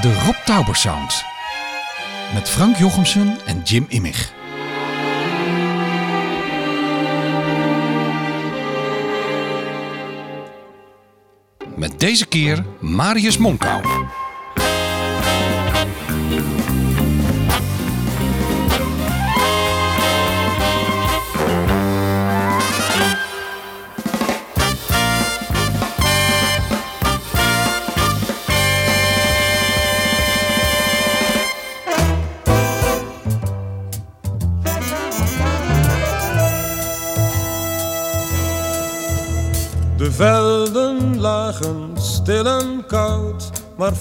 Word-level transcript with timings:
De 0.00 0.14
Rob 0.24 0.34
Tauber 0.44 0.76
Sound. 0.76 1.24
Met 2.34 2.48
Frank 2.48 2.76
Jochemsen 2.76 3.38
en 3.46 3.62
Jim 3.62 3.84
Immig. 3.88 4.32
Met 11.76 12.00
deze 12.00 12.26
keer 12.26 12.64
Marius 12.80 13.38
Monkau. 13.38 13.82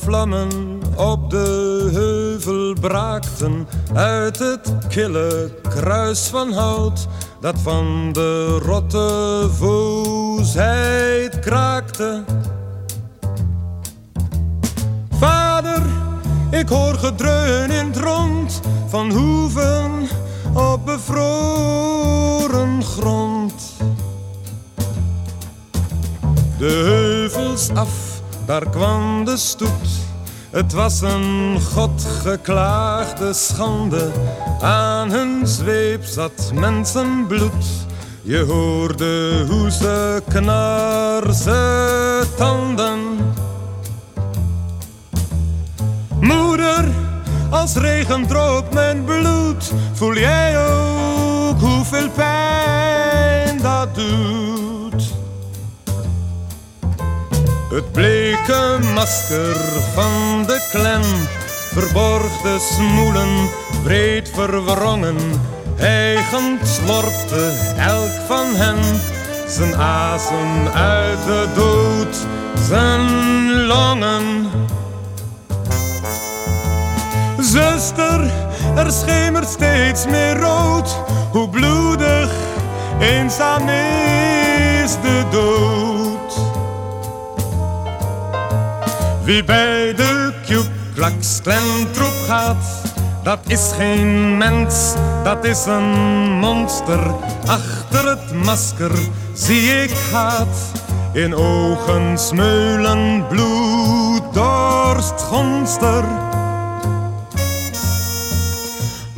Vlammen 0.06 0.82
op 0.96 1.30
de 1.30 1.90
heuvel 1.94 2.74
braakten 2.80 3.68
uit 3.94 4.40
het 4.40 4.74
kille 4.88 5.52
kruis 5.70 6.28
van 6.28 6.54
hout 6.54 7.08
dat 7.42 7.56
van 7.64 8.10
de 8.12 8.58
rotte 8.58 9.48
voosheid 9.58 11.40
kraakte. 11.40 12.24
Vader, 15.20 15.82
ik 16.52 16.68
hoor 16.68 16.94
gedreun 16.94 17.72
in 17.72 17.86
het 17.86 17.98
rond 17.98 18.62
van 18.88 19.12
hoeven 19.12 20.08
op 20.54 20.86
bevroren 20.86 22.84
grond. 22.84 23.74
De 26.58 26.66
heuvels 26.66 27.70
af, 27.70 28.22
daar 28.46 28.70
kwam 28.70 28.95
Het 30.52 30.74
was 30.74 31.02
een 31.02 31.60
godgeklaagde 31.74 33.34
schande. 33.34 34.12
Aan 34.62 35.12
hun 35.12 35.48
zweep 35.48 36.04
zat 36.04 36.52
mensenbloed. 36.54 37.66
Je 38.22 38.44
hoorde 38.44 39.46
hoe 39.50 39.72
ze 39.72 40.22
knarsen 40.28 42.28
tanden. 42.38 43.00
Moeder, 46.20 46.86
als 47.50 47.76
regen 47.76 48.28
droopt 48.28 48.74
mijn 48.74 49.04
bloed. 49.04 49.72
Voel 49.94 50.18
jij 50.18 50.68
ook 50.68 51.60
hoeveel 51.60 52.10
pijn 52.10 52.45
Het 57.76 57.92
bleke 57.92 58.80
masker 58.94 59.56
van 59.94 60.44
de 60.48 60.68
klem 60.72 61.02
verborg 61.74 62.42
de 62.42 62.74
smoelen 62.74 63.50
breed 63.84 64.30
verwrongen. 64.34 65.18
Hijgend 65.76 66.68
slorpte 66.68 67.52
elk 67.78 68.12
van 68.28 68.56
hen 68.56 69.00
zijn 69.48 69.76
asem 69.76 70.68
uit 70.68 71.26
de 71.26 71.48
dood, 71.56 72.28
zijn 72.68 73.66
longen. 73.66 74.50
Zuster, 77.40 78.32
er 78.76 78.92
schemert 78.92 79.50
steeds 79.50 80.06
meer 80.06 80.40
rood, 80.40 80.98
hoe 81.32 81.50
bloedig, 81.50 82.32
eenzaam 83.00 83.70
is 83.70 84.92
de 85.02 85.24
dood. 85.32 85.95
Wie 89.26 89.44
bij 89.44 89.94
de 89.94 90.34
Ku 90.46 90.62
Klux 90.94 91.40
troep 91.92 92.14
gaat, 92.28 92.66
dat 93.24 93.40
is 93.48 93.72
geen 93.78 94.38
mens, 94.38 94.94
dat 95.24 95.46
is 95.46 95.66
een 95.66 95.92
monster. 96.40 97.00
Achter 97.46 98.10
het 98.10 98.34
masker 98.34 98.92
zie 99.34 99.84
ik 99.84 99.92
haat, 100.12 100.58
in 101.14 101.36
ogen 101.36 102.18
smeulen 102.18 103.28
bloed, 103.28 104.34
dorst, 104.34 105.22
gonster. 105.22 106.04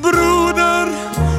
Broeder, 0.02 0.88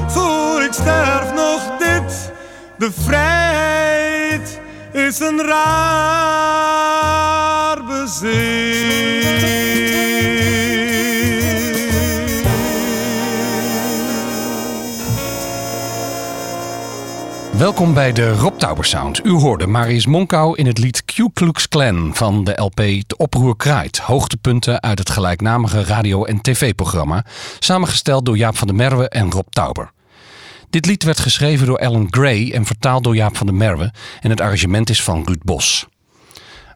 voor 0.06 0.62
ik 0.62 0.72
sterf 0.72 1.34
nog 1.34 1.60
dit, 1.78 2.32
de 2.78 2.92
vrijheid 3.04 4.60
is 4.92 5.20
een 5.20 5.40
Welkom 17.52 17.94
bij 17.94 18.12
de 18.12 18.32
Rob 18.32 18.58
Tauber 18.58 18.84
Sound. 18.84 19.24
U 19.24 19.30
hoorde 19.30 19.66
Marius 19.66 20.06
Monkau 20.06 20.56
in 20.56 20.66
het 20.66 20.78
lied 20.78 21.04
Ku 21.04 21.28
Klux 21.32 21.68
Klan 21.68 22.10
van 22.14 22.44
de 22.44 22.52
LP 22.60 22.76
De 22.76 23.16
Oproer 23.16 23.56
Kraait. 23.56 23.98
Hoogtepunten 23.98 24.82
uit 24.82 24.98
het 24.98 25.10
gelijknamige 25.10 25.84
radio- 25.84 26.24
en 26.24 26.40
tv-programma. 26.40 27.24
Samengesteld 27.58 28.26
door 28.26 28.36
Jaap 28.36 28.56
van 28.56 28.66
der 28.66 28.76
Merwe 28.76 29.08
en 29.08 29.30
Rob 29.30 29.46
Tauber. 29.50 29.92
Dit 30.70 30.86
lied 30.86 31.02
werd 31.02 31.20
geschreven 31.20 31.66
door 31.66 31.78
Alan 31.78 32.06
Gray 32.10 32.50
en 32.50 32.64
vertaald 32.64 33.04
door 33.04 33.16
Jaap 33.16 33.36
van 33.36 33.46
der 33.46 33.56
Merwe. 33.56 33.92
En 34.20 34.30
het 34.30 34.40
arrangement 34.40 34.90
is 34.90 35.02
van 35.02 35.22
Ruud 35.24 35.42
Bos. 35.42 35.86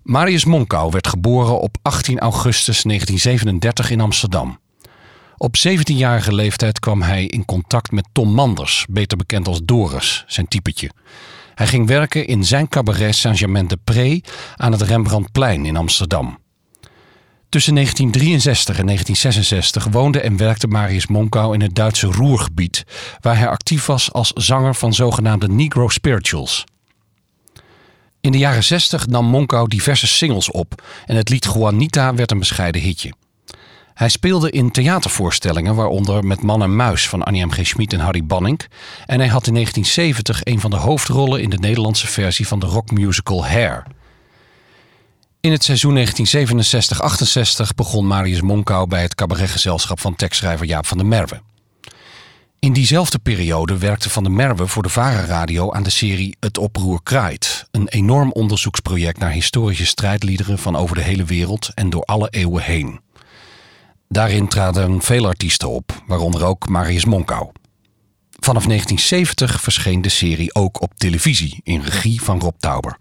Marius 0.03 0.45
Monkau 0.45 0.91
werd 0.91 1.07
geboren 1.07 1.61
op 1.61 1.77
18 1.83 2.19
augustus 2.19 2.83
1937 2.83 3.91
in 3.91 4.01
Amsterdam. 4.01 4.59
Op 5.37 5.57
17-jarige 5.69 6.35
leeftijd 6.35 6.79
kwam 6.79 7.03
hij 7.03 7.27
in 7.27 7.45
contact 7.45 7.93
met 7.93 8.09
Tom 8.13 8.35
Manders, 8.35 8.87
beter 8.91 9.17
bekend 9.17 9.49
als 9.49 9.61
Doris, 9.65 10.25
zijn 10.27 10.49
typetje. 10.49 10.91
Hij 11.55 11.67
ging 11.67 11.87
werken 11.87 12.27
in 12.27 12.45
zijn 12.45 12.69
cabaret 12.69 13.15
Saint-Germain-de-Pré 13.15 14.21
aan 14.57 14.73
het 14.73 14.83
Rembrandtplein 14.83 15.67
in 15.67 15.77
Amsterdam. 15.77 16.39
Tussen 17.49 17.75
1963 17.75 18.79
en 18.79 18.87
1966 18.87 19.93
woonde 19.93 20.21
en 20.21 20.37
werkte 20.37 20.67
Marius 20.67 21.07
Monkau 21.07 21.55
in 21.55 21.61
het 21.61 21.75
Duitse 21.75 22.07
Roergebied, 22.07 22.85
waar 23.21 23.39
hij 23.39 23.49
actief 23.49 23.87
was 23.87 24.13
als 24.13 24.33
zanger 24.35 24.75
van 24.75 24.95
zogenaamde 24.95 25.49
Negro 25.49 25.89
Spirituals. 25.89 26.65
In 28.23 28.33
de 28.33 28.39
jaren 28.39 28.65
60 28.65 29.07
nam 29.07 29.27
Monkau 29.27 29.69
diverse 29.69 30.07
singles 30.07 30.51
op 30.51 30.83
en 31.07 31.17
het 31.17 31.29
lied 31.29 31.45
Juanita 31.45 32.15
werd 32.15 32.31
een 32.31 32.39
bescheiden 32.39 32.81
hitje. 32.81 33.13
Hij 33.95 34.09
speelde 34.09 34.51
in 34.51 34.71
theatervoorstellingen, 34.71 35.75
waaronder 35.75 36.25
Met 36.25 36.43
Man 36.43 36.63
en 36.63 36.77
Muis 36.77 37.09
van 37.09 37.23
Annie 37.23 37.47
M. 37.47 37.51
G. 37.51 37.67
Schmid 37.67 37.93
en 37.93 38.01
Harry 38.01 38.25
Banning. 38.25 38.61
En 39.07 39.19
hij 39.19 39.29
had 39.29 39.47
in 39.47 39.55
1970 39.55 40.41
een 40.45 40.61
van 40.61 40.71
de 40.71 40.77
hoofdrollen 40.77 41.43
in 41.43 41.51
de 41.51 41.59
Nederlandse 41.59 42.07
versie 42.07 42.47
van 42.47 42.59
de 42.59 42.67
rockmusical 42.67 43.47
Hair. 43.47 43.83
In 45.41 45.53
het 45.53 45.65
seizoen 45.65 46.07
1967-68 46.07 47.75
begon 47.77 48.07
Marius 48.07 48.41
Monkau 48.41 48.87
bij 48.87 49.03
het 49.03 49.15
cabaretgezelschap 49.15 50.01
van 50.01 50.17
tekstschrijver 50.17 50.67
Jaap 50.67 50.87
van 50.87 50.99
der 50.99 51.07
Merwe. 51.07 51.41
In 52.63 52.73
diezelfde 52.73 53.19
periode 53.19 53.79
werkte 53.79 54.11
Van 54.11 54.23
der 54.23 54.33
Merwe 54.33 54.67
voor 54.67 54.83
de 54.83 54.89
Vara 54.89 55.25
Radio 55.25 55.73
aan 55.73 55.83
de 55.83 55.91
serie 55.91 56.37
Het 56.41 56.59
Oproer 56.59 57.03
Kraait. 57.03 57.67
Een 57.71 57.89
enorm 57.89 58.33
onderzoeksproject 58.33 59.19
naar 59.19 59.31
historische 59.31 59.87
strijdliederen 59.87 60.59
van 60.59 60.77
over 60.77 60.97
de 60.97 61.03
hele 61.03 61.25
wereld 61.25 61.71
en 61.75 61.91
door 61.91 62.05
alle 62.05 62.29
eeuwen 62.31 62.63
heen. 62.63 63.01
Daarin 64.09 64.49
traden 64.49 65.01
veel 65.01 65.27
artiesten 65.27 65.69
op, 65.69 66.03
waaronder 66.07 66.45
ook 66.45 66.69
Marius 66.69 67.05
Monkau. 67.05 67.51
Vanaf 68.31 68.65
1970 68.67 69.61
verscheen 69.61 70.03
de 70.03 70.09
serie 70.09 70.55
ook 70.55 70.83
op 70.83 70.93
televisie 70.97 71.61
in 71.63 71.81
regie 71.81 72.23
van 72.23 72.41
Rob 72.41 72.55
Tauber. 72.59 72.97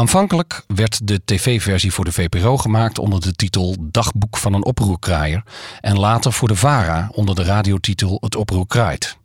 Aanvankelijk 0.00 0.62
werd 0.66 1.06
de 1.06 1.20
tv-versie 1.24 1.92
voor 1.92 2.04
de 2.04 2.12
VPRO 2.12 2.56
gemaakt 2.56 2.98
onder 2.98 3.20
de 3.20 3.32
titel 3.32 3.76
Dagboek 3.80 4.36
van 4.36 4.54
een 4.54 4.64
oproerkraaier 4.64 5.42
en 5.80 5.98
later 5.98 6.32
voor 6.32 6.48
de 6.48 6.56
VARA 6.56 7.10
onder 7.12 7.34
de 7.34 7.42
radiotitel 7.42 8.18
Het 8.20 8.36
Oproer 8.36 8.66
Kraait. 8.66 9.16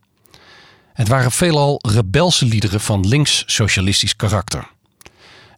Het 0.94 1.08
waren 1.08 1.32
veelal 1.32 1.80
rebelse 1.88 2.46
liederen 2.46 2.82
van 2.82 3.08
links-socialistisch 3.08 4.16
karakter. 4.16 4.68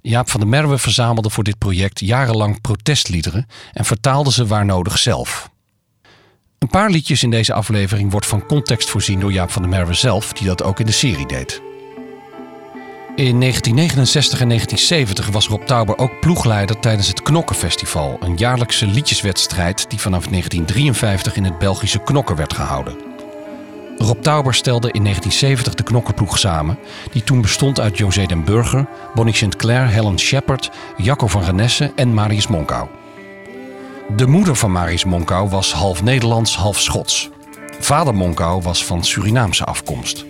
Jaap 0.01 0.29
van 0.29 0.39
der 0.39 0.49
Merwe 0.49 0.77
verzamelde 0.77 1.29
voor 1.29 1.43
dit 1.43 1.57
project 1.57 1.99
jarenlang 1.99 2.61
protestliederen 2.61 3.47
en 3.73 3.85
vertaalde 3.85 4.31
ze 4.31 4.47
waar 4.47 4.65
nodig 4.65 4.97
zelf. 4.97 5.49
Een 6.57 6.69
paar 6.69 6.89
liedjes 6.89 7.23
in 7.23 7.29
deze 7.29 7.53
aflevering 7.53 8.11
wordt 8.11 8.27
van 8.27 8.45
context 8.45 8.89
voorzien 8.89 9.19
door 9.19 9.31
Jaap 9.31 9.51
van 9.51 9.61
der 9.61 9.71
Merwe 9.71 9.93
zelf, 9.93 10.33
die 10.33 10.47
dat 10.47 10.63
ook 10.63 10.79
in 10.79 10.85
de 10.85 10.91
serie 10.91 11.27
deed. 11.27 11.61
In 13.17 13.39
1969 13.39 14.39
en 14.41 14.47
1970 14.47 15.29
was 15.29 15.47
Rob 15.47 15.61
Tauber 15.61 15.97
ook 15.97 16.19
ploegleider 16.19 16.79
tijdens 16.79 17.07
het 17.07 17.21
Knokkenfestival, 17.21 18.17
een 18.19 18.35
jaarlijkse 18.35 18.87
liedjeswedstrijd 18.87 19.89
die 19.89 19.99
vanaf 19.99 20.27
1953 20.27 21.35
in 21.35 21.43
het 21.43 21.57
Belgische 21.57 22.03
Knokken 22.03 22.35
werd 22.35 22.53
gehouden. 22.53 22.95
Rob 23.97 24.21
Tauber 24.21 24.53
stelde 24.53 24.91
in 24.91 25.03
1970 25.03 25.73
de 25.73 25.83
Knokkenploeg 25.83 26.39
samen, 26.39 26.79
die 27.11 27.23
toen 27.23 27.41
bestond 27.41 27.79
uit 27.79 27.97
José 27.97 28.25
den 28.25 28.43
Burger, 28.43 28.85
Bonnie 29.13 29.35
Sinclair, 29.35 29.87
Helen 29.87 30.19
Shepard, 30.19 30.71
Jacco 30.97 31.27
van 31.27 31.43
Renesse 31.43 31.91
en 31.95 32.13
Marius 32.13 32.47
Monkau. 32.47 32.87
De 34.15 34.27
moeder 34.27 34.55
van 34.55 34.71
Marius 34.71 35.05
Monkau 35.05 35.49
was 35.49 35.73
half 35.73 36.03
Nederlands, 36.03 36.55
half 36.55 36.79
Schots. 36.79 37.29
Vader 37.79 38.15
Monkau 38.15 38.61
was 38.61 38.85
van 38.85 39.03
Surinaamse 39.03 39.63
afkomst. 39.63 40.25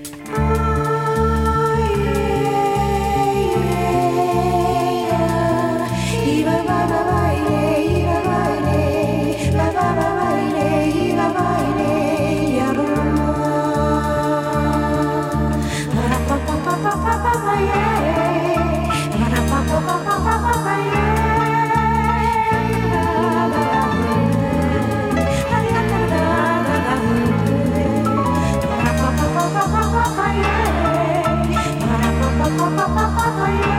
Thank 32.67 33.65
you. 33.65 33.76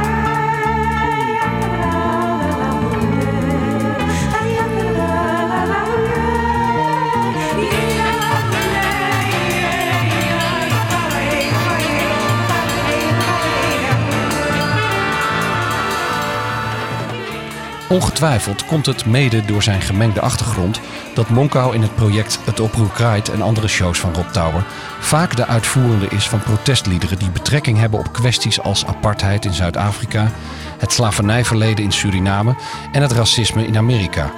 Ongetwijfeld 17.88 18.64
komt 18.66 18.86
het 18.86 19.06
mede 19.06 19.44
door 19.44 19.62
zijn 19.62 19.80
gemengde 19.80 20.20
achtergrond 20.20 20.80
dat 21.14 21.28
Monkau 21.28 21.74
in 21.74 21.82
het 21.82 21.94
project 21.94 22.38
Het 22.44 22.60
Oproer 22.60 22.90
Kraait 22.90 23.28
en 23.28 23.42
andere 23.42 23.68
shows 23.68 23.98
van 23.98 24.14
Rob 24.14 24.28
Tower 24.32 24.64
vaak 25.00 25.36
de 25.36 25.46
uitvoerende 25.46 26.08
is 26.08 26.28
van 26.28 26.40
protestliederen 26.40 27.18
die 27.18 27.30
betrekking 27.30 27.78
hebben 27.78 27.98
op 27.98 28.12
kwesties 28.12 28.60
als 28.60 28.86
apartheid 28.86 29.44
in 29.44 29.52
Zuid-Afrika, 29.52 30.30
het 30.78 30.92
slavernijverleden 30.92 31.84
in 31.84 31.92
Suriname 31.92 32.56
en 32.92 33.02
het 33.02 33.12
racisme 33.12 33.66
in 33.66 33.76
Amerika. 33.76 34.32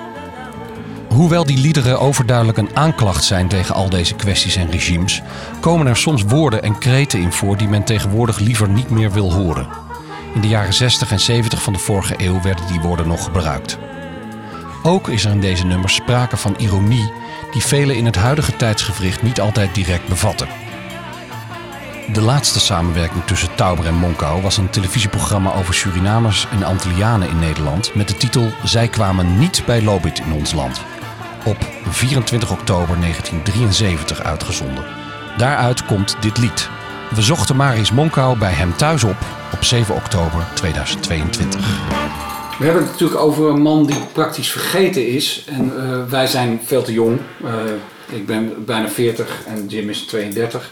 Hoewel 1.09 1.45
die 1.45 1.59
liederen 1.59 2.01
overduidelijk 2.01 2.59
een 2.59 2.77
aanklacht 2.77 3.25
zijn 3.25 3.49
tegen 3.49 3.75
al 3.75 3.91
deze 3.91 4.15
kwesties 4.15 4.57
en 4.57 4.71
regimes, 4.71 5.23
komen 5.61 5.87
er 5.87 5.97
soms 5.97 6.23
woorden 6.23 6.63
en 6.63 6.79
kreten 6.79 7.21
in 7.21 7.33
voor 7.33 7.57
die 7.57 7.69
men 7.69 7.85
tegenwoordig 7.85 8.39
liever 8.39 8.69
niet 8.69 8.91
meer 8.91 9.13
wil 9.13 9.33
horen. 9.33 9.90
In 10.35 10.41
de 10.41 10.49
jaren 10.49 10.75
60 10.75 11.11
en 11.11 11.21
70 11.21 11.63
van 11.63 11.73
de 11.73 11.79
vorige 11.79 12.15
eeuw 12.17 12.41
werden 12.43 12.67
die 12.67 12.81
woorden 12.81 13.09
nog 13.09 13.25
gebruikt. 13.25 13.79
Ook 14.83 15.09
is 15.09 15.25
er 15.25 15.31
in 15.31 15.41
deze 15.41 15.67
nummers 15.67 15.95
sprake 15.95 16.37
van 16.37 16.55
ironie 16.59 17.13
die 17.51 17.63
velen 17.63 17.97
in 17.97 18.05
het 18.05 18.17
huidige 18.17 18.57
tijdsgevricht 18.57 19.23
niet 19.23 19.41
altijd 19.41 19.75
direct 19.75 20.09
bevatten. 20.09 20.49
De 22.13 22.21
laatste 22.21 22.61
samenwerking 22.61 23.25
tussen 23.25 23.55
Tauber 23.55 23.87
en 23.87 23.95
Monkau 23.95 24.43
was 24.43 24.57
een 24.57 24.71
televisieprogramma 24.71 25.53
over 25.55 25.75
Surinamers 25.75 26.47
en 26.53 26.63
Antillianen 26.63 27.29
in 27.29 27.39
Nederland 27.39 27.95
met 27.95 28.09
de 28.09 28.17
titel 28.17 28.51
Zij 28.65 28.89
kwamen 28.89 29.39
niet 29.39 29.63
bij 29.67 29.83
Lobit 29.83 30.19
in 30.19 30.33
ons 30.33 30.53
land. 30.53 30.81
Op 31.45 31.69
24 31.89 32.51
oktober 32.51 33.01
1973 33.01 34.23
uitgezonden. 34.23 34.85
Daaruit 35.37 35.85
komt 35.85 36.17
dit 36.21 36.39
lied. 36.39 36.69
We 37.11 37.23
zochten 37.23 37.57
Maris 37.57 37.91
Monkau 37.91 38.39
bij 38.39 38.53
hem 38.53 38.77
thuis 38.77 39.05
op 39.05 39.40
op 39.53 39.65
7 39.65 39.95
oktober 39.95 40.47
2022. 40.55 41.61
We 42.59 42.65
hebben 42.65 42.83
het 42.83 42.93
natuurlijk 42.93 43.21
over 43.21 43.49
een 43.49 43.63
man 43.63 43.87
die 43.87 44.01
praktisch 44.13 44.51
vergeten 44.51 45.09
is. 45.09 45.45
En 45.47 45.73
uh, 45.77 46.05
wij 46.09 46.27
zijn 46.27 46.61
veel 46.65 46.83
te 46.83 46.93
jong. 46.93 47.21
Uh, 47.45 47.51
ik 48.17 48.27
ben 48.27 48.65
bijna 48.65 48.89
40 48.89 49.43
en 49.47 49.67
Jim 49.67 49.89
is 49.89 50.03
32. 50.03 50.71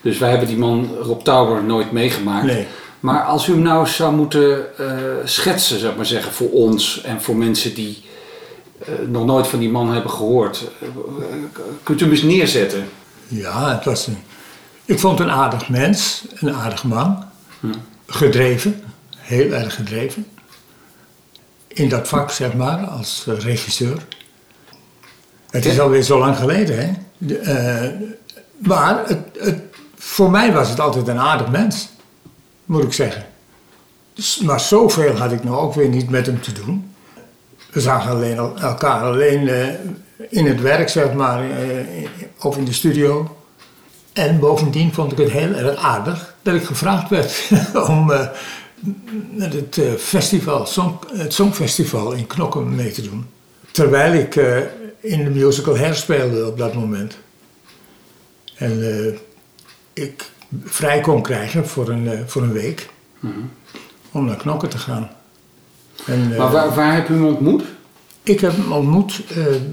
Dus 0.00 0.18
wij 0.18 0.30
hebben 0.30 0.48
die 0.48 0.56
man 0.56 0.94
Rob 1.00 1.22
Tauber 1.22 1.64
nooit 1.64 1.92
meegemaakt. 1.92 2.46
Nee. 2.46 2.66
Maar 3.00 3.22
als 3.22 3.46
u 3.46 3.52
hem 3.52 3.62
nou 3.62 3.86
zou 3.86 4.14
moeten 4.14 4.66
uh, 4.80 4.86
schetsen, 5.24 5.78
zou 5.78 5.90
ik 5.90 5.96
maar 5.96 6.06
zeggen, 6.06 6.32
voor 6.32 6.50
ons 6.50 7.02
en 7.02 7.22
voor 7.22 7.36
mensen 7.36 7.74
die 7.74 8.04
nog 9.06 9.24
nooit 9.24 9.46
van 9.46 9.58
die 9.58 9.70
man 9.70 9.92
hebben 9.92 10.10
gehoord. 10.10 10.70
kunt 11.82 12.00
u 12.00 12.04
hem 12.04 12.12
eens 12.12 12.22
neerzetten? 12.22 12.88
Ja, 13.28 13.74
het 13.74 13.84
was 13.84 14.06
een, 14.06 14.18
ik 14.84 14.98
vond 14.98 15.20
een 15.20 15.30
aardig 15.30 15.68
mens, 15.68 16.24
een 16.34 16.54
aardig 16.54 16.84
man. 16.84 17.24
Hm. 17.60 17.68
Gedreven, 18.06 18.82
heel 19.16 19.52
erg 19.52 19.74
gedreven. 19.74 20.26
In 21.66 21.88
dat 21.88 22.08
vak, 22.08 22.30
zeg 22.30 22.54
maar, 22.54 22.86
als 22.86 23.24
regisseur. 23.26 24.06
Het 25.50 25.64
is 25.64 25.80
alweer 25.80 26.02
zo 26.02 26.18
lang 26.18 26.36
geleden, 26.36 26.78
hè. 26.78 26.92
De, 27.18 27.40
uh, 27.40 28.08
maar 28.68 29.06
het, 29.06 29.18
het, 29.38 29.62
voor 29.96 30.30
mij 30.30 30.52
was 30.52 30.68
het 30.68 30.80
altijd 30.80 31.08
een 31.08 31.18
aardig 31.18 31.50
mens, 31.50 31.88
moet 32.64 32.84
ik 32.84 32.92
zeggen. 32.92 33.26
Dus, 34.14 34.38
maar 34.38 34.60
zoveel 34.60 35.16
had 35.16 35.32
ik 35.32 35.44
nou 35.44 35.56
ook 35.56 35.74
weer 35.74 35.88
niet 35.88 36.10
met 36.10 36.26
hem 36.26 36.40
te 36.40 36.52
doen. 36.52 36.94
We 37.70 37.80
zagen 37.80 38.10
alleen 38.10 38.36
elkaar 38.36 39.02
alleen 39.02 39.42
uh, 39.42 39.68
in 40.28 40.46
het 40.46 40.60
werk, 40.60 40.88
zeg 40.88 41.12
maar, 41.12 41.44
uh, 41.44 42.06
of 42.40 42.56
in 42.56 42.64
de 42.64 42.72
studio. 42.72 43.36
En 44.14 44.38
bovendien 44.38 44.92
vond 44.92 45.12
ik 45.12 45.18
het 45.18 45.30
heel 45.30 45.52
erg 45.52 45.76
aardig 45.76 46.34
dat 46.42 46.54
ik 46.54 46.64
gevraagd 46.64 47.08
werd 47.08 47.50
om 47.88 48.10
uh, 48.10 48.26
het 49.38 49.76
uh, 49.76 49.92
festival, 49.94 50.66
song, 50.66 50.98
het 51.12 51.32
Songfestival 51.32 52.12
in 52.12 52.26
Knokken 52.26 52.74
mee 52.74 52.90
te 52.90 53.02
doen. 53.02 53.26
Terwijl 53.70 54.12
ik 54.12 54.36
uh, 54.36 54.56
in 55.00 55.24
de 55.24 55.30
musical 55.30 55.76
herspeelde 55.76 56.46
op 56.46 56.58
dat 56.58 56.74
moment. 56.74 57.18
En 58.54 59.18
ik 59.92 60.30
vrij 60.64 61.00
kon 61.00 61.22
krijgen 61.22 61.68
voor 61.68 61.88
een, 61.88 62.22
voor 62.26 62.42
een 62.42 62.52
week 62.52 62.92
Mhm. 63.24 63.32
mm 63.32 63.32
-hmm. 63.32 63.50
om 64.12 64.24
naar 64.24 64.36
Knokken 64.36 64.68
te 64.68 64.78
gaan. 64.78 65.10
En, 66.06 66.28
maar 66.36 66.50
waar, 66.50 66.74
waar 66.74 66.94
heb 66.94 67.08
u 67.08 67.14
hem 67.14 67.24
ontmoet? 67.24 67.62
Ik 68.22 68.40
heb 68.40 68.56
hem 68.56 68.72
ontmoet 68.72 69.22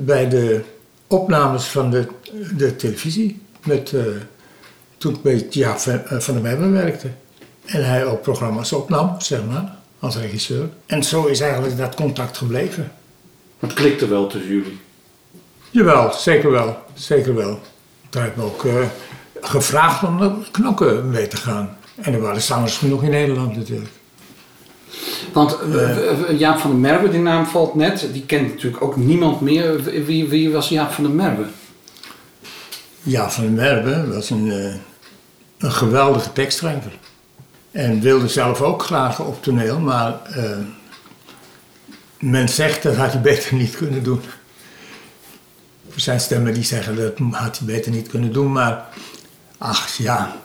bij 0.05 0.29
de 0.29 0.61
opnames 1.07 1.65
van 1.65 1.91
de, 1.91 2.07
de 2.55 2.75
televisie. 2.75 3.41
Met, 3.65 3.91
uh, 3.91 4.03
toen 4.97 5.13
ik 5.13 5.21
bij 5.21 5.47
Jaap 5.49 5.79
van 6.07 6.33
der 6.33 6.41
Merwe 6.41 6.69
werkte. 6.69 7.07
En 7.65 7.85
hij 7.85 8.05
ook 8.05 8.21
programma's 8.21 8.71
opnam, 8.71 9.15
zeg 9.17 9.45
maar, 9.45 9.75
als 9.99 10.17
regisseur. 10.17 10.69
En 10.85 11.03
zo 11.03 11.25
is 11.25 11.39
eigenlijk 11.39 11.77
dat 11.77 11.95
contact 11.95 12.37
gebleven. 12.37 12.91
Het 13.59 13.73
klikte 13.73 14.07
wel 14.07 14.27
tussen 14.27 14.51
jullie? 14.51 14.79
Jawel, 15.69 16.13
zeker 16.13 16.51
wel. 16.51 16.77
Zeker 16.93 17.35
wel. 17.35 17.59
Toen 18.09 18.21
heb 18.21 18.31
ik 18.31 18.37
me 18.37 18.43
ook 18.43 18.63
uh, 18.63 18.85
gevraagd 19.41 20.03
om 20.03 20.17
naar 20.17 20.31
knokken 20.51 21.09
mee 21.09 21.27
te 21.27 21.37
gaan. 21.37 21.77
En 21.95 22.13
er 22.13 22.21
waren 22.21 22.41
zangers 22.41 22.77
genoeg 22.77 23.03
in 23.03 23.09
Nederland 23.09 23.55
natuurlijk. 23.55 23.89
Want 25.33 25.57
uh, 25.67 26.39
Jaap 26.39 26.59
van 26.59 26.69
der 26.69 26.79
Merwe, 26.79 27.09
die 27.09 27.19
naam 27.19 27.45
valt 27.45 27.75
net, 27.75 28.07
die 28.13 28.25
kent 28.25 28.47
natuurlijk 28.47 28.83
ook 28.83 28.95
niemand 28.95 29.41
meer. 29.41 29.83
Wie, 30.05 30.27
wie 30.27 30.51
was 30.51 30.69
Jaap 30.69 30.91
van 30.91 31.03
der 31.03 31.13
Merwe? 31.13 31.45
Jaap 33.03 33.31
van 33.31 33.53
Merwe 33.53 34.13
was 34.13 34.29
een, 34.29 34.45
uh, 34.45 34.73
een 35.57 35.71
geweldige 35.71 36.33
tekstschrijver. 36.33 36.91
En 37.71 38.01
wilde 38.01 38.27
zelf 38.27 38.61
ook 38.61 38.83
graag 38.83 39.19
op 39.19 39.43
toneel, 39.43 39.79
maar 39.79 40.19
uh, 40.37 40.57
men 42.19 42.49
zegt 42.49 42.83
dat 42.83 42.95
had 42.95 43.11
hij 43.11 43.21
beter 43.21 43.55
niet 43.55 43.75
kunnen 43.75 44.03
doen. 44.03 44.21
Er 45.93 45.99
zijn 45.99 46.19
stemmen 46.19 46.53
die 46.53 46.63
zeggen 46.63 46.95
dat 46.95 47.17
had 47.31 47.57
hij 47.57 47.67
beter 47.67 47.91
niet 47.91 48.07
kunnen 48.07 48.33
doen, 48.33 48.51
maar 48.51 48.85
ach 49.57 49.97
ja. 49.97 50.35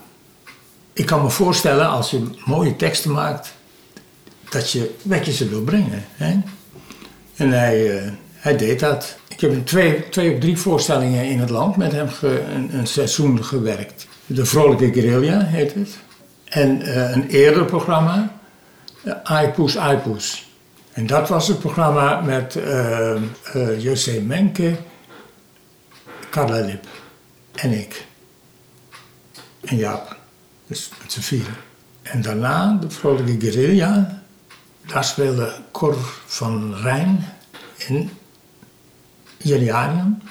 Ik 0.93 1.07
kan 1.07 1.23
me 1.23 1.31
voorstellen 1.31 1.89
als 1.89 2.11
je 2.11 2.31
mooie 2.45 2.77
teksten 2.77 3.13
maakt, 3.13 3.53
dat 4.49 4.71
je, 4.71 4.95
dat 5.03 5.27
je 5.27 5.33
ze 5.33 5.49
wil 5.49 5.63
brengen. 5.63 6.05
Hè? 6.11 6.41
En 7.37 7.51
hij, 7.51 8.05
uh, 8.05 8.13
hij 8.47 8.57
deed 8.57 8.81
dat. 8.81 9.17
Ik 9.29 9.41
heb 9.41 9.67
twee, 9.67 10.09
twee 10.09 10.35
of 10.35 10.41
drie 10.41 10.59
voorstellingen 10.59 11.25
in 11.25 11.41
het 11.41 11.51
land 11.51 11.77
met 11.77 11.93
hem 11.93 12.09
een, 12.21 12.79
een, 12.79 12.87
seizoen 12.87 13.45
gewerkt. 13.45 14.07
De 14.27 14.45
Vrolijke 14.45 14.93
Guerrilla 14.93 15.41
heet 15.45 15.75
het. 15.75 15.99
En 16.45 16.81
uh, 16.81 17.11
een 17.11 17.29
eerder 17.29 17.65
programma, 17.65 18.39
uh, 19.03 19.15
Aipoes 19.23 19.77
Aipoes. 19.77 20.51
En 20.93 21.07
dat 21.07 21.29
was 21.29 21.49
het 21.49 21.59
programma 21.59 22.21
met 22.21 22.57
uh, 22.57 24.23
Menke, 24.23 24.77
Carla 26.31 26.61
Lip 26.61 26.87
en 27.55 27.73
ik. 27.73 28.07
En 29.61 29.77
Jaap. 29.77 30.17
Dus 30.67 30.91
met 31.03 31.13
z'n 31.13 31.21
vieren. 31.21 31.57
En 32.03 32.23
daarna 32.23 32.79
de 32.81 32.91
Vrolijke 32.91 33.51
Guerilla. 33.51 34.23
Daar 34.87 35.05
speelde 35.05 35.53
Cor 35.73 35.97
van 36.27 36.75
Rijn 36.75 37.25
in 37.77 38.11
Julianium. 39.37 40.23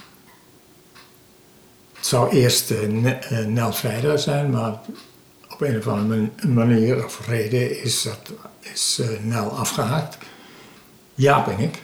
Het 1.95 2.05
zou 2.05 2.29
eerst 2.29 2.71
uh, 2.71 2.79
Nel 3.45 3.73
Vrijder 3.73 4.19
zijn, 4.19 4.49
maar 4.49 4.79
op 5.49 5.61
een 5.61 5.77
of 5.77 5.87
andere 5.87 6.29
manier 6.47 7.05
of 7.05 7.27
reden 7.27 7.83
is, 7.83 8.03
dat, 8.03 8.31
is 8.59 8.97
uh, 9.01 9.07
Nel 9.21 9.49
afgehaakt. 9.49 10.17
Jaap 11.13 11.47
en 11.47 11.59
ik. 11.59 11.81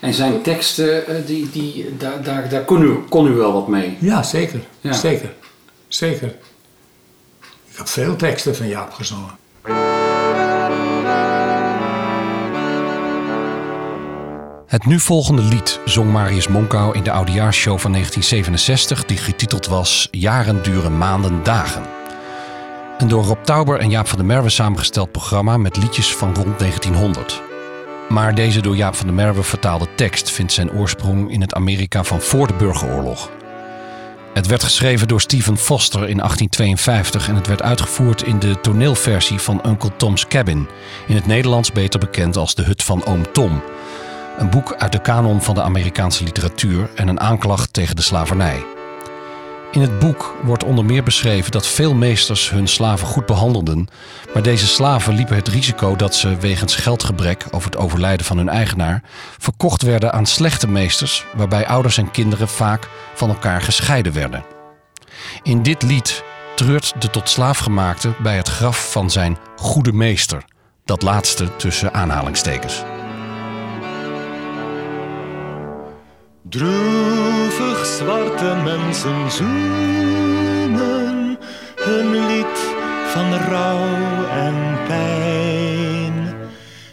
En 0.00 0.14
zijn 0.14 0.42
teksten, 0.42 1.26
die, 1.26 1.50
die, 1.50 1.96
daar, 1.96 2.22
daar, 2.22 2.48
daar 2.48 2.64
kon, 2.64 2.82
u, 2.82 2.98
kon 3.08 3.26
u 3.26 3.30
wel 3.30 3.52
wat 3.52 3.68
mee? 3.68 3.96
Ja, 4.00 4.22
zeker. 4.22 4.60
Ja. 4.80 4.92
Zeker. 4.92 5.34
Zeker. 5.88 6.34
Ik 7.68 7.76
heb 7.76 7.88
veel 7.88 8.16
teksten 8.16 8.56
van 8.56 8.68
Jaap 8.68 8.92
gezongen. 8.92 9.34
Het 14.66 14.86
nu 14.86 15.00
volgende 15.00 15.42
lied 15.42 15.80
zong 15.84 16.12
Marius 16.12 16.48
Monkau 16.48 16.96
in 16.96 17.02
de 17.02 17.10
oudejaarsshow 17.10 17.78
van 17.78 17.92
1967, 17.92 19.04
die 19.04 19.16
getiteld 19.16 19.66
was 19.66 20.08
Jaren 20.10 20.62
duren 20.62 20.98
maanden 20.98 21.42
dagen. 21.42 21.82
Een 22.98 23.08
door 23.08 23.24
Rob 23.24 23.44
Tauber 23.44 23.78
en 23.78 23.90
Jaap 23.90 24.08
van 24.08 24.18
der 24.18 24.26
Merwe 24.26 24.48
samengesteld 24.48 25.12
programma 25.12 25.56
met 25.56 25.76
liedjes 25.76 26.14
van 26.14 26.34
rond 26.34 26.58
1900. 26.58 27.42
Maar 28.08 28.34
deze 28.34 28.60
door 28.60 28.76
Jaap 28.76 28.94
van 28.94 29.06
der 29.06 29.14
Merwe 29.14 29.42
vertaalde 29.42 29.86
tekst 29.94 30.30
vindt 30.30 30.52
zijn 30.52 30.72
oorsprong 30.72 31.30
in 31.30 31.40
het 31.40 31.54
Amerika 31.54 32.04
van 32.04 32.20
voor 32.20 32.46
de 32.46 32.54
burgeroorlog. 32.54 33.30
Het 34.34 34.46
werd 34.46 34.62
geschreven 34.62 35.08
door 35.08 35.20
Stephen 35.20 35.56
Foster 35.56 36.08
in 36.08 36.16
1852 36.16 37.28
en 37.28 37.34
het 37.34 37.46
werd 37.46 37.62
uitgevoerd 37.62 38.22
in 38.22 38.38
de 38.38 38.60
toneelversie 38.60 39.38
van 39.38 39.60
Uncle 39.66 39.96
Tom's 39.96 40.26
Cabin, 40.26 40.68
in 41.06 41.14
het 41.14 41.26
Nederlands 41.26 41.72
beter 41.72 42.00
bekend 42.00 42.36
als 42.36 42.54
De 42.54 42.62
Hut 42.62 42.82
van 42.82 43.04
Oom 43.04 43.32
Tom. 43.32 43.62
Een 44.36 44.50
boek 44.50 44.74
uit 44.74 44.92
de 44.92 45.00
kanon 45.00 45.42
van 45.42 45.54
de 45.54 45.62
Amerikaanse 45.62 46.24
literatuur 46.24 46.90
en 46.94 47.08
een 47.08 47.20
aanklacht 47.20 47.72
tegen 47.72 47.96
de 47.96 48.02
slavernij. 48.02 48.64
In 49.72 49.80
het 49.80 49.98
boek 49.98 50.34
wordt 50.42 50.64
onder 50.64 50.84
meer 50.84 51.02
beschreven 51.02 51.50
dat 51.50 51.66
veel 51.66 51.94
meesters 51.94 52.50
hun 52.50 52.68
slaven 52.68 53.06
goed 53.06 53.26
behandelden, 53.26 53.88
maar 54.34 54.42
deze 54.42 54.66
slaven 54.66 55.14
liepen 55.14 55.36
het 55.36 55.48
risico 55.48 55.96
dat 55.96 56.14
ze 56.14 56.36
wegens 56.36 56.74
geldgebrek 56.74 57.44
of 57.50 57.64
het 57.64 57.76
overlijden 57.76 58.26
van 58.26 58.36
hun 58.36 58.48
eigenaar 58.48 59.02
verkocht 59.38 59.82
werden 59.82 60.12
aan 60.12 60.26
slechte 60.26 60.68
meesters, 60.68 61.26
waarbij 61.36 61.66
ouders 61.66 61.98
en 61.98 62.10
kinderen 62.10 62.48
vaak 62.48 62.88
van 63.14 63.28
elkaar 63.28 63.62
gescheiden 63.62 64.12
werden. 64.12 64.44
In 65.42 65.62
dit 65.62 65.82
lied 65.82 66.24
treurt 66.54 66.94
de 66.98 67.10
tot 67.10 67.28
slaafgemaakte 67.28 68.14
bij 68.22 68.36
het 68.36 68.48
graf 68.48 68.90
van 68.90 69.10
zijn 69.10 69.38
goede 69.56 69.92
meester, 69.92 70.44
dat 70.84 71.02
laatste 71.02 71.56
tussen 71.56 71.94
aanhalingstekens. 71.94 72.82
Droevig 76.56 77.86
zwarte 77.86 78.56
mensen 78.64 79.30
zoenen 79.30 80.68
hun 81.74 82.26
lied 82.26 82.58
van 83.06 83.34
rouw 83.34 84.24
en 84.30 84.78
pijn. 84.86 86.34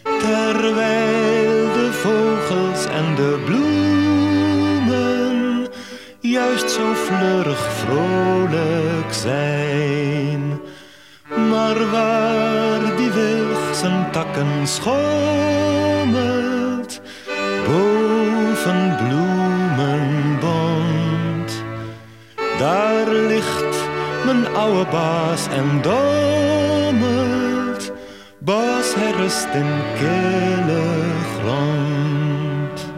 Terwijl 0.02 1.72
de 1.72 1.92
vogels 1.92 2.86
en 2.86 3.14
de 3.14 3.42
bloemen 3.44 3.76
juist 6.20 6.70
zo 6.70 6.94
fleurig 6.94 7.72
vrolijk 7.72 9.12
zijn. 9.12 10.60
Maar 11.50 11.90
waar 11.90 12.96
die 12.96 13.10
wilg 13.10 13.74
zijn 13.74 14.10
takken 14.10 14.66
schommelt, 14.66 15.53
mijn 24.24 24.54
oude 24.54 24.90
baas 24.90 25.48
en 25.48 25.82
dommelt. 25.82 27.92
Baas, 28.38 28.94
hij 28.94 29.10
rust 29.10 29.48
in 29.54 29.66
kille 29.98 31.12
grond. 31.38 32.92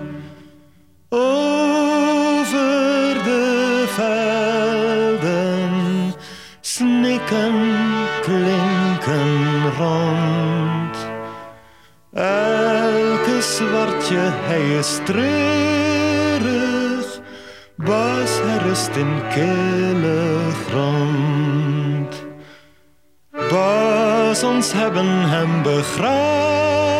Over 1.09 2.55
de 3.25 3.85
velden 3.95 5.71
snikken, 6.61 7.55
klinken 8.21 9.71
rond. 9.79 10.97
Elke 12.13 13.41
zwartje, 13.41 14.21
hij 14.21 14.79
is. 14.79 14.99
Hij 17.85 18.59
rust 18.59 18.97
in 18.97 19.23
kille 19.29 20.51
grond. 20.69 22.25
Baas, 23.51 24.43
ons 24.43 24.73
hebben 24.73 25.29
hem 25.29 25.63
begraven. 25.63 26.91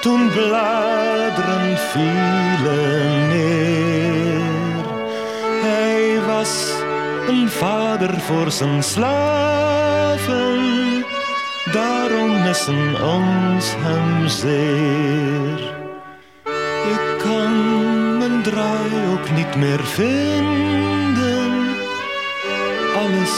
Toen 0.00 0.30
bladeren 0.30 1.78
vielen 1.78 3.28
neer. 3.28 4.84
Hij 5.62 6.20
was 6.26 6.72
een 7.28 7.48
vader 7.48 8.20
voor 8.20 8.50
zijn 8.50 8.82
slaven. 8.82 10.58
Daarom 11.72 12.42
missen 12.42 13.02
ons 13.02 13.74
hem 13.78 14.28
zeer. 14.28 15.79
Draai 18.50 18.90
ook 19.12 19.30
niet 19.30 19.56
meer 19.56 19.84
vinden. 19.84 21.52
Alles 22.96 23.34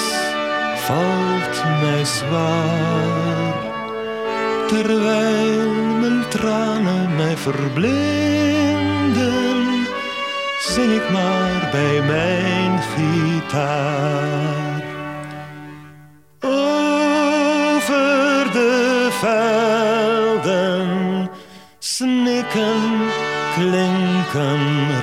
valt 0.77 1.65
mij 1.81 2.05
zwaar. 2.05 3.55
Terwijl 4.69 5.71
mijn 6.01 6.29
tranen 6.29 7.17
mij 7.17 7.37
verblinden, 7.37 7.97
zing 10.61 10.93
ik 10.93 11.11
maar 11.11 11.69
bij 11.71 12.03
mijn 12.03 12.83
gitaar. 12.83 14.83
Over 16.41 18.53
de 18.53 19.09
velden 19.21 20.91
snikken, 21.79 23.11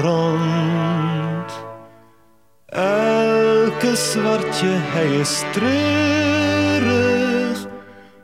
rond. 0.01 1.51
Elke 2.65 3.95
zwartje, 3.95 4.67
hij 4.67 5.15
is 5.15 5.41
treurig. 5.51 6.87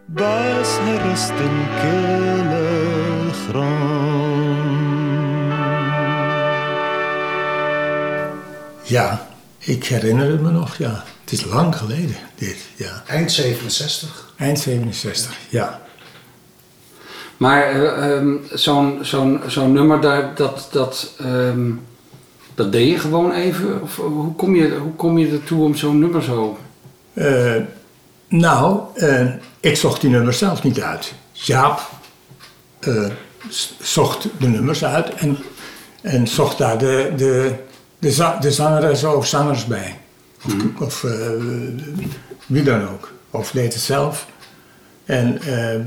Baas, 0.06 0.78
hij 0.80 0.98
rust 1.10 1.30
in 1.30 1.68
kille 1.82 3.32
grond. 3.48 4.06
Ja, 8.84 9.28
ik 9.58 9.86
herinner 9.86 10.32
het 10.32 10.42
me 10.42 10.52
nog, 10.52 10.76
ja. 10.76 11.04
Het 11.24 11.32
is 11.34 11.44
lang 11.44 11.76
geleden, 11.76 12.16
dit, 12.36 12.58
ja. 12.76 13.04
Eind 13.08 13.32
67. 13.32 14.34
Eind 14.38 14.60
67, 14.60 15.38
ja. 15.50 15.85
Maar 17.38 17.63
eh, 17.63 18.12
ehm, 18.18 18.34
zo'n 18.54 19.00
zo'n 19.01 19.39
zo'n 19.48 19.74
nummer, 19.74 20.01
daar, 20.01 20.32
dat, 20.36 20.68
dat, 20.72 21.13
ehm, 21.20 21.72
dat 22.56 22.72
deed 22.72 22.89
je 22.89 23.00
gewoon 23.00 23.32
even? 23.32 23.82
Of 23.82 23.96
hoe 23.96 24.36
kom 24.36 24.56
je, 24.56 24.75
hoe 24.75 24.94
kom 24.96 25.18
je 25.18 25.32
ertoe 25.32 25.63
om 25.63 25.75
zo'n 25.75 26.00
nummer 26.00 26.24
zo... 26.24 26.58
Eh, 27.13 27.56
nou, 28.27 28.80
eh, 28.96 29.27
ik 29.60 29.77
zocht 29.77 30.01
die 30.01 30.10
nummers 30.10 30.38
zelf 30.38 30.63
niet 30.63 30.82
uit. 30.82 31.13
Jaap 31.32 31.89
eh, 32.80 33.06
zocht 33.80 34.27
de 34.39 34.48
nummers 34.48 34.86
uit 34.86 35.13
en, 35.13 35.38
en 36.01 36.27
zocht 36.27 36.58
daar 36.58 36.77
de, 36.77 37.13
de, 37.18 37.54
de, 38.00 38.12
za- 38.12 38.38
de 38.39 38.51
zangeres 38.51 39.04
of 39.04 39.27
zangers 39.27 39.65
bij. 39.65 39.98
Of, 40.46 40.54
of 40.82 41.04
eh, 41.04 41.30
wie 42.46 42.63
dan 42.63 42.88
ook. 42.89 43.12
Of 43.32 43.51
deed 43.51 43.74
het 43.74 43.82
zelf. 43.84 44.27
En, 45.06 45.42
eh, 45.42 45.80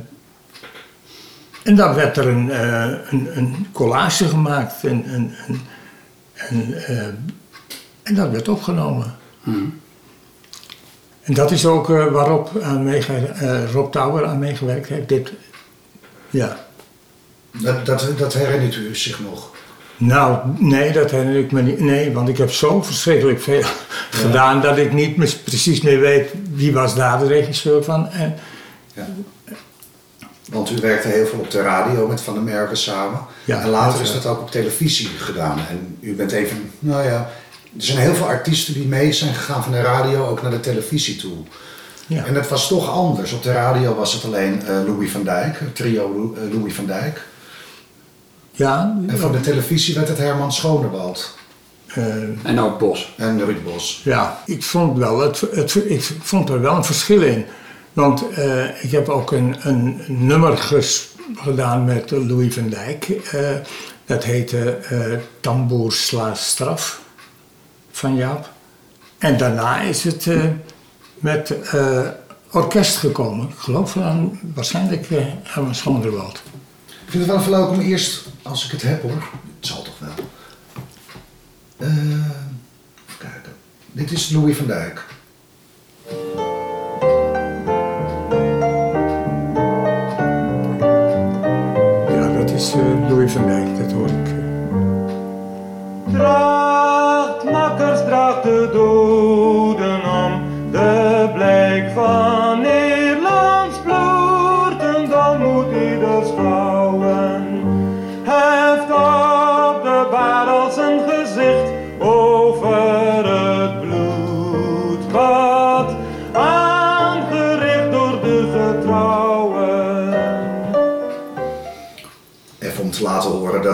en 1.69 1.77
dan 1.77 1.95
werd 1.95 2.17
er 2.17 2.27
een, 2.29 2.51
eh, 2.51 2.91
een, 3.11 3.29
een 3.35 3.67
collage 3.73 4.29
gemaakt 4.29 4.85
en, 4.85 5.05
en, 5.05 5.35
en, 5.47 5.61
en, 6.35 6.85
eh, 6.87 7.07
en 8.03 8.15
dat 8.15 8.31
werd 8.31 8.49
opgenomen. 8.49 9.17
En 11.23 11.35
dat 11.35 11.51
is 11.51 11.67
ook 11.67 11.91
eh, 11.91 12.07
waarop 12.07 12.61
aan 12.63 13.03
Rob 13.73 13.93
Tauber 13.93 14.27
aan 14.27 14.39
meegewerkt 14.39 14.89
heeft. 14.89 15.09
Dit, 15.09 15.33
ja. 16.31 16.67
Dat, 17.51 17.87
dat, 17.87 18.13
dat 18.19 18.35
herinnert 18.35 18.77
u 18.77 18.97
zich 18.97 19.21
nog. 19.21 19.51
Nou, 19.97 20.39
nee, 20.59 20.93
dat 20.93 21.11
herinner 21.11 21.39
ik 21.39 21.53
me 21.53 21.63
niet. 21.63 21.81
Nee, 21.81 22.13
want 22.13 22.29
ik 22.29 22.39
heb 22.39 22.51
zo 22.51 22.83
verschrikkelijk 22.83 23.41
veel 23.41 23.63
gedaan 24.11 24.61
dat 24.61 24.79
ik 24.79 24.93
niet 24.93 25.45
precies 25.45 25.81
meer 25.81 26.01
weet 26.01 26.31
wie 26.53 26.73
was 26.73 26.95
daar 26.95 27.19
de 27.19 27.27
regisseur 27.27 27.85
van. 27.85 28.09
En, 28.09 28.35
Ja. 28.95 29.07
Want 30.53 30.71
u 30.71 30.77
werkte 30.81 31.09
heel 31.09 31.27
veel 31.27 31.39
op 31.39 31.51
de 31.51 31.63
radio 31.63 32.07
met 32.07 32.21
Van 32.21 32.35
der 32.35 32.43
Merwe 32.43 32.75
samen. 32.75 33.21
Ja, 33.45 33.61
en 33.61 33.69
later 33.69 33.99
dat, 33.99 34.07
is 34.09 34.13
dat 34.13 34.27
ook 34.27 34.41
op 34.41 34.51
televisie 34.51 35.09
gedaan. 35.09 35.59
En 35.69 35.97
u 36.01 36.15
bent 36.15 36.33
even, 36.33 36.71
nou 36.79 37.05
ja, 37.05 37.31
er 37.77 37.85
zijn 37.85 37.99
heel 37.99 38.15
veel 38.15 38.27
artiesten 38.27 38.75
die 38.75 38.87
mee 38.87 39.13
zijn 39.13 39.35
gegaan 39.35 39.63
van 39.63 39.73
de 39.73 39.81
radio 39.81 40.27
ook 40.27 40.43
naar 40.43 40.51
de 40.51 40.61
televisie 40.61 41.17
toe. 41.17 41.37
ja. 42.07 42.25
En 42.25 42.35
het 42.35 42.49
was 42.49 42.69
toch 42.69 42.91
anders. 42.91 43.33
Op 43.33 43.43
de 43.43 43.53
radio 43.53 43.95
was 43.95 44.13
het 44.13 44.25
alleen 44.25 44.63
eh, 44.67 44.75
Louis 44.87 45.11
van 45.11 45.25
Dijk, 45.25 45.59
het 45.59 45.75
trio 45.77 46.35
eh, 46.37 46.53
Louis 46.55 46.75
van 46.75 46.87
Dijk. 46.87 47.23
ja, 48.53 48.97
En 49.07 49.19
voor 49.19 49.33
de 49.33 49.41
televisie 49.41 49.95
werd 49.95 50.09
het 50.09 50.19
Herman 50.19 50.53
Schonewald 50.53 51.37
eh, 51.87 52.05
En 52.43 52.61
ook 52.61 52.79
Bos. 52.79 53.15
en 53.17 53.45
Ruud 53.45 53.65
Bos. 53.65 54.01
Ja, 54.05 54.43
ik 54.47 54.63
vond, 54.63 54.99
wel 54.99 55.21
het, 55.21 55.41
het, 55.41 55.75
ik 55.75 56.11
vond 56.21 56.49
er 56.49 56.61
wel 56.61 56.77
een 56.77 56.85
verschil 56.85 57.23
in. 57.23 57.45
Want 57.99 58.31
eh, 58.31 58.85
ik 58.85 58.91
heb 58.91 59.09
ook 59.09 59.33
een, 59.33 59.57
een 59.61 60.01
nummer 60.09 60.57
gedaan 61.37 61.85
met 61.85 62.11
Louis 62.11 62.55
van 62.55 62.69
Dijk. 62.69 63.09
eh, 63.09 63.51
dat 64.05 64.25
heette 64.25 64.71
eh 64.71 65.19
Tamboer 65.41 65.93
sla 65.93 66.35
straf 66.35 67.01
van 67.91 68.17
Jaap. 68.17 68.51
En 69.19 69.37
daarna 69.37 69.81
is 69.81 70.05
het 70.05 70.27
met 71.15 71.55
orkest 72.51 72.97
gekomen. 72.97 73.49
Ik 73.49 73.59
geloof 73.59 73.97
aan 73.97 74.41
waarschijnlijk 74.55 75.11
eh 75.11 75.27
Herman 75.43 75.75
Schonderwald. 75.75 76.43
Ik 76.87 77.11
vind 77.11 77.23
het 77.23 77.33
wel 77.33 77.41
even 77.41 77.51
leuk 77.51 77.69
om 77.69 77.81
eerst, 77.81 78.27
als 78.43 78.65
ik 78.65 78.71
het 78.71 78.83
heb 78.83 79.03
hoor, 79.03 79.23
het 79.59 79.67
zal 79.67 79.83
toch 79.83 79.99
wel. 79.99 80.15
Even 81.79 83.19
kijken. 83.19 83.53
Dit 83.93 84.11
is 84.11 84.31
Louis 84.31 84.57
van 84.57 84.67
Dijk. 84.67 85.08
Ja, 92.59 92.65
dat 92.65 92.75
is 92.75 92.81
eh, 92.81 93.09
Louis 93.09 93.33
van 93.33 93.47
Dijk, 93.47 93.79
dat 93.79 93.93
hoor 93.93 94.07
ik. 94.09 94.49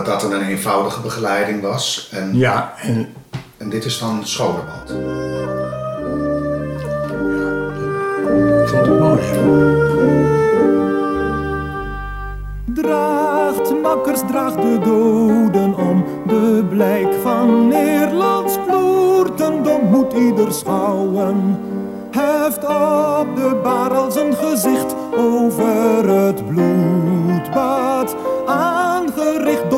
Dat 0.05 0.21
dat 0.21 0.33
een 0.33 0.43
eenvoudige 0.43 1.01
begeleiding 1.01 1.63
was. 1.63 2.09
En, 2.13 2.37
Ja, 2.37 2.75
en 2.81 3.15
en 3.57 3.71
dit 3.71 3.85
is 3.85 3.99
dan 3.99 4.27
vond 8.67 8.87
het 8.87 8.99
mooi. 8.99 9.21
Draagt, 12.75 13.83
makkers, 13.83 14.21
draagt 14.27 14.63
de 14.63 14.79
doden 14.83 15.77
om. 15.77 16.05
De 16.27 16.65
blijk 16.69 17.15
van 17.23 17.69
Nederlands 17.69 18.59
bloedendom 18.67 19.85
moet 19.91 20.13
ieder 20.13 20.53
schouwen. 20.53 21.59
Heft 22.11 22.65
op 22.65 23.37
de 23.37 23.61
barrel 23.63 24.11
zijn 24.11 24.35
gezicht 24.35 24.95
over 25.17 26.09
het 26.09 26.49
bloedbad. 26.49 28.17
Aangericht 28.47 29.71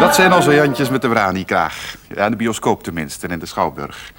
Dat 0.00 0.14
zijn 0.14 0.32
onze 0.32 0.54
Jantjes 0.54 0.90
met 0.90 1.02
de 1.02 1.08
Brani-kraag. 1.08 1.96
Ja, 2.14 2.30
de 2.30 2.36
bioscoop 2.36 2.82
tenminste, 2.82 3.26
en 3.26 3.32
in 3.32 3.38
de 3.38 3.46
Schouwburg. 3.46 4.12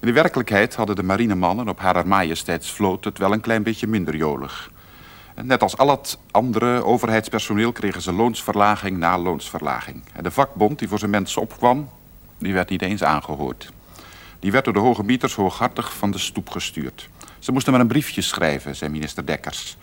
In 0.00 0.06
de 0.06 0.12
werkelijkheid 0.12 0.74
hadden 0.74 0.96
de 0.96 1.02
marinemannen 1.02 1.68
op 1.68 1.78
Haar 1.78 2.06
Majesteitsvloot 2.06 3.04
het 3.04 3.18
wel 3.18 3.32
een 3.32 3.40
klein 3.40 3.62
beetje 3.62 3.86
minder 3.86 4.16
jolig. 4.16 4.70
Net 5.42 5.62
als 5.62 5.76
al 5.76 5.90
het 5.90 6.18
andere 6.30 6.84
overheidspersoneel 6.84 7.72
kregen 7.72 8.02
ze 8.02 8.12
loonsverlaging 8.12 8.96
na 8.96 9.18
loonsverlaging. 9.18 10.02
En 10.12 10.22
de 10.22 10.30
vakbond 10.30 10.78
die 10.78 10.88
voor 10.88 10.98
zijn 10.98 11.10
mensen 11.10 11.42
opkwam, 11.42 11.88
die 12.42 12.52
werd 12.52 12.70
niet 12.70 12.82
eens 12.82 13.02
aangehoord. 13.02 13.72
Die 14.40 14.52
werd 14.52 14.64
door 14.64 14.74
de 14.74 14.80
hoge 14.80 15.18
hooghartig 15.36 15.96
van 15.96 16.10
de 16.10 16.18
stoep 16.18 16.50
gestuurd. 16.50 17.08
Ze 17.38 17.52
moesten 17.52 17.72
maar 17.72 17.80
een 17.80 17.88
briefje 17.88 18.20
schrijven, 18.20 18.76
zei 18.76 18.90
minister 18.90 19.26
Dekkers. 19.26 19.76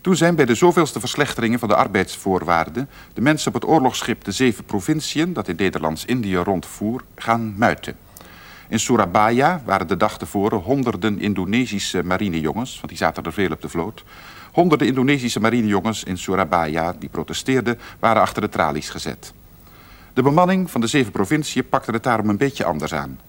Toen 0.00 0.16
zijn 0.16 0.34
bij 0.34 0.44
de 0.44 0.54
zoveelste 0.54 1.00
verslechteringen 1.00 1.58
van 1.58 1.68
de 1.68 1.74
arbeidsvoorwaarden 1.74 2.88
de 3.14 3.20
mensen 3.20 3.48
op 3.48 3.54
het 3.54 3.70
oorlogsschip 3.70 4.24
de 4.24 4.32
Zeven 4.32 4.64
Provinciën, 4.64 5.32
dat 5.32 5.48
in 5.48 5.56
Nederlands-Indië 5.56 6.36
rondvoer, 6.36 7.04
gaan 7.16 7.54
muiten. 7.56 7.96
In 8.68 8.80
Surabaya 8.80 9.62
waren 9.64 9.86
de 9.86 9.96
dag 9.96 10.18
tevoren 10.18 10.58
honderden 10.58 11.20
Indonesische 11.20 12.02
marinejongens, 12.02 12.74
want 12.74 12.88
die 12.88 12.96
zaten 12.96 13.24
er 13.24 13.32
veel 13.32 13.50
op 13.50 13.62
de 13.62 13.68
vloot. 13.68 14.04
Honderden 14.52 14.86
Indonesische 14.86 15.40
marinejongens 15.40 16.04
in 16.04 16.18
Surabaya 16.18 16.94
die 16.98 17.08
protesteerden, 17.08 17.78
waren 17.98 18.22
achter 18.22 18.42
de 18.42 18.48
tralies 18.48 18.90
gezet. 18.90 19.32
De 20.14 20.22
bemanning 20.22 20.70
van 20.70 20.80
de 20.80 20.86
Zeven 20.86 21.12
Provinciën 21.12 21.68
pakte 21.68 21.90
het 21.90 22.02
daarom 22.02 22.28
een 22.28 22.36
beetje 22.36 22.64
anders 22.64 22.94
aan. 22.94 23.20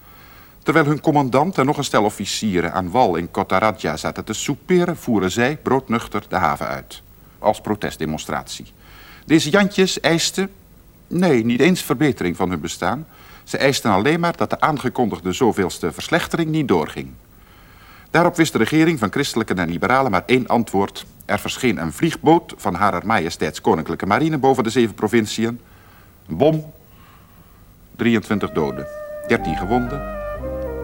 Terwijl 0.63 0.85
hun 0.85 1.01
commandant 1.01 1.57
en 1.57 1.65
nog 1.65 1.77
een 1.77 1.83
stel 1.83 2.03
officieren 2.03 2.73
aan 2.73 2.91
wal 2.91 3.15
in 3.15 3.31
Kotaradja 3.31 3.97
zaten 3.97 4.25
te 4.25 4.33
soeperen, 4.33 4.97
voeren 4.97 5.31
zij 5.31 5.57
broodnuchter 5.57 6.25
de 6.29 6.35
haven 6.35 6.67
uit. 6.67 7.01
Als 7.39 7.61
protestdemonstratie. 7.61 8.65
Deze 9.25 9.49
Jantjes 9.49 9.99
eisten, 9.99 10.49
nee, 11.07 11.45
niet 11.45 11.59
eens 11.59 11.81
verbetering 11.81 12.35
van 12.35 12.49
hun 12.49 12.59
bestaan. 12.59 13.07
Ze 13.43 13.57
eisten 13.57 13.91
alleen 13.91 14.19
maar 14.19 14.37
dat 14.37 14.49
de 14.49 14.59
aangekondigde 14.59 15.31
zoveelste 15.31 15.91
verslechtering 15.91 16.49
niet 16.49 16.67
doorging. 16.67 17.09
Daarop 18.11 18.35
wist 18.35 18.51
de 18.51 18.57
regering 18.57 18.99
van 18.99 19.11
christelijke 19.11 19.53
en 19.53 19.69
liberalen 19.69 20.11
maar 20.11 20.23
één 20.25 20.47
antwoord. 20.47 21.05
Er 21.25 21.39
verscheen 21.39 21.77
een 21.77 21.93
vliegboot 21.93 22.53
van 22.57 22.73
Harer 22.73 23.05
Majesteits 23.05 23.61
Koninklijke 23.61 24.05
Marine 24.05 24.37
boven 24.37 24.63
de 24.63 24.69
zeven 24.69 24.95
provinciën. 24.95 25.59
Een 26.27 26.37
bom, 26.37 26.63
23 27.95 28.51
doden, 28.51 28.87
13 29.27 29.55
gewonden 29.55 30.01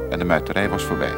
en 0.09 0.19
de 0.19 0.25
muiterij 0.25 0.69
was 0.69 0.83
voorbij. 0.83 1.13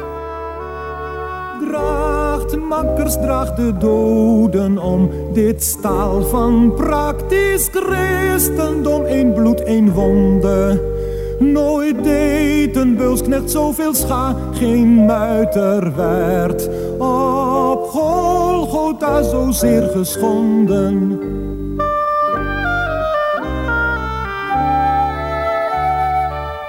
Draagt, 1.68 2.56
makkers, 2.56 3.14
draagt 3.14 3.56
de 3.56 3.76
doden 3.78 4.78
om. 4.78 5.10
Dit 5.32 5.62
staal 5.62 6.22
van 6.22 6.74
praktisch 6.74 7.68
christendom. 7.72 9.04
één 9.04 9.32
bloed, 9.32 9.62
één 9.62 9.92
wonde. 9.92 10.90
Nooit 11.38 12.04
deed 12.04 12.76
een 12.76 12.96
beulsknecht 12.96 13.50
zoveel 13.50 13.94
scha. 13.94 14.36
Geen 14.52 15.04
muiter 15.04 15.96
werd 15.96 16.68
op 16.98 17.88
Golgotha 17.88 19.22
zozeer 19.22 19.82
geschonden. 19.82 21.20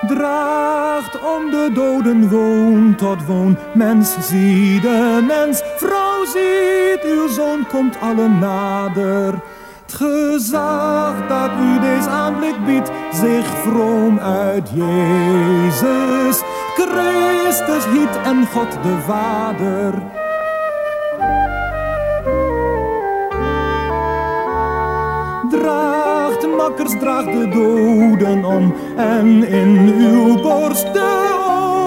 Draagt 0.07 1.19
om 1.19 1.51
de 1.51 1.69
doden 1.73 2.29
woon 2.29 2.95
tot 2.95 3.25
woon. 3.25 3.57
Mens 3.73 4.15
zie 4.19 4.81
de 4.81 5.23
mens, 5.27 5.61
vrouw 5.77 6.25
ziet 6.25 7.03
uw 7.03 7.27
zoon, 7.27 7.67
komt 7.67 7.97
alle 8.01 8.27
nader. 8.27 9.33
Het 9.81 9.93
gezag 9.93 11.27
dat 11.27 11.51
u 11.61 11.79
deze 11.79 12.09
aanblik 12.09 12.65
biedt, 12.65 12.91
zich 13.11 13.45
vroom 13.45 14.19
uit 14.19 14.69
Jezus 14.73 16.41
Christus 16.75 17.85
hiet 17.85 18.21
en 18.23 18.45
God 18.45 18.71
de 18.83 18.97
Vader 19.05 19.93
nachtmakkers 26.43 26.99
draagt 26.99 27.31
de 27.31 27.47
doden 27.47 28.45
om. 28.45 28.73
En 28.97 29.47
in 29.47 29.93
uw 29.97 30.41
borst 30.41 30.93
de 30.93 31.31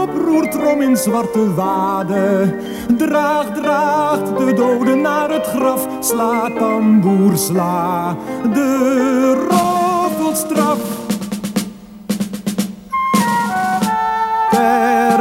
oproertrom 0.02 0.82
in 0.82 0.96
zwarte 0.96 1.54
waden. 1.54 2.54
Draag, 2.96 3.54
draagt 3.54 4.38
de 4.38 4.52
doden 4.52 5.00
naar 5.00 5.30
het 5.30 5.46
graf. 5.46 5.86
Sla, 6.00 6.50
tamboer, 6.58 7.36
sla 7.36 8.16
de 8.52 9.46
roffelstraf. 9.48 10.78
straf, 10.78 11.04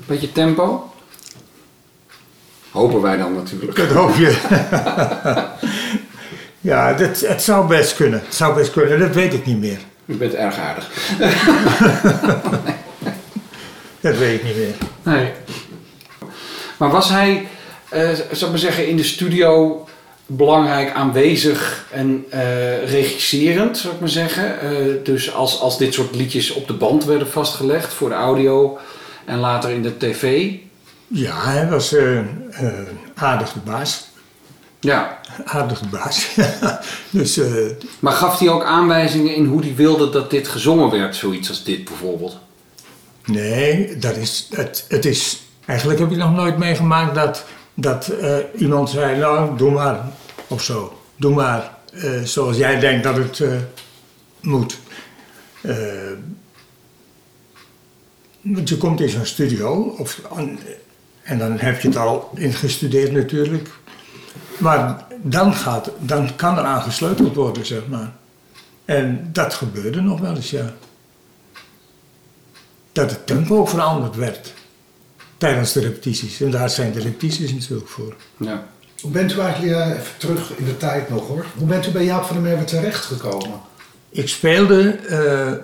Beetje 0.06 0.32
tempo? 0.32 0.90
Hopen 2.70 3.02
wij 3.02 3.16
dan 3.16 3.34
natuurlijk. 3.34 3.76
Dat 3.76 3.88
hoop 3.88 4.14
je. 4.14 4.36
ja, 6.70 6.92
dat, 6.92 7.20
het 7.20 7.42
zou 7.42 7.66
best 7.66 7.96
kunnen. 7.96 8.20
Het 8.24 8.34
zou 8.34 8.54
best 8.54 8.72
kunnen, 8.72 8.98
dat 8.98 9.14
weet 9.14 9.32
ik 9.32 9.46
niet 9.46 9.58
meer. 9.58 9.78
U 10.06 10.16
bent 10.16 10.34
erg 10.34 10.58
aardig. 10.58 10.90
Dat 14.00 14.16
weet 14.16 14.40
ik 14.40 14.44
niet 14.44 14.56
meer. 14.56 14.74
Nee. 15.02 15.32
Maar 16.76 16.90
was 16.90 17.08
hij, 17.08 17.48
eh 17.88 18.10
zou 18.12 18.44
ik 18.44 18.48
maar 18.48 18.58
zeggen, 18.58 18.88
in 18.88 18.96
de 18.96 19.02
studio 19.04 19.84
belangrijk 20.26 20.92
aanwezig 20.92 21.86
en 21.90 22.24
eh, 22.28 22.90
regisserend, 22.90 23.78
zou 23.78 23.94
ik 23.94 24.00
maar 24.00 24.08
zeggen? 24.08 24.60
Eh, 24.60 24.70
dus 25.04 25.34
als, 25.34 25.60
als 25.60 25.78
dit 25.78 25.94
soort 25.94 26.14
liedjes 26.14 26.50
op 26.52 26.66
de 26.66 26.72
band 26.72 27.04
werden 27.04 27.28
vastgelegd 27.28 27.92
voor 27.92 28.08
de 28.08 28.14
audio 28.14 28.78
en 29.24 29.38
later 29.38 29.70
in 29.70 29.82
de 29.82 29.96
tv. 29.96 30.52
Ja, 31.06 31.44
hij 31.44 31.68
was 31.68 31.94
eh, 31.94 32.18
eh, 32.18 32.26
aardig 33.14 33.52
de 33.52 33.60
baas. 33.64 34.04
Ja. 34.80 35.20
Aardig 35.44 35.78
de 35.78 35.88
baas. 35.88 36.28
dus 37.10 37.40
Maar 37.98 38.12
gaf 38.12 38.38
hij 38.38 38.48
ook 38.48 38.64
aanwijzingen 38.64 39.34
in 39.34 39.44
hoe 39.44 39.60
hij 39.60 39.74
wilde 39.74 40.10
dat 40.10 40.30
dit 40.30 40.48
gezongen 40.48 40.90
werd? 40.90 41.16
Zoiets 41.16 41.48
als 41.48 41.64
dit 41.64 41.84
bijvoorbeeld. 41.84 42.38
nee, 43.24 43.96
dat 43.98 44.16
is, 44.16 44.48
het, 44.50 44.84
het 44.88 45.04
is... 45.04 45.40
Eigenlijk 45.66 45.98
heb 45.98 46.10
ik 46.10 46.16
nog 46.16 46.34
nooit 46.34 46.58
meegemaakt 46.58 47.14
dat, 47.14 47.44
dat 47.78 48.08
eh, 48.08 48.36
iemand 48.56 48.90
zei... 48.90 49.18
Nou, 49.18 49.56
doe 49.56 49.70
maar. 49.70 50.08
Of 50.46 50.62
zo. 50.62 50.98
Doe 51.16 51.34
maar 51.34 51.76
eh, 51.92 52.22
zoals 52.22 52.56
jij 52.56 52.78
denkt 52.78 53.04
dat 53.04 53.16
het 53.16 53.40
eh, 53.40 53.56
moet. 54.40 54.78
Want 58.40 58.68
je 58.68 58.76
komt 58.76 59.00
in 59.00 59.08
zo'n 59.08 59.26
studio... 59.26 59.94
Of, 59.98 60.20
en 61.22 61.38
dan 61.38 61.58
heb 61.58 61.80
je 61.80 61.88
het 61.88 61.96
al 61.96 62.30
ingestudeerd 62.34 63.12
natuurlijk. 63.12 63.68
Maar 64.58 65.06
dan, 65.22 65.54
gaat, 65.54 65.90
dan 65.98 66.36
kan 66.36 66.58
er 66.58 66.64
aan 66.64 66.82
gesleuteld 66.82 67.34
worden, 67.34 67.66
zeg 67.66 67.86
maar. 67.88 68.12
En 68.84 69.28
dat 69.32 69.54
gebeurde 69.54 70.00
nog 70.00 70.20
wel 70.20 70.34
eens, 70.34 70.50
ja. 70.50 70.72
Dat 72.92 73.10
het 73.10 73.26
tempo 73.26 73.64
veranderd 73.64 74.16
werd 74.16 74.54
tijdens 75.36 75.72
de 75.72 75.80
repetities. 75.80 76.40
En 76.40 76.50
daar 76.50 76.70
zijn 76.70 76.92
de 76.92 77.00
repetities 77.00 77.52
natuurlijk 77.52 77.88
voor. 77.88 78.14
Ja. 78.36 78.66
Hoe 79.00 79.10
bent 79.10 79.32
u 79.32 79.38
eigenlijk, 79.38 79.96
even 79.98 80.16
terug 80.18 80.56
in 80.56 80.64
de 80.64 80.76
tijd 80.76 81.08
nog 81.08 81.26
hoor. 81.26 81.46
Hoe 81.56 81.66
bent 81.66 81.86
u 81.86 81.90
bij 81.90 82.04
Jaap 82.04 82.24
van 82.24 82.36
der 82.36 82.44
Merwe 82.44 82.64
terechtgekomen? 82.64 83.60
Ik 84.08 84.28
speelde, 84.28 84.90
eh, 84.90 85.52
eh, 85.52 85.58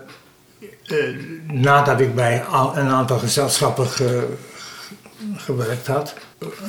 nadat 1.47 2.01
ik 2.01 2.15
bij 2.15 2.41
een 2.75 2.89
aantal 2.89 3.19
gezelschappen 3.19 3.87
ge- 3.87 4.29
gewerkt 5.37 5.87
had, 5.87 6.15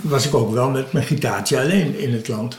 was 0.01 0.25
ik 0.25 0.33
ook 0.35 0.51
wel 0.53 0.69
met 0.69 0.93
mijn 0.93 1.05
gitaartje 1.05 1.59
alleen 1.59 1.97
in 1.97 2.13
het 2.13 2.27
land. 2.27 2.57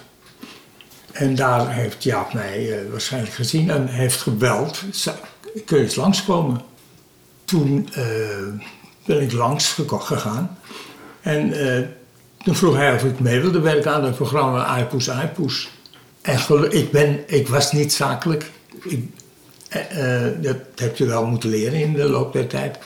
En 1.13 1.35
daar 1.35 1.73
heeft 1.73 2.03
Jaap 2.03 2.33
mij 2.33 2.73
eh, 2.73 2.91
waarschijnlijk 2.91 3.35
gezien 3.35 3.71
en 3.71 3.87
heeft 3.87 4.21
gebeld. 4.23 4.83
"Zou- 4.91 5.17
Kun 5.65 5.77
je 5.79 5.83
eens 5.85 5.95
langskomen? 5.95 6.61
Toen 7.45 7.89
eh, 7.93 8.05
ben 9.07 9.21
ik 9.23 9.33
langs 9.33 9.79
gegaan. 9.89 10.59
En 11.21 11.53
eh, 11.53 11.87
toen 12.45 12.55
vroeg 12.55 12.77
hij 12.77 12.95
of 12.95 13.05
ik 13.05 13.21
mee 13.21 13.41
wilde 13.41 13.61
werken 13.61 13.93
aan 13.93 14.05
het 14.05 14.15
programma 14.15 14.65
Aipoes 14.65 15.11
Aipoes. 15.11 15.71
En 16.23 16.73
ik, 16.73 16.91
ben, 16.91 17.23
ik 17.27 17.49
was 17.49 17.73
niet 17.73 17.93
zakelijk. 17.93 18.51
Ik, 18.83 19.09
eh, 19.69 20.27
eh, 20.27 20.43
dat 20.43 20.57
heb 20.75 20.97
je 20.97 21.07
wel 21.07 21.27
moeten 21.27 21.51
leren 21.51 21.81
in 21.81 21.93
de 21.93 22.09
loop 22.09 22.33
der 22.33 22.47
tijd. 22.47 22.79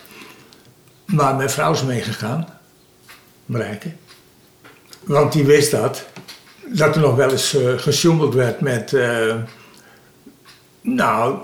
Maar 1.05 1.35
mijn 1.35 1.51
vrouw 1.51 1.73
is 1.73 1.83
meegegaan, 1.83 2.49
Marijke. 3.47 3.93
Want 5.05 5.33
die 5.33 5.45
wist 5.45 5.71
dat. 5.71 6.07
Dat 6.75 6.95
er 6.95 7.01
nog 7.01 7.15
wel 7.17 7.31
eens 7.31 7.55
eh 7.55 7.79
gesjoemeld 7.79 8.35
werd 8.35 8.61
met. 8.61 8.93
eh, 8.93 9.35
nou, 10.81 11.39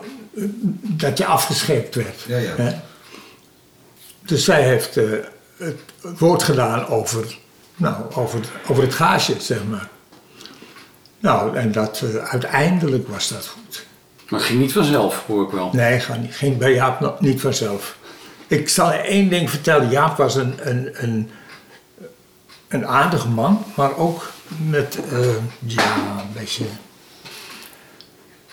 dat 0.81 1.19
je 1.19 1.27
afgescheept 1.27 1.95
werd. 1.95 2.21
Ja, 2.27 2.39
ja. 2.39 2.55
hè. 2.57 2.75
Dus 4.27 4.45
zij 4.45 4.63
heeft 4.63 4.97
eh, 4.97 5.05
het 5.57 5.79
woord 6.19 6.43
gedaan 6.43 6.87
over, 6.87 7.37
nou, 7.77 8.15
over, 8.15 8.41
over 8.69 8.83
het 8.83 8.95
gaasje, 8.95 9.41
zeg 9.41 9.65
maar. 9.65 9.89
Nou, 11.19 11.57
en 11.57 11.73
dat, 11.73 12.03
eh, 12.15 12.25
uiteindelijk 12.25 13.09
was 13.09 13.29
dat 13.29 13.47
goed. 13.47 13.87
Maar 14.29 14.41
het 14.41 14.49
ging 14.49 14.61
niet 14.61 14.73
vanzelf, 14.73 15.25
hoor 15.27 15.45
ik 15.45 15.51
wel. 15.51 15.71
Nee, 15.73 16.03
niet- 16.21 16.35
ging 16.37 16.59
bij 16.59 16.75
Jaap 16.75 17.01
nog 17.01 17.21
niet 17.21 17.41
vanzelf. 17.41 17.97
Ik 18.47 18.69
zal 18.69 18.93
je 18.93 18.99
één 18.99 19.29
ding 19.29 19.51
vertellen. 19.51 19.91
Jaap 19.91 20.17
was 20.17 20.35
een, 20.35 20.55
een, 20.69 20.89
een, 20.93 21.31
een 22.69 22.87
aardige 22.87 23.29
man, 23.29 23.65
maar 23.77 23.97
ook 23.97 24.31
met, 24.69 24.99
eh, 25.11 25.19
ja, 25.67 25.95
een 26.21 26.33
beetje... 26.33 26.65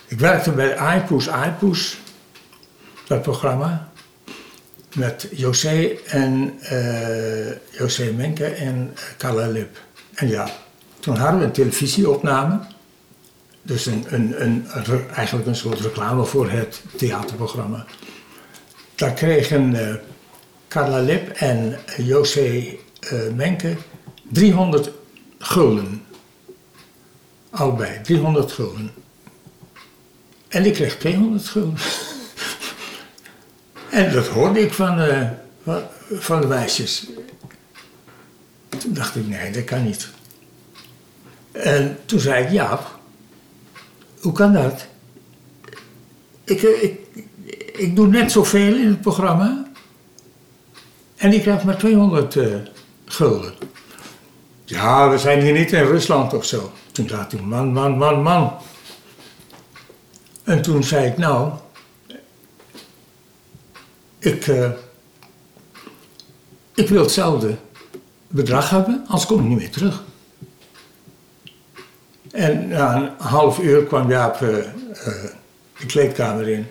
Ik 0.08 0.20
werkte 0.20 0.52
bij 0.52 0.78
Aipoes 0.78 1.30
Aipoes, 1.30 1.98
dat 3.08 3.22
programma, 3.22 3.91
met 4.96 5.28
José 5.32 5.98
en 6.08 6.54
eh, 6.62 7.52
José 7.80 8.12
Menke 8.12 8.46
en 8.46 8.94
Carla 9.18 9.48
Lip. 9.48 9.78
En 10.14 10.28
ja, 10.28 10.50
toen 11.00 11.16
hadden 11.16 11.40
we 11.40 11.46
een 11.46 11.52
televisieopname. 11.52 12.60
Dus 13.62 13.86
een, 13.86 14.06
een, 14.10 14.46
een, 14.46 14.66
eigenlijk 15.16 15.48
een 15.48 15.56
soort 15.56 15.80
reclame 15.80 16.26
voor 16.26 16.50
het 16.50 16.82
theaterprogramma. 16.98 17.86
Daar 18.96 19.14
kregen 19.14 19.88
eh, 19.88 19.96
Carla 20.68 21.00
Lip 21.00 21.30
en 21.30 21.78
José 21.98 22.78
eh, 23.00 23.20
Menke 23.36 23.76
300 24.30 24.92
gulden. 25.40 26.04
Allebei, 27.50 28.02
300 28.02 28.52
gulden. 28.52 28.92
En 30.48 30.66
ik 30.66 30.74
kreeg 30.74 30.98
200 30.98 31.48
gulden. 31.48 31.78
en 33.92 34.14
dat 34.14 34.28
hoorde 34.28 34.60
ik 34.60 34.74
van, 34.74 35.00
eh, 35.00 35.28
van, 36.12 36.42
de 36.42 36.48
meisjes. 36.48 37.08
Toen 38.70 38.94
dacht 38.94 39.16
ik, 39.16 39.28
nee, 39.28 39.52
dat 39.52 39.64
kan 39.64 39.84
niet. 39.84 40.10
En 41.52 41.98
toen 42.06 42.20
zei 42.20 42.44
ik, 42.44 42.52
Jaap, 42.52 43.00
hoe 44.20 44.32
kan 44.34 44.54
dat? 44.54 44.86
Ik, 46.44 46.64
eh, 46.64 46.84
ik, 46.84 47.00
ik 47.74 47.96
doe 47.96 48.08
net 48.08 48.32
zoveel 48.32 48.76
in 48.76 48.88
het 48.88 49.02
programma. 49.02 49.66
En 51.16 51.34
ik 51.34 51.42
krijg 51.42 51.64
maar 51.64 51.78
200 51.78 52.36
eh, 52.36 52.46
gulden. 53.06 53.54
Ja, 54.66 55.10
we 55.10 55.18
zijn 55.18 55.42
hier 55.42 55.54
niet 55.54 55.72
in 55.72 55.84
Rusland 55.84 56.34
of 56.34 56.46
zo. 56.46 56.72
Toen 56.92 57.08
dacht 57.08 57.34
ik, 57.34 57.42
man, 57.42 57.74
man, 57.74 57.98
man, 57.98 58.22
man. 58.22 58.54
En 60.44 60.62
toen 60.62 60.84
zei 60.84 61.08
ik, 61.08 61.18
nou, 61.18 61.52
ik, 64.22 64.48
eh, 64.48 64.72
ik 66.74 66.90
wil 66.90 67.02
hetzelfde 67.02 67.56
bedrag 68.28 68.70
hebben, 68.70 69.04
anders 69.08 69.26
kom 69.26 69.40
ik 69.40 69.46
niet 69.48 69.58
meer 69.58 69.72
terug. 69.72 70.04
En 72.32 72.68
na 72.68 72.96
een 72.96 73.10
half 73.18 73.60
uur 73.60 73.84
kwam 73.84 74.10
Jaap 74.10 74.42
eh, 74.42 74.56
de 75.80 75.86
kleedkamer 75.86 76.48
in. 76.48 76.68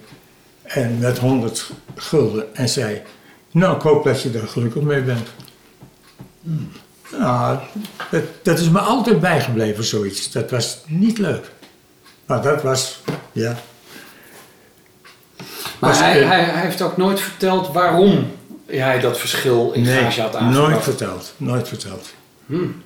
En 0.63 0.99
met 0.99 1.19
100 1.19 1.71
gulden. 1.97 2.55
En 2.55 2.69
zei: 2.69 3.03
Nou, 3.51 3.77
ik 3.77 3.83
hoop 3.83 4.05
dat 4.05 4.23
je 4.23 4.31
er 4.31 4.49
gelukkig 4.49 4.83
mee 4.83 5.03
bent. 5.03 5.29
Nou, 7.19 7.59
dat 8.43 8.59
is 8.59 8.71
me 8.71 8.79
altijd 8.79 9.21
bijgebleven, 9.21 9.85
zoiets. 9.85 10.33
Dat 10.33 10.51
was 10.51 10.83
niet 10.87 11.19
leuk. 11.19 11.53
Maar 12.27 12.43
dat 12.43 12.63
was, 12.63 13.01
ja. 13.33 13.57
Maar 15.81 15.91
Was, 15.91 15.99
hij, 15.99 16.23
hij, 16.23 16.43
hij 16.45 16.63
heeft 16.63 16.83
ook 16.83 16.97
nooit 16.97 17.21
verteld 17.21 17.73
waarom 17.73 18.31
hij 18.67 19.01
dat 19.01 19.19
verschil 19.19 19.73
in 19.73 19.87
gage 19.87 20.21
had 20.21 20.37
aangebracht. 20.37 20.69
nooit 20.71 20.83
verteld. 20.85 21.35
Nooit 21.37 21.69
verteld. 21.69 22.13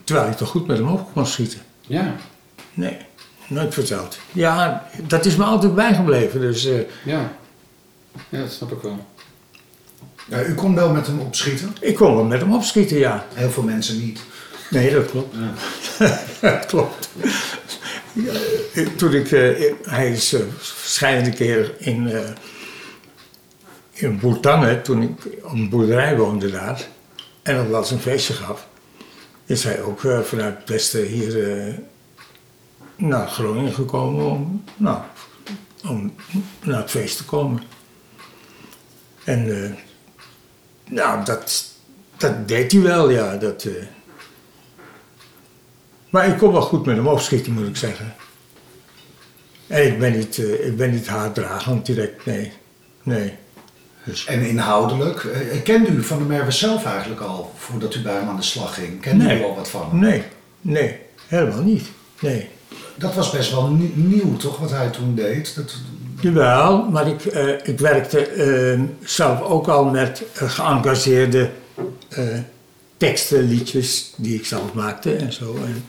Terwijl 0.05 0.31
ik 0.31 0.37
toch 0.37 0.49
goed 0.49 0.67
met 0.67 0.79
hem 0.79 0.89
op 0.89 1.13
kon 1.13 1.27
schieten. 1.27 1.59
Ja, 1.81 2.15
Nee, 2.75 2.97
nooit 3.47 3.75
verteld. 3.75 4.19
Ja, 4.33 4.87
dat 5.07 5.25
is 5.25 5.37
me 5.37 5.45
altijd 5.45 5.75
bijgebleven. 5.75 6.41
Dus 6.41 6.67
eh, 6.67 6.79
ja. 7.05 7.33
Ja, 8.29 8.39
dat 8.41 8.53
snap 8.53 8.73
ik 8.73 8.83
wel. 8.83 9.07
Ja, 10.29 10.43
u 10.45 10.55
kon 10.55 10.75
wel 10.75 10.91
met 10.91 11.07
hem 11.07 11.19
opschieten. 11.21 11.77
ik 11.81 11.95
kon 11.95 12.15
wel 12.15 12.25
met 12.25 12.41
hem 12.41 12.55
opschieten, 12.55 12.99
ja. 12.99 13.27
Heel 13.35 13.51
veel 13.51 13.63
mensen 13.63 13.99
niet. 13.99 14.21
Nee, 14.71 14.93
dat 14.93 15.11
klopt. 15.11 15.35
dat 16.41 16.67
klopt. 16.67 17.09
Ja, 18.13 18.33
eh, 18.75 18.87
toen 18.97 19.15
ik, 19.15 19.33
eh, 19.33 19.73
hij 19.85 20.11
is 20.11 20.33
eh, 20.33 20.41
verschillende 20.59 21.31
keer 21.31 21.73
in, 21.79 22.09
eh 22.11 22.21
in 23.95 24.19
Boertangen, 24.19 24.83
toen 24.83 25.03
ik 25.03 25.43
op 25.43 25.53
een 25.53 25.69
boerderij 25.69 26.17
woonde 26.17 26.51
daar, 26.51 26.87
en 27.43 27.57
dat 27.57 27.69
was 27.69 27.91
een 27.91 27.99
feestje 27.99 28.33
gaf, 28.33 28.67
is 29.47 29.65
hij 29.65 29.83
ook 29.83 30.05
eh, 30.05 30.21
vanuit 30.21 30.59
het 30.59 30.69
westen 30.69 31.07
hier 31.07 31.59
eh, 31.59 31.75
naar 32.97 33.29
Groningen 33.29 33.73
gekomen 33.73 34.25
om, 34.25 34.65
nou, 34.77 35.03
om 35.89 36.15
naar 36.63 36.81
het 36.81 36.91
feest 36.91 37.17
te 37.17 37.25
komen. 37.25 37.63
En 39.25 39.65
eh, 39.65 39.71
nou, 40.89 41.25
dat, 41.25 41.65
dat 42.17 42.49
deed 42.49 42.73
hij 42.73 42.81
wel, 42.81 43.11
ja. 43.11 43.37
Dat. 43.37 43.69
Maar 46.11 46.29
ik 46.29 46.39
kon 46.39 46.53
wel 46.53 46.63
goed 46.63 46.87
met 46.87 46.97
hem 46.97 47.07
opschieten, 47.07 47.53
moet 47.53 47.69
ik 47.69 47.77
zeggen. 47.77 48.15
En 49.67 49.87
ik 49.87 49.99
ben 49.99 50.13
niet, 50.13 50.39
ik 50.39 50.77
ben 50.77 50.91
niet 50.91 51.11
direct, 51.83 52.27
nee. 52.27 52.53
Nee. 53.03 53.43
Dus, 54.05 54.25
En 54.25 54.41
inhoudelijk, 54.47 55.25
eh, 55.25 55.63
kende 55.63 55.89
u 55.91 56.03
Van 56.03 56.19
der 56.19 56.27
Merwe 56.27 56.51
zelf 56.51 56.85
eigenlijk 56.87 57.21
al 57.21 57.53
voordat 57.57 57.95
u 57.95 58.03
bij 58.03 58.15
hem 58.15 58.29
aan 58.29 58.37
de 58.37 58.43
slag 58.43 58.75
ging? 58.75 59.01
Kende 59.01 59.25
Nee. 59.25 59.41
u 59.41 59.45
al 59.45 59.55
wat 59.55 59.69
van 59.69 59.89
hem? 59.91 59.99
nee, 59.99 60.23
nee, 60.61 60.99
helemaal 61.27 61.63
niet. 61.63 61.87
Nee. 62.21 62.49
Dat 62.97 63.15
was 63.15 63.31
best 63.31 63.51
wel 63.51 63.69
nie- 63.69 63.93
nieuw, 63.95 64.37
toch, 64.37 64.59
wat 64.59 64.71
hij 64.71 64.89
toen 64.89 65.15
deed? 65.15 65.55
Dat, 65.57 65.75
Jawel, 66.21 66.83
maar 66.91 67.09
ik, 67.09 67.25
eh, 67.25 67.49
ik 67.63 67.79
werkte 67.79 68.27
eh, 68.27 68.81
zelf 69.05 69.41
ook 69.41 69.69
al 69.69 69.85
met 69.85 70.23
eh, 70.35 70.51
geëngageerde 70.51 71.51
eh, 72.09 72.25
teksten, 72.97 73.43
liedjes 73.43 74.13
die 74.17 74.35
ik 74.35 74.47
zelf 74.47 74.73
maakte 74.73 75.17
en 75.17 75.33
zo. 75.33 75.57
En, 75.65 75.85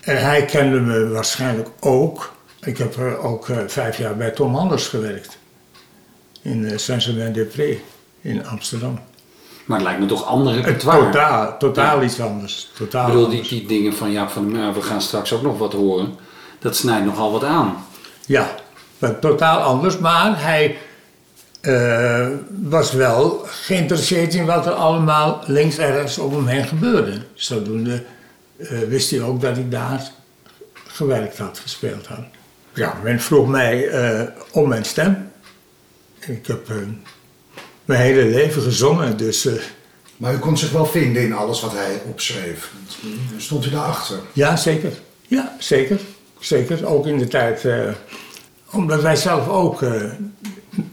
en 0.00 0.22
hij 0.24 0.44
kende 0.44 0.80
me 0.80 1.08
waarschijnlijk 1.08 1.68
ook. 1.80 2.32
Ik 2.64 2.78
heb 2.78 2.96
er 2.96 3.18
ook 3.18 3.48
eh, 3.48 3.56
vijf 3.66 3.98
jaar 3.98 4.16
bij 4.16 4.30
Tom 4.30 4.56
Anders 4.56 4.86
gewerkt. 4.86 5.38
In 6.42 6.62
uh, 6.62 6.76
Saint-Germain-des-Prés 6.76 7.76
in 8.20 8.46
Amsterdam. 8.46 8.98
Maar 9.64 9.78
het 9.78 9.86
lijkt 9.86 10.00
me 10.00 10.06
toch 10.06 10.24
ander 10.24 10.56
Eh, 10.58 10.64
repertoire. 10.64 11.04
totaal, 11.04 11.58
totaal 11.58 12.02
iets 12.02 12.20
anders. 12.20 12.70
Totaal 12.76 13.06
Ik 13.06 13.12
bedoel, 13.12 13.28
die, 13.28 13.42
die 13.48 13.66
dingen 13.66 13.94
van 13.94 14.12
Jaap 14.12 14.30
van 14.30 14.42
der 14.52 14.60
Meer, 14.60 14.74
we 14.74 14.82
gaan 14.82 15.00
straks 15.02 15.32
ook 15.32 15.42
nog 15.42 15.58
wat 15.58 15.72
horen. 15.72 16.14
Dat 16.58 16.76
snijdt 16.76 17.04
nogal 17.06 17.32
wat 17.32 17.44
aan. 17.44 17.84
Ja, 18.26 18.54
maar 18.98 19.18
totaal 19.18 19.60
anders. 19.60 19.98
Maar 19.98 20.42
hij 20.42 20.76
eh, 21.60 22.28
was 22.62 22.92
wel 22.92 23.40
geïnteresseerd 23.46 24.34
in 24.34 24.46
wat 24.46 24.66
er 24.66 24.72
allemaal 24.72 25.42
links 25.46 25.78
ergens 25.78 26.18
om 26.18 26.34
hem 26.34 26.46
heen 26.46 26.64
gebeurde. 26.66 27.12
Zodoende 27.34 28.02
eh, 28.58 28.78
wist 28.88 29.10
hij 29.10 29.22
ook 29.22 29.40
dat 29.40 29.56
ik 29.56 29.70
daar 29.70 30.10
gewerkt 30.86 31.38
had, 31.38 31.58
gespeeld 31.58 32.06
had. 32.06 32.24
Ja, 32.74 32.94
men 33.02 33.20
vroeg 33.20 33.48
mij 33.48 33.88
eh, 33.88 34.22
om 34.52 34.68
mijn 34.68 34.84
stem. 34.84 35.29
Ik 36.26 36.46
heb 36.46 36.70
eh, 36.70 36.76
mijn 37.84 38.00
hele 38.00 38.24
leven 38.24 38.62
gezongen, 38.62 39.16
dus 39.16 39.46
eh, 39.46 39.54
maar 40.16 40.34
u 40.34 40.38
kon 40.38 40.58
zich 40.58 40.70
wel 40.70 40.86
vinden 40.86 41.22
in 41.22 41.32
alles 41.32 41.60
wat 41.60 41.72
hij 41.72 42.02
opschreef. 42.06 42.70
Stond 43.36 43.66
u 43.66 43.70
daarachter? 43.70 44.18
Ja, 44.32 44.56
zeker. 44.56 44.92
Ja, 45.26 45.56
zeker. 45.58 46.00
Zeker. 46.40 46.86
Ook 46.86 47.06
in 47.06 47.18
de 47.18 47.28
tijd. 47.28 47.64
eh, 47.64 47.90
omdat 48.70 49.02
wij 49.02 49.16
zelf 49.16 49.48
ook, 49.48 49.82
eh, 49.82 50.10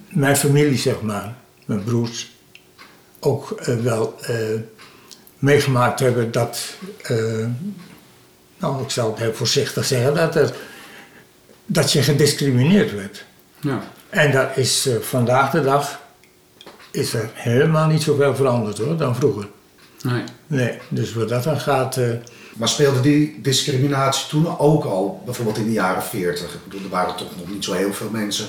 mijn 0.09 0.37
familie 0.37 0.77
zeg 0.77 1.01
maar, 1.01 1.35
mijn 1.65 1.83
broers, 1.83 2.31
ook 3.19 3.61
wel 3.81 4.15
eh, 4.21 4.35
meegemaakt 5.39 5.99
hebben 5.99 6.31
dat, 6.31 6.59
eh, 7.01 7.45
nou 8.57 8.83
ik 8.83 8.89
zal 8.89 9.09
het 9.09 9.19
heel 9.19 9.33
voorzichtig 9.33 9.85
zeggen, 9.85 10.15
dat, 10.15 10.35
er, 10.35 10.53
dat 11.65 11.91
je 11.91 12.01
gediscrimineerd 12.03 12.93
werd. 12.93 13.25
Ja. 13.61 13.83
En 14.09 14.31
dat 14.31 14.47
is 14.55 14.85
eh, 14.87 14.95
vandaag 15.01 15.51
de 15.51 15.61
dag, 15.61 15.99
is 16.91 17.13
er 17.13 17.29
helemaal 17.33 17.87
niet 17.87 18.01
zoveel 18.03 18.35
veranderd 18.35 18.77
hoor, 18.77 18.97
dan 18.97 19.15
vroeger. 19.15 19.47
Nee. 20.01 20.23
Nee, 20.47 20.77
dus 20.89 21.13
wat 21.13 21.29
dat 21.29 21.43
dan 21.43 21.59
gaat... 21.59 21.97
eh, 21.97 22.09
Maar 22.53 22.67
speelde 22.69 22.99
die 23.01 23.39
discriminatie 23.41 24.27
toen 24.29 24.59
ook 24.59 24.83
al, 24.85 25.21
bijvoorbeeld 25.25 25.57
in 25.57 25.65
de 25.65 25.71
jaren 25.71 26.03
40? 26.03 26.53
Ik 26.53 26.59
bedoel, 26.63 26.81
er 26.83 26.89
waren 26.89 27.15
toch 27.15 27.27
nog 27.37 27.49
niet 27.49 27.63
zo 27.63 27.73
heel 27.73 27.93
veel 27.93 28.09
mensen. 28.11 28.45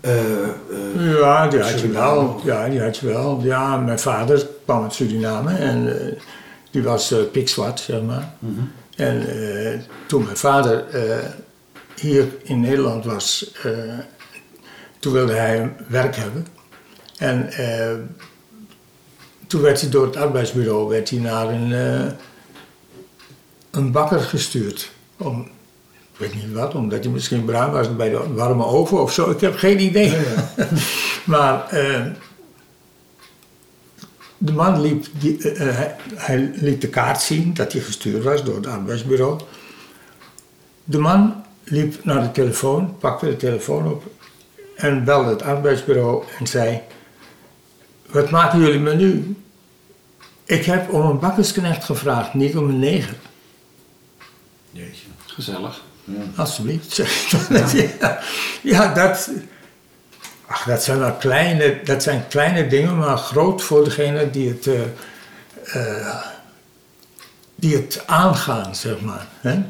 eh, 0.00 0.42
eh, 0.42 1.18
Ja, 1.18 1.48
die 1.48 1.60
had 1.60 1.80
je 1.80 1.88
wel. 1.90 2.40
Ja, 2.44 2.68
die 2.68 2.80
had 2.82 2.96
je 2.96 3.06
wel. 3.06 3.40
Ja, 3.42 3.76
mijn 3.76 3.98
vader 3.98 4.46
kwam 4.64 4.82
uit 4.82 4.94
Suriname 4.94 5.54
en 5.56 6.00
eh, 6.06 6.12
die 6.70 6.82
was 6.82 7.14
pikzwart, 7.32 7.80
zeg 7.80 8.02
maar. 8.02 8.34
En 8.96 9.28
eh, 9.28 9.78
toen 10.06 10.24
mijn 10.24 10.36
vader 10.36 10.84
eh, 10.88 11.16
hier 12.00 12.26
in 12.42 12.60
Nederland 12.60 13.04
was, 13.04 13.52
eh, 13.62 13.72
toen 15.00 15.12
wilde 15.12 15.32
hij 15.32 15.72
werk 15.86 16.16
hebben. 16.16 16.46
En 17.16 17.52
eh, 17.52 17.96
toen 19.46 19.60
werd 19.60 19.80
hij 19.80 19.90
door 19.90 20.06
het 20.06 20.16
arbeidsbureau 20.16 20.88
werd 20.88 21.10
hij 21.10 21.18
naar 21.18 21.48
een, 21.48 21.72
eh, 21.72 22.12
een 23.70 23.92
bakker 23.92 24.20
gestuurd. 24.20 24.90
Om, 25.16 25.40
ik 26.12 26.18
weet 26.18 26.34
niet 26.34 26.52
wat, 26.52 26.74
omdat 26.74 27.04
hij 27.04 27.12
misschien 27.12 27.44
bruin 27.44 27.70
was 27.70 27.96
bij 27.96 28.08
de 28.08 28.32
warme 28.34 28.64
oven 28.64 29.02
of 29.02 29.12
zo. 29.12 29.30
Ik 29.30 29.40
heb 29.40 29.56
geen 29.56 29.80
idee. 29.80 30.16
maar 31.24 31.68
eh, 31.68 32.06
de 34.38 34.52
man 34.52 34.80
liep, 34.80 35.06
die, 35.18 35.36
hij, 35.42 35.96
hij 36.14 36.50
liet 36.54 36.80
de 36.80 36.88
kaart 36.88 37.22
zien 37.22 37.54
dat 37.54 37.72
hij 37.72 37.80
gestuurd 37.80 38.24
was 38.24 38.44
door 38.44 38.56
het 38.56 38.66
arbeidsbureau. 38.66 39.40
De 40.84 40.98
man 40.98 41.44
liep 41.64 42.04
naar 42.04 42.22
de 42.22 42.30
telefoon, 42.30 42.98
pakte 42.98 43.26
de 43.26 43.36
telefoon 43.36 43.86
op 43.86 44.04
en 44.80 45.04
belde 45.04 45.30
het 45.30 45.42
arbeidsbureau 45.42 46.24
en 46.38 46.46
zei: 46.46 46.80
Wat 48.06 48.30
maken 48.30 48.60
jullie 48.60 48.80
me 48.80 48.94
nu? 48.94 49.36
Ik 50.44 50.64
heb 50.64 50.92
om 50.92 51.06
een 51.06 51.18
bakkersknecht 51.18 51.84
gevraagd, 51.84 52.34
niet 52.34 52.56
om 52.56 52.68
een 52.68 52.78
neger. 52.78 53.14
Jeetje. 54.70 55.06
Gezellig. 55.26 55.82
Alsjeblieft. 56.36 56.92
zeg 56.92 57.22
ik 57.22 57.48
dan. 57.48 57.70
ja, 58.00 58.20
ja, 58.62 58.94
dat, 58.94 59.30
ach, 60.46 60.64
dat, 60.64 60.82
zijn 60.82 60.98
wel 60.98 61.12
kleine, 61.12 61.80
dat 61.84 62.02
zijn 62.02 62.26
kleine 62.28 62.66
dingen, 62.66 62.98
maar 62.98 63.18
groot 63.18 63.62
voor 63.62 63.84
degene 63.84 64.30
die 64.30 64.48
het, 64.48 64.66
eh, 64.66 64.82
eh, 65.64 66.26
die 67.54 67.76
het 67.76 68.02
aangaan, 68.06 68.74
zeg 68.74 69.00
maar. 69.00 69.26
Hè? 69.40 69.62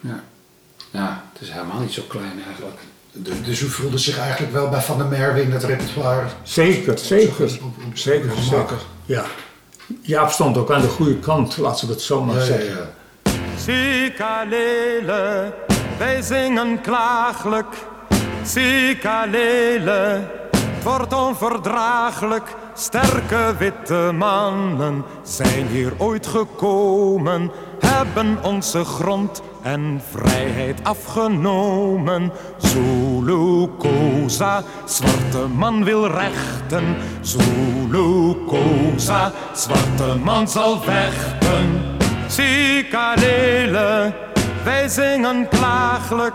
Ja. 0.00 0.22
ja, 0.90 1.24
het 1.32 1.42
is 1.42 1.50
helemaal 1.50 1.80
niet 1.80 1.92
zo 1.92 2.02
klein 2.02 2.42
eigenlijk. 2.46 2.80
Dus, 3.12 3.34
dus 3.44 3.60
u 3.60 3.68
voelde 3.68 3.98
zich 3.98 4.18
eigenlijk 4.18 4.52
wel 4.52 4.68
bij 4.68 4.80
Van 4.80 4.98
der 4.98 5.06
Merwe 5.06 5.42
in 5.42 5.52
het 5.52 5.64
repertoire? 5.64 6.26
Zeker, 6.42 6.98
zeker. 6.98 7.44
op- 7.44 7.50
op- 7.62 7.84
op- 7.86 7.96
Zeker, 7.98 8.30
zeker. 8.50 8.78
Ja. 9.04 9.24
Jaap 10.02 10.30
stond 10.30 10.56
ook 10.58 10.70
aan 10.70 10.80
de 10.80 10.88
goede 10.88 11.16
kant, 11.18 11.56
laten 11.56 11.86
we 11.86 11.92
het 11.92 12.02
zo 12.02 12.22
maar 12.24 12.34
Ja, 12.34 12.40
ja, 12.40 12.46
zeggen. 12.46 12.76
ja. 12.76 13.32
Sikalele, 13.56 15.52
wij 15.98 16.22
zingen 16.22 16.80
klagelijk. 16.80 17.66
Sikalele, 18.44 20.28
het 20.56 20.82
wordt 20.84 21.12
onverdraaglijk. 21.14 22.54
Sterke 22.74 23.54
witte 23.58 24.10
mannen 24.14 25.04
zijn 25.22 25.66
hier 25.66 25.92
ooit 25.98 26.26
gekomen, 26.26 27.50
hebben 27.80 28.38
onze 28.42 28.84
grond 28.84 29.42
en 29.62 30.00
vrijheid 30.10 30.84
afgenomen. 30.84 32.32
Zulu 32.56 33.68
Koza, 33.78 34.62
zwarte 34.84 35.46
man 35.54 35.84
wil 35.84 36.06
rechten. 36.06 36.96
Zulu 37.20 38.34
Koza, 38.46 39.32
zwarte 39.52 40.14
man 40.24 40.48
zal 40.48 40.80
vechten. 40.80 41.80
Sikalele, 42.26 44.12
wij 44.64 44.88
zingen 44.88 45.48
klagelijk. 45.48 46.34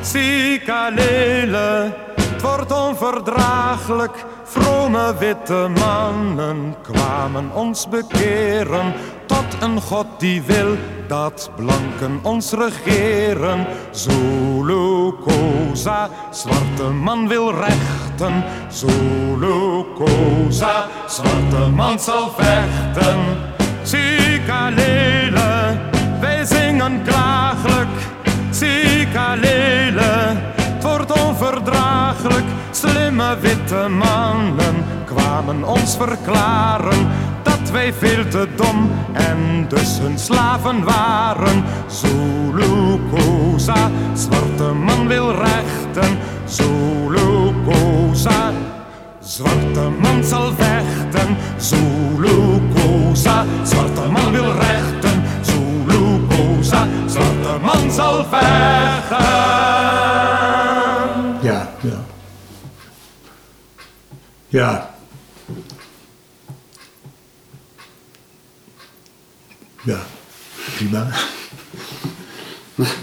Sikalele, 0.00 1.92
het 2.34 2.42
wordt 2.42 2.72
onverdraaglijk. 2.72 4.24
Vrome 4.44 5.14
witte 5.18 5.70
mannen 5.78 6.74
kwamen 6.82 7.50
ons 7.54 7.88
bekeren. 7.88 8.92
Tot 9.26 9.44
een 9.60 9.80
God 9.80 10.06
die 10.18 10.42
wil 10.42 10.76
dat 11.08 11.50
blanken 11.56 12.18
ons 12.22 12.52
regeren. 12.52 13.66
Zulu 13.90 15.12
Koza, 15.12 16.08
zwarte 16.30 16.82
man 16.82 17.28
wil 17.28 17.50
rechten. 17.50 18.44
Zulu 18.68 19.84
Koza, 19.94 20.86
zwarte 21.06 21.70
man 21.74 21.98
zal 21.98 22.30
vechten. 22.36 23.18
Zikalele, 23.82 25.78
wij 26.20 26.44
zingen 26.44 27.02
klagelijk. 27.02 27.88
Zikalele, 28.50 30.36
onverdraaglijk. 31.34 32.44
Slimme 32.70 33.36
witte 33.40 33.88
mannen 33.88 34.84
kwamen 35.04 35.64
ons 35.64 35.96
verklaren 35.96 37.08
dat 37.42 37.70
wij 37.72 37.92
veel 37.92 38.28
te 38.28 38.48
dom 38.56 38.90
en 39.12 39.66
dus 39.68 39.98
hun 39.98 40.18
slaven 40.18 40.84
waren. 40.84 41.64
Zulu 41.86 43.00
Koza, 43.10 43.90
zwarte 44.12 44.72
man 44.72 45.08
wil 45.08 45.30
rechten. 45.30 46.18
Zulu 46.44 47.52
Koza, 47.64 48.52
zwarte 49.20 49.90
man 50.00 50.24
zal 50.24 50.52
vechten. 50.56 51.36
Zulu 51.56 52.60
Koza, 52.74 53.44
zwarte 53.62 54.10
man 54.10 54.32
wil 54.32 54.52
rechten. 54.52 55.22
Zulu 55.40 56.26
Koza, 56.28 56.86
zwarte 57.06 57.58
man 57.62 57.90
zal 57.90 58.24
vechten. 58.30 60.03
Ja. 64.54 64.94
Ja, 69.82 69.98
prima. 70.76 71.06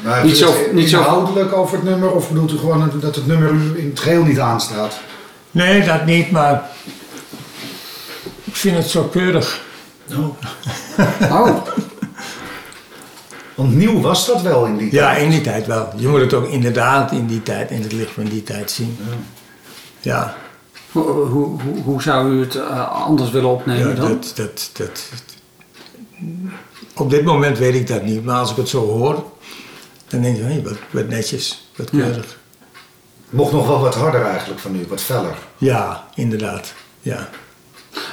Maar 0.03 0.25
Niet 0.25 0.37
zo- 0.37 0.53
het 0.57 0.73
niet 0.73 0.89
zo- 0.89 0.97
inhoudelijk 0.99 1.53
over 1.53 1.75
het 1.77 1.83
nummer 1.85 2.11
of 2.11 2.27
bedoelt 2.27 2.51
u 2.51 2.57
gewoon 2.57 2.91
dat 2.99 3.15
het 3.15 3.27
nummer 3.27 3.49
u 3.51 3.77
in 3.79 3.89
het 3.89 3.99
geheel 3.99 4.23
niet 4.23 4.39
aanstaat? 4.39 4.99
Nee, 5.51 5.83
dat 5.83 6.05
niet, 6.05 6.31
maar 6.31 6.69
ik 8.43 8.55
vind 8.55 8.77
het 8.77 8.89
zo 8.89 9.03
keurig. 9.03 9.61
Oh, 11.21 11.57
Want 13.55 13.75
nieuw 13.75 14.01
was 14.01 14.25
dat 14.25 14.41
wel 14.41 14.65
in 14.65 14.77
die 14.77 14.91
Ja, 14.93 15.05
tijd. 15.11 15.23
in 15.23 15.29
die 15.29 15.41
tijd 15.41 15.67
wel. 15.67 15.93
Je 15.95 16.07
moet 16.07 16.19
het 16.19 16.33
ook 16.33 16.47
inderdaad 16.49 17.11
in 17.11 17.27
die 17.27 17.43
tijd, 17.43 17.71
in 17.71 17.81
het 17.81 17.91
licht 17.91 18.11
van 18.11 18.23
die 18.23 18.43
tijd 18.43 18.71
zien. 18.71 18.97
Ja, 19.99 20.35
hoe, 20.91 21.59
hoe, 21.83 22.01
zou 22.01 22.31
u 22.31 22.39
het 22.39 22.55
eh, 22.55 22.91
anders 23.05 23.31
willen 23.31 23.49
opnemen 23.49 23.89
ja 23.89 23.93
dan? 23.95 24.07
dat, 24.07 24.31
dat, 24.35 24.69
dat, 24.73 25.09
Op 26.95 27.09
dit 27.09 27.23
moment 27.23 27.57
weet 27.57 27.75
ik 27.75 27.87
dat 27.87 28.03
niet, 28.03 28.23
maar 28.25 28.39
als 28.39 28.51
ik 28.51 28.57
het 28.57 28.69
zo 28.69 28.87
hoor, 28.87 29.23
dan 30.07 30.21
denk 30.21 30.37
ik, 30.37 30.43
hé, 30.43 30.61
wat, 30.61 30.77
wat 30.91 31.07
netjes, 31.07 31.69
wat 31.75 31.89
Ja. 31.91 31.99
keurig. 32.03 32.39
Mocht 33.29 33.51
nog 33.51 33.67
wel 33.67 33.79
wat 33.79 33.95
harder 33.95 34.25
eigenlijk 34.25 34.59
van 34.59 34.75
u, 34.75 34.85
wat 34.89 35.01
feller. 35.01 35.37
Ja, 35.57 36.07
inderdaad. 36.15 36.73
Ja. 37.01 37.29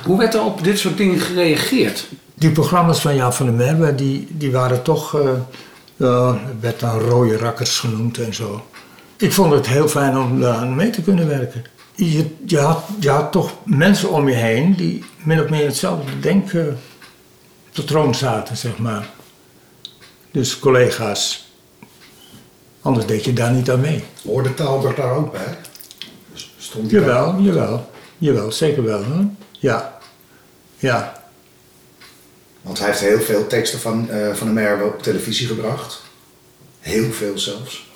Hoe 0.04 0.18
werd 0.18 0.34
er 0.34 0.44
op 0.44 0.64
dit 0.64 0.78
soort 0.78 0.96
dingen 0.96 1.18
gereageerd? 1.20 2.08
Die 2.34 2.50
programma's 2.50 3.00
van 3.00 3.14
Jaap 3.14 3.32
van 3.32 3.46
der 3.46 3.54
Merwe, 3.54 3.94
die, 3.94 4.26
die 4.30 4.52
waren 4.52 4.82
toch, 4.82 5.20
eh 5.20 5.30
het 5.96 6.60
werd 6.60 6.80
dan 6.80 6.98
rode 6.98 7.36
rakkers 7.36 7.78
genoemd 7.78 8.18
en 8.18 8.34
zo. 8.34 8.64
Ik 9.16 9.32
vond 9.32 9.52
het 9.52 9.66
heel 9.66 9.88
fijn 9.88 10.18
om 10.18 10.40
daar 10.40 10.54
aan 10.56 10.74
mee 10.74 10.90
te 10.90 11.02
kunnen 11.02 11.28
werken. 11.28 11.64
Je, 12.06 12.26
je, 12.44 12.58
had, 12.58 12.84
je 13.00 13.10
had 13.10 13.32
toch 13.32 13.52
mensen 13.64 14.10
om 14.10 14.28
je 14.28 14.34
heen 14.34 14.74
die 14.74 15.04
min 15.24 15.42
of 15.42 15.48
meer 15.48 15.64
hetzelfde 15.64 16.20
denken 16.20 16.78
te 17.70 17.84
troon 17.84 18.14
zaten, 18.14 18.56
zeg 18.56 18.78
maar. 18.78 19.08
Dus 20.30 20.58
collega's. 20.58 21.52
Anders 22.80 23.06
deed 23.06 23.24
je 23.24 23.32
daar 23.32 23.52
niet 23.52 23.70
aan 23.70 23.80
mee. 23.80 24.04
Hoorde 24.24 24.54
Taalberg 24.54 24.94
daar 24.94 25.12
ook 25.12 25.32
bij? 25.32 25.58
Stond 26.58 26.90
hij 26.90 27.00
daar? 27.00 27.08
Jawel, 27.08 27.40
jawel. 27.40 27.90
Jawel, 28.18 28.52
zeker 28.52 28.84
wel. 28.84 29.04
Hoor. 29.04 29.24
Ja. 29.52 29.98
Ja. 30.76 31.22
Want 32.62 32.78
hij 32.78 32.88
heeft 32.88 33.00
heel 33.00 33.20
veel 33.20 33.46
teksten 33.46 33.78
van, 33.78 34.10
eh, 34.10 34.34
van 34.34 34.46
de 34.46 34.52
Merwe 34.52 34.84
op 34.84 35.02
televisie 35.02 35.46
gebracht. 35.46 36.02
Heel 36.80 37.12
veel 37.12 37.38
zelfs. 37.38 37.86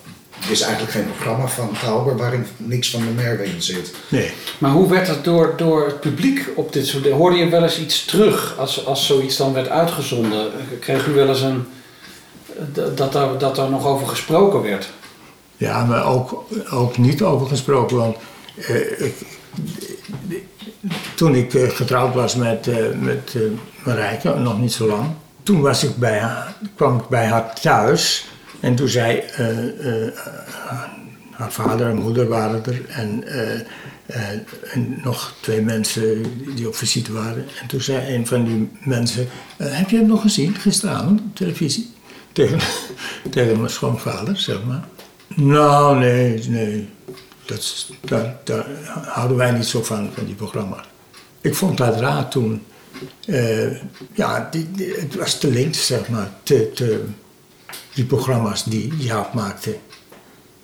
Is 0.53 0.61
eigenlijk 0.61 0.93
geen 0.93 1.07
programma 1.07 1.47
van 1.47 1.77
Taalber 1.81 2.17
waarin 2.17 2.47
niks 2.57 2.91
van 2.91 3.01
de 3.01 3.11
Merwe 3.11 3.45
in 3.45 3.63
zit. 3.63 3.95
Nee. 4.09 4.31
Maar 4.59 4.71
hoe 4.71 4.89
werd 4.89 5.07
dat 5.07 5.25
door, 5.25 5.55
door 5.57 5.87
het 5.87 6.01
publiek 6.01 6.49
op 6.55 6.73
dit 6.73 6.87
soort 6.87 7.11
Hoorde 7.11 7.37
je 7.37 7.49
wel 7.49 7.63
eens 7.63 7.79
iets 7.79 8.05
terug 8.05 8.59
als, 8.59 8.87
als 8.87 9.07
zoiets 9.07 9.37
dan 9.37 9.53
werd 9.53 9.69
uitgezonden? 9.69 10.51
Kreeg 10.81 11.07
u 11.07 11.13
wel 11.13 11.29
eens 11.29 11.41
een... 11.41 11.65
Dat 12.95 13.15
er, 13.15 13.39
dat 13.39 13.59
er 13.59 13.71
nog 13.71 13.87
over 13.87 14.09
gesproken 14.09 14.63
werd? 14.63 14.91
Ja, 15.57 15.85
maar 15.85 16.07
ook, 16.07 16.45
ook 16.71 16.99
niet 16.99 17.23
over 17.23 17.47
gesproken. 17.47 17.97
Want 17.97 18.17
eh, 18.57 19.01
ik, 19.01 19.15
toen 21.15 21.35
ik 21.35 21.55
eh, 21.55 21.69
getrouwd 21.69 22.15
was 22.15 22.35
met, 22.35 22.67
eh, 22.67 22.77
met 23.01 23.35
eh, 23.35 23.43
Marijke, 23.85 24.35
nog 24.35 24.59
niet 24.59 24.73
zo 24.73 24.87
lang, 24.87 25.07
toen 25.43 25.61
was 25.61 25.85
ik 25.85 25.97
bij 25.97 26.19
haar, 26.19 26.55
kwam 26.77 26.99
ik 26.99 27.09
bij 27.09 27.27
haar 27.27 27.55
thuis. 27.61 28.27
En 28.63 28.75
toen 28.75 28.89
zei 28.89 29.19
eh, 29.19 30.07
eh, 30.07 30.13
haar 31.31 31.53
vader 31.53 31.89
en 31.89 31.97
moeder 31.97 32.29
waren 32.29 32.65
er. 32.65 32.85
En, 32.89 33.25
eh, 33.25 33.61
eh, 34.07 34.39
nog 35.03 35.35
twee 35.41 35.61
mensen 35.61 36.23
die 36.55 36.69
op 36.69 36.75
visite 36.75 37.13
waren. 37.13 37.47
En 37.61 37.67
toen 37.67 37.81
zei 37.81 38.15
een 38.15 38.27
van 38.27 38.45
die 38.45 38.71
mensen: 38.85 39.29
eh, 39.57 39.67
Heb 39.71 39.91
je 39.91 39.97
het 39.97 40.07
nog 40.07 40.21
gezien 40.21 40.55
gisteravond 40.55 41.21
op 41.21 41.37
televisie? 41.37 41.91
Tegen, 42.33 42.59
tegen 43.31 43.57
mijn 43.57 43.71
schoonvader, 43.71 44.37
zeg 44.37 44.65
maar. 44.65 44.85
Nou, 45.37 45.99
nee, 45.99 46.49
nee. 46.49 46.89
Dat, 47.45 47.87
daar, 48.01 48.37
daar 48.45 48.67
houden 49.07 49.37
wij 49.37 49.51
niet 49.51 49.67
zo 49.67 49.83
van, 49.83 50.11
van 50.15 50.25
die 50.25 50.35
programma's. 50.35 50.87
Ik 51.41 51.55
vond 51.55 51.79
dat 51.79 52.01
raar 52.01 52.29
toen. 52.29 52.63
Eh, 53.27 53.71
ja, 54.15 54.49
die, 54.51 54.95
het 54.99 55.15
was 55.15 55.39
te 55.39 55.51
links, 55.51 55.87
zeg 55.87 56.09
maar. 56.09 56.31
Te, 56.43 57.05
die 57.95 58.05
programma's 58.05 58.65
die 58.65 58.93
Jaap 58.97 59.35
maakte. 59.35 59.77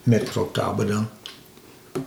Met 0.02 0.30
Rob 0.30 0.54
dan. 0.54 1.08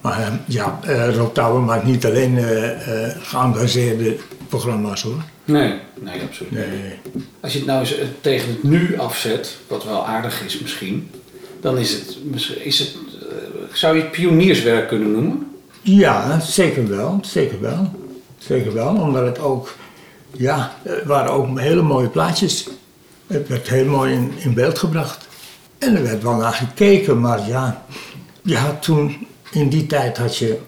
Maar 0.02 0.20
eh, 0.20 0.34
ja, 0.46 0.80
eh 0.84 1.16
Rob 1.16 1.66
maakt 1.66 1.86
niet 1.86 2.06
alleen 2.06 2.38
eh, 2.38 3.10
geëngageerde 3.22 4.18
programma's 4.48 5.02
hoor. 5.02 5.24
Nee, 5.46 5.74
nee, 6.00 6.22
absoluut 6.22 6.52
Nee, 6.52 6.68
niet. 7.14 7.26
Als 7.40 7.52
je 7.52 7.58
het 7.58 7.68
nou 7.68 7.80
eens 7.80 7.96
tegen 8.22 8.50
het 8.50 8.64
nu 8.64 8.98
afzet, 8.98 9.58
wat 9.68 9.84
wel 9.84 10.08
aardig 10.08 10.44
is 10.44 10.60
misschien, 10.60 11.12
dan 11.62 11.78
is 11.78 11.92
het, 11.92 12.18
is 12.64 12.80
het 12.80 12.96
zou 13.74 13.96
je 13.96 14.02
het 14.02 14.12
pionierswerk 14.12 14.88
kunnen 14.88 15.12
noemen? 15.12 15.52
Ja, 15.82 16.40
zeker 16.40 16.88
wel. 16.88 17.20
Zeker 17.22 17.62
wel. 17.62 17.92
Zeker 18.38 18.74
wel, 18.74 18.96
omdat 18.96 19.26
het 19.26 19.40
ook... 19.40 19.76
Ja, 20.32 20.76
er 20.84 21.04
waren 21.06 21.32
ook 21.32 21.60
hele 21.60 21.82
mooie 21.82 22.08
plaatjes. 22.08 22.68
Het 23.32 23.48
werd 23.48 23.70
heel 23.70 23.86
mooi 23.86 24.14
in, 24.14 24.34
in 24.38 24.54
beeld 24.54 24.80
gebracht. 24.80 25.28
En 25.78 25.96
er 25.96 26.04
werd 26.04 26.24
wel 26.24 26.36
naar 26.36 26.54
gekeken, 26.54 27.20
maar 27.20 27.48
ja... 27.48 27.86
Je 28.44 28.58
had 28.58 28.82
toen... 28.82 29.28
In 29.52 29.70
die 29.70 29.86
tijd 29.88 30.18
had 30.18 30.38
je 30.38 30.60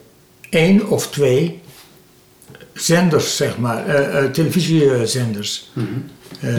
één 0.49 0.87
of 0.87 1.09
twee 1.09 1.61
zenders, 2.73 3.35
zeg 3.35 3.57
maar. 3.57 3.85
eh, 3.87 4.17
eh, 4.23 4.31
televisiezenders. 4.31 5.71
Eh, 6.39 6.53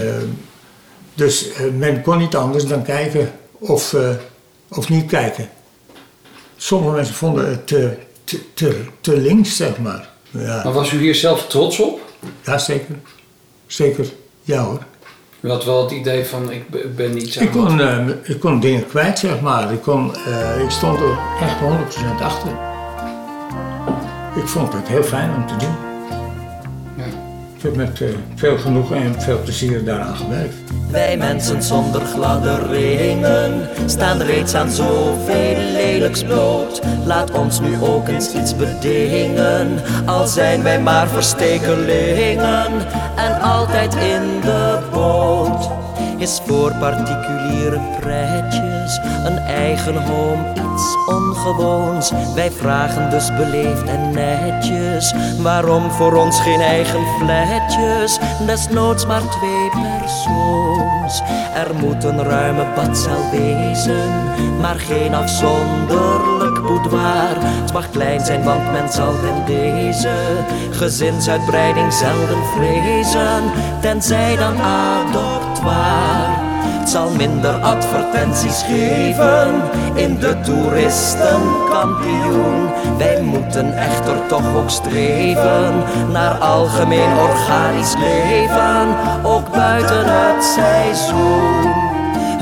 dus 1.14 1.48
men 1.78 2.02
kon 2.02 2.18
niet 2.18 2.36
anders 2.36 2.66
dan 2.66 2.82
kijken 2.82 3.32
of, 3.58 3.96
of 4.68 4.88
niet 4.88 5.06
kijken. 5.06 5.48
Sommige 6.56 6.94
mensen 6.94 7.14
vonden 7.14 7.48
het 7.48 7.66
te, 7.66 7.96
te, 8.24 8.40
te, 8.54 8.84
te 9.00 9.16
links, 9.16 9.56
zeg 9.56 9.78
maar. 9.78 10.08
Ja, 10.30 10.60
Maar 10.64 10.72
was 10.72 10.92
u 10.92 10.98
hier 10.98 11.14
zelf 11.14 11.46
trots 11.46 11.78
op? 11.80 12.00
ja 12.44 12.58
zeker. 12.58 12.94
Zeker. 13.66 14.06
Ja 14.42 14.62
hoor. 14.64 14.86
U 15.44 15.50
had 15.50 15.64
wel 15.64 15.82
het 15.82 15.90
idee 15.90 16.24
van, 16.24 16.50
ik 16.50 16.68
be- 16.70 16.78
ik 16.82 16.96
ben 16.96 17.16
iets 17.16 17.38
aan 17.38 17.44
Ik 17.44 17.50
kon, 17.50 17.80
eh, 17.80 18.06
ik 18.22 18.40
kon 18.40 18.60
dingen 18.60 18.86
kwijt, 18.86 19.18
zeg 19.18 19.40
maar. 19.40 19.72
Ik, 19.72 19.82
kon, 19.82 20.14
eh, 20.14 20.60
ik 20.62 20.70
stond 20.70 21.00
er 21.00 21.18
echt 21.40 21.58
100% 21.60 22.20
achter. 22.22 22.50
Ik 24.36 24.46
vond 24.48 24.72
het 24.72 24.88
heel 24.88 25.02
fijn 25.02 25.34
om 25.34 25.46
te 25.46 25.56
doen. 25.56 25.74
Heb 27.64 27.76
met 27.76 28.00
eh, 28.00 28.08
veel 28.34 28.58
genoegen 28.58 28.96
en 28.96 29.20
veel 29.20 29.40
plezier 29.42 29.84
daaraan 29.84 30.16
gewerkt. 30.16 30.54
Wij 30.90 31.16
mensen 31.16 31.62
zonder 31.62 32.00
gladde 32.00 32.66
ringen 32.66 33.68
staan 33.86 34.22
reeds 34.22 34.54
aan 34.54 34.70
zoveel 34.70 35.56
lelijks 35.72 36.24
bloot. 36.24 36.80
Laat 37.06 37.30
ons 37.30 37.60
nu 37.60 37.80
ook 37.80 38.08
eens 38.08 38.34
iets 38.34 38.56
bedingen, 38.56 39.78
al 40.06 40.26
zijn 40.26 40.62
wij 40.62 40.80
maar 40.80 41.08
verstekelingen 41.08 42.72
en 43.16 43.40
altijd 43.40 43.94
in 43.94 44.40
de 44.40 44.78
boot. 44.92 45.68
Is 46.18 46.40
voor 46.46 46.72
particuliere 46.80 47.80
pretjes 48.00 49.00
een 49.24 49.38
eigen 49.38 49.96
home 49.96 50.52
iets 50.74 50.96
ongewoons. 51.06 52.12
Wij 52.34 52.50
vragen 52.50 53.10
dus 53.10 53.36
beleefd 53.36 53.84
en 53.84 54.10
netjes, 54.10 55.14
waarom 55.38 55.90
voor 55.90 56.14
ons 56.14 56.40
geen 56.40 56.60
eigen 56.60 57.00
flatjes, 57.18 58.18
desnoods 58.46 59.06
maar 59.06 59.22
twee 59.28 59.70
persoons. 59.70 61.22
Er 61.54 61.74
moet 61.80 62.04
een 62.04 62.22
ruime 62.22 62.66
badzaal 62.74 63.30
wezen, 63.30 64.10
maar 64.60 64.76
geen 64.76 65.14
afzonderlijk 65.14 66.62
boudoir. 66.62 67.36
Het 67.40 67.72
mag 67.72 67.90
klein 67.90 68.20
zijn, 68.20 68.42
want 68.42 68.72
men 68.72 68.92
zal 68.92 69.12
in 69.12 69.44
deze 69.46 70.14
gezinsuitbreiding 70.70 71.92
zelden 71.92 72.44
vrezen, 72.56 73.42
tenzij 73.80 74.36
dan 74.36 74.56
Het 75.72 76.88
zal 76.88 77.10
minder 77.10 77.54
advertenties 77.54 78.62
geven 78.62 79.62
in 79.94 80.18
de 80.18 80.40
toeristenkampioen. 80.40 82.68
Wij 82.98 83.22
moeten 83.22 83.76
echter 83.76 84.26
toch 84.28 84.56
ook 84.56 84.70
streven 84.70 85.82
naar 86.12 86.38
algemeen 86.38 87.18
organisch 87.18 87.94
leven, 87.96 88.96
ook 89.22 89.52
buiten 89.52 90.04
het 90.06 90.44
seizoen. 90.44 91.83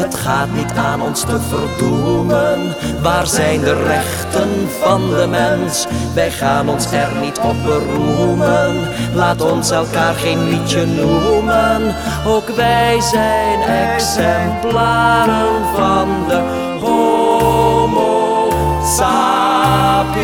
Het 0.03 0.15
gaat 0.15 0.53
niet 0.53 0.73
aan 0.77 1.03
ons 1.03 1.21
te 1.21 1.41
verdoemen. 1.41 2.75
Waar 3.03 3.27
zijn 3.27 3.61
de 3.61 3.83
rechten 3.83 4.49
van 4.81 5.09
de 5.09 5.27
mens? 5.31 5.87
Wij 6.15 6.31
gaan 6.31 6.69
ons 6.69 6.93
er 6.93 7.09
niet 7.21 7.39
op 7.39 7.65
beroemen. 7.65 8.77
Laat 9.15 9.41
ons 9.41 9.71
elkaar 9.71 10.15
geen 10.15 10.49
liedje 10.49 10.87
noemen. 10.87 11.95
Ook 12.27 12.49
wij 12.49 13.01
zijn 13.01 13.61
exemplaren 13.61 15.65
van 15.75 16.09
de 16.29 16.41
Homo 16.81 18.51
sapiens. 18.97 20.23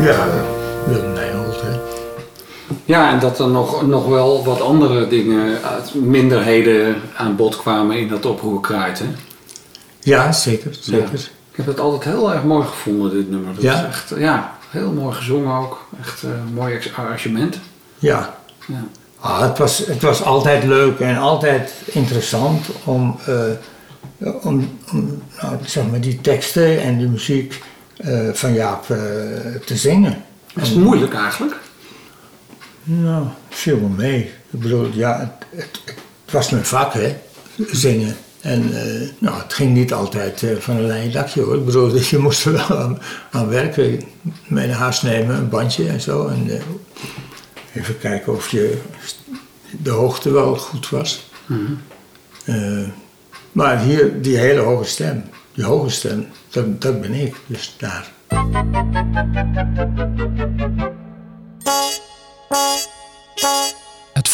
Ja. 0.00 0.43
Ja, 2.84 3.10
en 3.12 3.18
dat 3.18 3.38
er 3.38 3.48
nog, 3.48 3.86
nog 3.86 4.06
wel 4.06 4.44
wat 4.44 4.60
andere 4.60 5.08
dingen, 5.08 5.62
uit 5.62 5.94
minderheden 5.94 6.96
aan 7.16 7.36
bod 7.36 7.56
kwamen 7.56 7.96
in 7.98 8.08
dat 8.08 8.26
oproerkraait. 8.26 8.98
Hè? 8.98 9.04
Ja, 10.00 10.32
zeker, 10.32 10.70
zeker. 10.80 11.08
Ja. 11.12 11.18
Ik 11.50 11.56
heb 11.56 11.66
het 11.66 11.80
altijd 11.80 12.14
heel 12.14 12.32
erg 12.32 12.44
mooi 12.44 12.66
gevonden, 12.66 13.10
dit 13.10 13.30
nummer. 13.30 13.54
Dat 13.54 13.62
Ja? 13.62 13.74
is 13.78 13.84
echt, 13.86 14.12
ja, 14.16 14.56
heel 14.70 14.92
mooi 14.92 15.14
gezongen 15.14 15.56
ook. 15.56 15.86
Echt 16.00 16.22
een 16.22 16.54
mooi 16.54 16.74
ex- 16.74 16.90
arrangement. 16.96 17.58
Ja. 17.98 18.34
Ja. 18.66 18.84
Ah, 19.20 19.40
het, 19.40 19.58
was, 19.58 19.78
het 19.78 20.02
was 20.02 20.22
altijd 20.22 20.64
leuk 20.64 20.98
en 21.00 21.16
altijd 21.16 21.72
interessant 21.84 22.66
om, 22.84 23.16
eh, 23.26 24.34
om, 24.42 24.78
om 24.92 25.22
nou, 25.42 25.56
zeg 25.64 25.84
maar 25.90 26.00
die 26.00 26.20
teksten 26.20 26.80
en 26.82 26.98
die 26.98 27.06
muziek 27.08 27.62
eh, 27.96 28.18
van 28.32 28.52
Jaap 28.54 28.90
eh, 28.90 28.96
te 29.66 29.76
zingen. 29.76 30.24
Is 30.60 30.68
het 30.68 30.78
moeilijk 30.78 31.14
eigenlijk? 31.14 31.56
Nou, 32.84 33.26
viel 33.48 33.80
wel 33.80 33.88
mee. 33.88 34.30
Ik 34.50 34.60
bedoel, 34.60 34.88
ja, 34.92 35.18
het, 35.18 35.60
het, 35.60 35.80
het 36.24 36.32
was 36.32 36.50
mijn 36.50 36.64
vak, 36.64 36.92
hè, 36.92 37.16
zingen. 37.70 38.16
En 38.40 38.62
eh, 38.62 39.08
nou, 39.18 39.42
het 39.42 39.52
ging 39.52 39.74
niet 39.74 39.92
altijd 39.92 40.42
eh, 40.42 40.56
van 40.56 40.76
een 40.76 40.86
lijn 40.86 41.10
dakje 41.10 41.42
hoor. 41.42 41.56
Ik 41.56 41.64
bedoel, 41.64 41.98
je 42.10 42.18
moest 42.18 42.44
er 42.44 42.52
wel 42.52 42.78
aan, 42.78 42.98
aan 43.30 43.48
werken. 43.48 44.00
Een 44.48 44.70
haast 44.70 45.02
nemen, 45.02 45.36
een 45.36 45.48
bandje 45.48 45.88
en 45.88 46.00
zo. 46.00 46.26
En 46.26 46.50
eh, 46.50 46.62
even 47.72 47.98
kijken 47.98 48.34
of 48.34 48.50
je 48.50 48.78
de 49.82 49.90
hoogte 49.90 50.30
wel 50.30 50.56
goed 50.56 50.90
was. 50.90 51.30
Eh, 52.44 52.88
maar 53.52 53.80
hier, 53.80 54.22
die 54.22 54.36
hele 54.36 54.60
hoge 54.60 54.84
stem, 54.84 55.24
die 55.54 55.64
hoge 55.64 55.90
stem, 55.90 56.26
dat, 56.50 56.80
dat 56.80 57.00
ben 57.00 57.12
ik. 57.12 57.36
Dus 57.46 57.76
daar. 57.78 58.12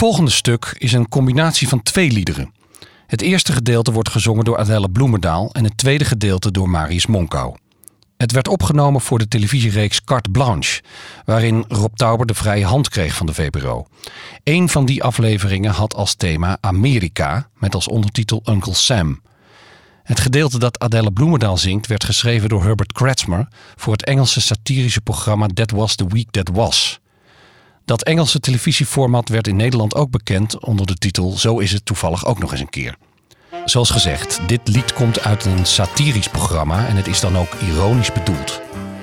Volgende 0.01 0.31
stuk 0.31 0.75
is 0.79 0.93
een 0.93 1.09
combinatie 1.09 1.69
van 1.69 1.83
twee 1.83 2.11
liederen. 2.11 2.53
Het 3.07 3.21
eerste 3.21 3.53
gedeelte 3.53 3.93
wordt 3.93 4.09
gezongen 4.09 4.45
door 4.45 4.59
Adelle 4.59 4.91
Bloemendaal 4.91 5.53
en 5.53 5.65
het 5.65 5.77
tweede 5.77 6.05
gedeelte 6.05 6.51
door 6.51 6.71
Marius 6.71 7.07
Monkau. 7.07 7.57
Het 8.17 8.33
werd 8.33 8.49
opgenomen 8.49 9.01
voor 9.01 9.19
de 9.19 9.29
televisiereeks 9.29 10.05
Carte 10.05 10.31
Blanche, 10.31 10.83
waarin 11.25 11.65
Rob 11.69 11.95
Tauber 11.95 12.27
de 12.27 12.35
vrije 12.35 12.65
hand 12.65 12.89
kreeg 12.89 13.15
van 13.15 13.27
de 13.27 13.35
VPRO. 13.35 13.87
Een 14.45 14.69
van 14.69 14.85
die 14.85 15.03
afleveringen 15.03 15.73
had 15.73 15.95
als 15.95 16.15
thema 16.15 16.59
Amerika, 16.61 17.49
met 17.55 17.75
als 17.75 17.89
ondertitel 17.89 18.43
Uncle 18.45 18.75
Sam. 18.75 19.21
Het 20.03 20.21
gedeelte 20.21 20.59
dat 20.59 20.79
Adelle 20.79 21.13
Bloemendaal 21.13 21.57
zingt 21.57 21.87
werd 21.87 22.05
geschreven 22.05 22.49
door 22.49 22.63
Herbert 22.63 22.93
Kratzmer 22.93 23.49
voor 23.77 23.93
het 23.93 24.05
Engelse 24.05 24.41
satirische 24.41 25.01
programma 25.01 25.47
That 25.47 25.71
Was 25.71 25.95
the 25.95 26.07
Week 26.07 26.31
That 26.31 26.49
Was. 26.53 27.00
Dat 27.91 28.03
Engelse 28.03 28.41
televisieformat 28.41 29.29
werd 29.29 29.47
in 29.47 29.57
Nederland 29.57 29.95
ook 29.95 30.11
bekend 30.11 30.59
onder 30.65 30.87
de 30.87 30.95
titel 30.95 31.31
Zo 31.39 31.59
is 31.59 31.73
het 31.73 31.85
toevallig 31.85 32.27
ook 32.27 32.39
nog 32.39 32.53
eens 32.53 32.61
een 32.61 32.69
keer. 32.69 32.97
Zoals 33.65 33.91
gezegd, 33.91 34.41
dit 34.47 34.61
lied 34.65 34.93
komt 34.93 35.21
uit 35.21 35.45
een 35.45 35.67
satirisch 35.67 36.29
programma 36.29 36.87
en 36.87 36.97
het 36.97 37.07
is 37.07 37.21
dan 37.21 37.39
ook 37.39 37.49
ironisch 37.69 38.13
bedoeld. 38.13 38.61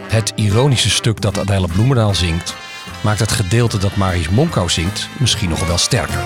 Het 0.07 0.33
ironische 0.35 0.89
stuk 0.89 1.21
dat 1.21 1.39
Adèle 1.39 1.67
Bloemendaal 1.67 2.15
zingt, 2.15 2.55
maakt 3.03 3.19
het 3.19 3.31
gedeelte 3.31 3.77
dat 3.77 3.95
Marius 3.95 4.29
Monkau 4.29 4.69
zingt 4.69 5.09
misschien 5.19 5.49
nog 5.49 5.67
wel 5.67 5.77
sterker. 5.77 6.19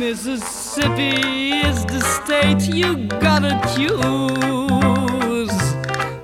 Is 0.00 0.22
the 1.86 2.00
state 2.00 2.76
you. 3.78 4.71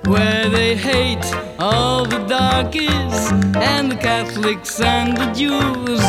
Where 0.09 0.49
they 0.49 0.75
hate 0.75 1.23
all 1.59 2.03
the 2.03 2.17
darkies 2.25 3.31
and 3.55 3.91
the 3.91 3.95
Catholics 3.95 4.81
and 4.81 5.15
the 5.15 5.31
Jews. 5.33 6.01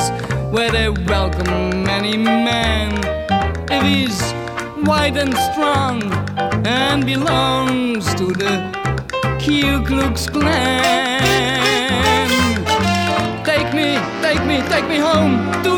Where 0.51 0.71
they 0.71 0.89
welcome 0.89 1.87
any 1.87 2.17
man 2.17 2.95
if 3.71 3.83
he's 3.83 4.19
white 4.89 5.19
and 5.19 5.37
strong 5.53 6.03
and 6.67 7.05
belongs 7.05 8.15
to 8.15 8.33
the 8.33 8.55
Ku 9.39 9.85
Klux 9.85 10.31
Klan. 10.31 11.51
Take 13.45 13.75
me, 13.75 13.99
take 14.23 14.43
me, 14.47 14.63
take 14.71 14.89
me 14.89 14.97
home 14.97 15.53
to 15.63 15.73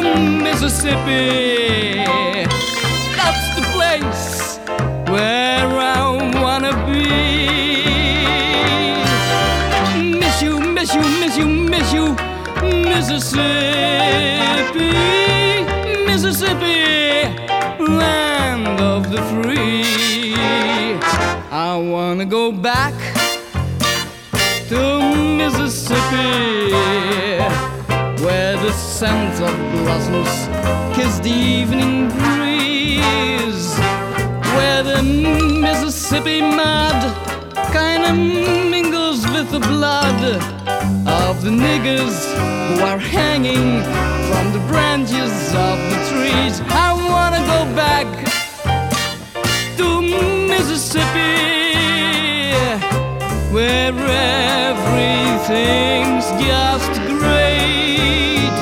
Mississippi. 0.44 2.04
That's 3.18 3.46
the 3.56 3.62
place 3.74 4.58
where 5.10 5.66
I 5.66 6.40
wanna 6.40 6.72
be. 6.86 7.31
Mississippi, 12.94 13.32
Mississippi, 16.06 17.24
land 17.80 18.80
of 18.80 19.10
the 19.10 19.22
free. 19.30 20.94
I 21.50 21.74
wanna 21.74 22.26
go 22.26 22.52
back 22.52 22.94
to 24.68 24.80
Mississippi, 25.40 26.72
where 28.22 28.56
the 28.58 28.72
scent 28.72 29.40
of 29.40 29.54
blossoms 29.72 30.34
kiss 30.94 31.18
the 31.20 31.30
evening 31.30 32.10
breeze, 32.10 33.74
where 34.54 34.82
the 34.82 35.02
Mississippi 35.02 36.42
mud 36.42 37.31
kinda 37.72 38.12
mingles 38.12 39.26
with 39.32 39.50
the 39.50 39.60
blood 39.60 40.20
of 41.06 41.42
the 41.42 41.50
niggers 41.50 42.16
who 42.68 42.82
are 42.84 42.98
hanging 42.98 43.82
from 44.28 44.52
the 44.52 44.60
branches 44.70 45.32
of 45.54 45.78
the 45.90 45.98
trees. 46.10 46.60
I 46.68 46.92
wanna 47.10 47.42
go 47.54 47.60
back 47.74 48.06
to 49.78 50.02
Mississippi 50.52 51.32
where 53.54 53.94
everything's 54.68 56.26
just 56.44 56.92
great. 57.20 58.52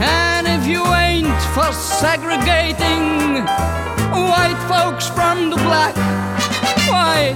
And 0.00 0.46
if 0.46 0.66
you 0.66 0.82
ain't 1.06 1.42
for 1.54 1.70
segregating 1.72 3.44
white 4.32 4.60
folks 4.72 5.06
from 5.08 5.50
the 5.50 5.56
black, 5.56 5.94
why 6.88 7.34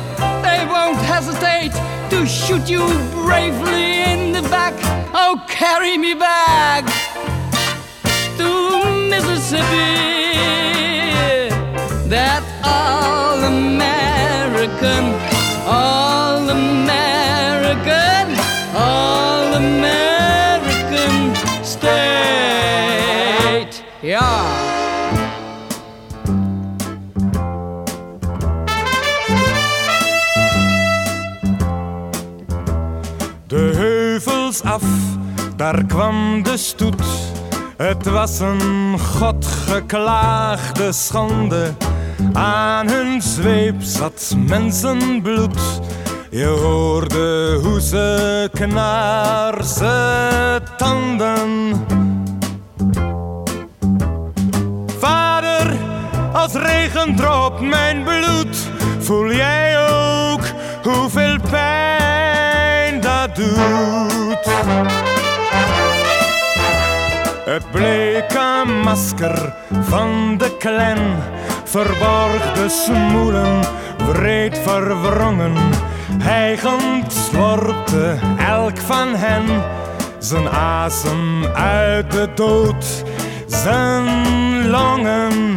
they 0.49 0.65
won't 0.65 1.01
hesitate 1.15 1.73
to 2.13 2.19
shoot 2.27 2.65
you 2.75 2.85
bravely 3.13 4.03
in 4.13 4.33
the 4.33 4.43
back. 4.57 4.75
Oh, 5.23 5.35
carry 5.49 5.95
me 5.99 6.15
back 6.15 6.85
to 8.39 8.49
Mississippi, 9.13 9.67
that 12.15 12.43
all 12.65 13.39
American, 13.57 15.05
all 15.67 16.49
American, 16.49 16.88
daar 35.59 35.85
kwam 35.85 36.43
de 36.43 36.57
stoet. 36.57 37.03
Het 37.77 38.07
was 38.07 38.39
een 38.39 38.99
godgeklaagde 38.99 40.93
schande. 40.93 41.75
Aan 42.33 42.89
hun 42.89 43.23
zweep 43.23 43.83
zat 43.83 44.35
mensenbloed. 44.37 45.81
Je 46.31 46.45
hoorde 46.45 47.59
hoe 47.63 47.81
ze 47.81 48.49
knaarse 48.53 49.91
tanden. 50.77 51.75
Vader, 54.99 55.77
als 56.33 56.53
regen 56.53 57.17
drop 57.17 57.61
mijn 57.61 58.05
bloed, 58.05 58.57
voel 58.99 59.33
jij 59.33 59.89
ook 59.91 60.43
hoeveel 60.83 61.37
pijn 61.51 63.01
dat 63.01 63.37
doet. 63.37 65.18
Het 67.49 67.71
bleke 67.71 68.65
masker 68.83 69.55
van 69.71 70.39
de 70.39 70.57
clan 70.59 71.23
verborg 71.65 72.53
de 72.53 72.69
smoelen, 72.69 73.61
wreed 74.13 74.59
verwrongen. 74.59 75.55
Hijgend 76.19 77.13
slorpte 77.13 78.19
elk 78.39 78.79
van 78.79 79.15
hen 79.15 79.65
zijn 80.19 80.49
asem 80.49 81.47
uit 81.55 82.11
de 82.11 82.29
dood, 82.35 83.05
zijn 83.47 84.69
longen. 84.69 85.55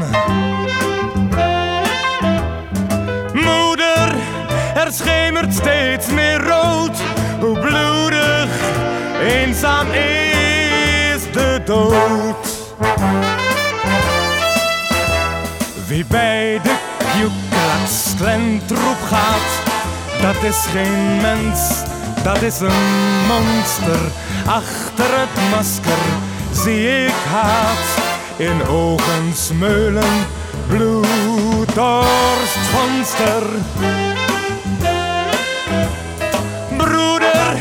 Moeder, 3.34 4.16
er 4.74 4.92
schemert 4.92 5.54
steeds 5.54 6.08
meer 6.12 6.44
rood, 6.48 7.02
hoe 7.40 7.60
bloedig, 7.60 8.50
eenzaam 9.22 9.88
is 9.92 10.31
Wie 15.88 16.06
bij 16.06 16.60
de 16.64 16.76
klentroep 18.18 19.02
gaat, 19.08 19.62
dat 20.22 20.44
is 20.44 20.66
geen 20.72 21.22
mens, 21.22 21.60
dat 22.24 22.42
is 22.42 22.60
een 22.60 23.26
monster. 23.28 24.00
Achter 24.46 25.20
het 25.20 25.50
masker 25.52 26.04
zie 26.52 27.06
ik 27.06 27.14
haat, 27.30 28.04
in 28.38 28.68
ogen 28.68 29.34
smeulen, 29.34 30.26
bloeddorst 30.68 32.58
monster. 32.74 33.44
Broeder, 36.78 37.58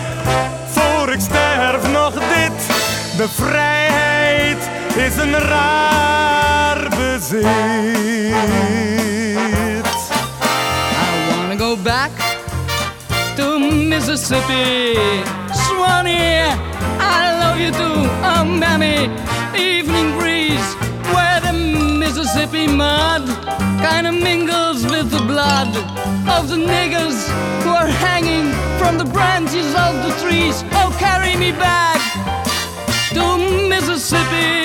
voor 0.71 1.13
ik 1.13 1.21
sterf 1.21 1.93
nog 1.93 2.13
dit, 2.13 2.67
de 3.17 3.29
vrijheid 3.29 3.80
is 5.07 5.17
een 5.17 5.39
raar 5.39 6.89
bezit. 6.89 7.45
I 10.93 11.37
wanna 11.37 11.57
go 11.57 11.77
back 11.77 12.11
to 13.37 13.59
Mississippi. 13.59 14.99
Swanee, 15.53 16.45
I 17.01 17.39
love 17.41 17.59
you 17.61 17.71
too, 17.73 18.09
oh 18.23 18.45
mammy. 18.45 19.11
Evening 19.55 20.19
breeze, 20.19 20.77
where 21.15 21.41
the 21.41 21.53
Mississippi 21.99 22.67
mud 22.67 23.23
kinda 23.81 24.13
mingles 24.13 24.83
with 24.85 25.11
the 25.11 25.23
blood 25.27 25.77
of 26.37 26.49
the 26.49 26.57
niggers 26.57 27.19
who 27.63 27.71
are 27.71 27.91
hanging 28.07 28.53
from 28.79 28.99
the 28.99 29.05
branches 29.05 29.75
of 29.75 29.93
the 30.05 30.13
trees. 30.23 30.65
Oh, 30.73 30.95
carry 30.99 31.37
me 31.37 31.53
back 31.53 32.00
to 33.21 33.69
Mississippi, 33.69 34.65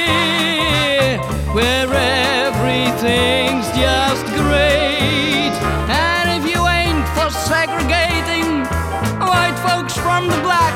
where 1.55 1.89
everything's 2.47 3.67
just 3.83 4.25
great. 4.41 5.53
And 5.91 6.25
if 6.37 6.43
you 6.51 6.61
ain't 6.79 7.05
for 7.15 7.29
segregating 7.49 8.49
white 9.31 9.57
folks 9.67 9.93
from 10.05 10.27
the 10.27 10.39
black, 10.47 10.73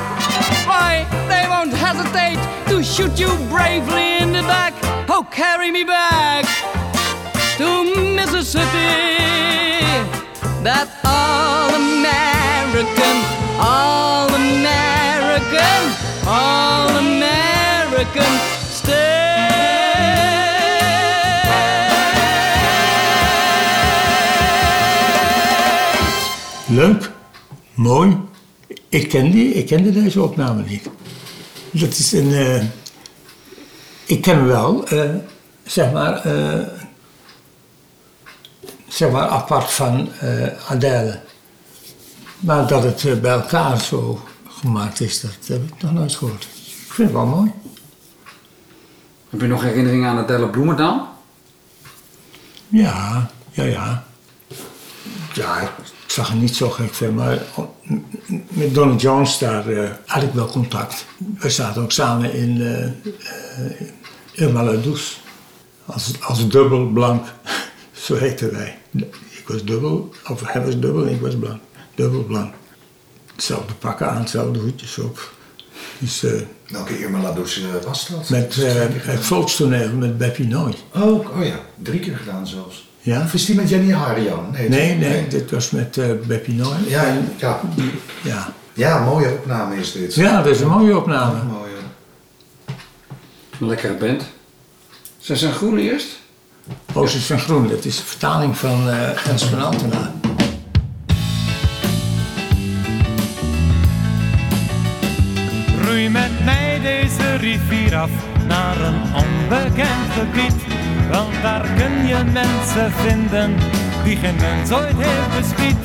why, 0.68 0.92
they 1.32 1.46
won't 1.48 1.74
hesitate 1.74 2.40
to 2.70 2.84
shoot 2.84 3.18
you 3.20 3.32
bravely 3.48 4.18
in 4.24 4.34
the 4.34 4.44
back. 4.44 4.74
Oh, 5.10 5.24
carry 5.32 5.72
me 5.72 5.84
back 5.84 6.46
to 7.58 7.68
Mississippi, 8.18 8.92
that 10.68 10.88
all 11.06 11.70
American, 11.86 13.18
all 13.60 14.28
American, 14.44 15.82
all 16.28 16.90
American 16.98 17.39
Leuk, 26.68 27.12
mooi. 27.74 28.18
Ik 28.90 29.10
ken 29.10 29.32
die, 29.32 29.54
ik 29.54 29.66
kende 29.66 29.92
deze 29.92 30.22
opname 30.22 30.64
niet. 30.64 30.90
Dat 31.72 31.90
is 31.98 32.12
een. 32.12 32.34
eh, 32.34 32.64
ik 34.06 34.22
ken 34.22 34.46
wel, 34.48 34.88
eh, 34.88 35.10
zeg 35.64 35.92
maar. 35.92 36.26
eh, 36.26 36.68
zeg 38.88 39.12
maar 39.12 39.28
apart 39.28 39.72
van 39.72 40.10
Adele. 40.68 41.22
Maar 42.40 42.68
dat 42.68 42.84
het 42.84 43.22
bij 43.22 43.32
elkaar 43.32 43.80
zo 43.82 44.20
gemaakt 44.50 45.00
is, 45.02 45.22
dat 45.22 45.32
heb 45.46 45.64
ik 45.64 45.82
nog 45.82 45.92
nooit 45.94 46.16
gehoord. 46.16 46.44
Ik 46.88 46.94
vind 46.94 47.08
het 47.08 47.18
wel 47.18 47.26
mooi. 47.26 47.52
Heb 49.30 49.42
je 49.42 49.48
nog 49.48 49.64
herinneringen 49.64 50.10
aan 50.10 50.18
Adele 50.18 50.50
Bloemendaal? 50.50 51.18
Ja, 52.68 53.30
ja, 53.52 53.64
ja. 53.64 54.04
Ja, 55.34 55.62
ik 55.62 55.70
zag 56.08 56.30
er 56.30 56.36
niet 56.36 56.56
zo 56.56 56.70
gek 56.70 56.94
veel, 56.94 57.12
maar 57.12 57.42
met 58.50 58.74
Donny 58.74 58.96
Jones 58.96 59.38
daar 59.38 59.68
eh, 59.68 59.90
had 60.06 60.24
ik 60.24 60.32
wel 60.34 60.46
contact. 60.46 61.06
We 61.40 61.50
zaten 61.50 61.82
ook 61.82 61.92
samen 61.92 62.34
in 62.34 62.58
uh, 62.58 62.86
uh, 62.86 63.82
Irma 64.32 64.64
La. 64.64 64.74
Als, 65.86 66.14
als 66.22 66.50
dubbel 66.50 66.88
blank, 66.88 67.28
zo 68.06 68.16
heten 68.16 68.52
wij. 68.52 68.78
Ik 69.30 69.44
was 69.48 69.64
dubbel, 69.64 70.14
of 70.28 70.42
hij 70.46 70.66
was 70.66 70.80
dubbel 70.80 71.06
en 71.06 71.14
ik 71.14 71.22
was 71.22 71.38
blank. 71.38 71.62
Dubbel 71.96 72.24
blank. 72.24 72.54
Hetzelfde 73.36 73.74
pakken 73.74 74.10
aan, 74.10 74.20
hetzelfde 74.20 74.60
hoedjes 74.60 74.98
op. 74.98 75.38
Dus, 75.98 76.24
eh, 76.24 76.32
Welke 76.68 77.00
Irma 77.00 77.22
La 77.22 77.32
Douce 77.32 77.62
eh, 77.62 77.86
was 77.86 78.08
dat? 78.08 78.30
met 78.30 78.58
eh, 78.64 78.74
het 79.02 79.20
volkstoneel 79.26 79.90
met 79.92 80.18
Beppie 80.18 80.48
Nooy. 80.48 80.74
Oh, 80.96 81.38
oh 81.38 81.46
ja, 81.46 81.60
drie 81.76 82.00
keer 82.00 82.18
gedaan 82.18 82.48
zelfs. 82.48 82.88
Ja? 83.02 83.22
Of 83.24 83.34
is 83.34 83.46
die 83.46 83.56
met 83.56 83.70
Jenny 83.70 83.94
Harian? 83.94 84.52
Nee, 84.52 84.70
Nee, 84.70 84.96
nee, 84.96 85.28
dit 85.28 85.52
was 85.52 85.72
met 85.72 85.98
eh 85.98 86.06
Beppie 86.28 86.54
Nooy. 86.56 86.76
Ja, 86.88 87.04
En- 87.06 87.34
ja. 87.38 87.62
ja. 88.24 88.54
ja, 88.74 89.04
mooie 89.04 89.32
opname 89.32 89.76
is 89.76 89.92
dit. 89.92 90.16
Ja, 90.16 90.42
dat 90.42 90.56
is 90.56 90.62
een 90.62 90.68
mooie 90.70 90.98
opname. 90.98 91.44
Mooie. 91.44 91.68
Een 93.60 93.68
lekkere 93.68 93.94
band. 93.94 94.24
Zijn 95.18 95.38
ze 95.38 95.52
groen 95.52 95.78
eerst? 95.78 96.08
Oosters 96.94 97.26
van 97.26 97.40
Groen, 97.40 97.68
dat 97.68 97.86
is 97.86 97.98
de 97.98 98.04
vertaling 98.04 98.58
van 98.58 98.90
eh 98.90 99.28
Ernst 99.28 99.46
van 99.46 99.62
Altena. 99.62 100.14
Rivier 107.40 107.96
af 107.96 108.10
naar 108.48 108.82
een 108.82 109.02
onbekend 109.16 110.10
gebied. 110.18 110.56
Want 111.12 111.42
daar 111.42 111.62
kun 111.62 112.08
je 112.08 112.24
mensen 112.24 112.92
vinden 112.92 113.56
die 114.04 114.16
geen 114.18 114.36
mens 114.36 114.72
ooit 114.72 114.96
heeft 114.98 115.40
bespied. 115.40 115.78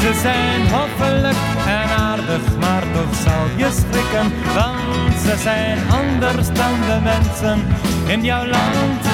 Ze 0.00 0.18
zijn 0.20 0.60
hoffelijk 0.70 1.36
en 1.66 1.88
aardig, 1.98 2.58
maar 2.60 2.82
toch 2.92 3.14
zal 3.24 3.44
je 3.56 3.70
schrikken. 3.70 4.32
Want 4.54 5.20
ze 5.20 5.36
zijn 5.42 5.78
anders 5.90 6.46
dan 6.46 6.80
de 6.80 6.98
mensen 7.02 7.62
in 8.06 8.24
jouw 8.24 8.46
land. 8.46 9.04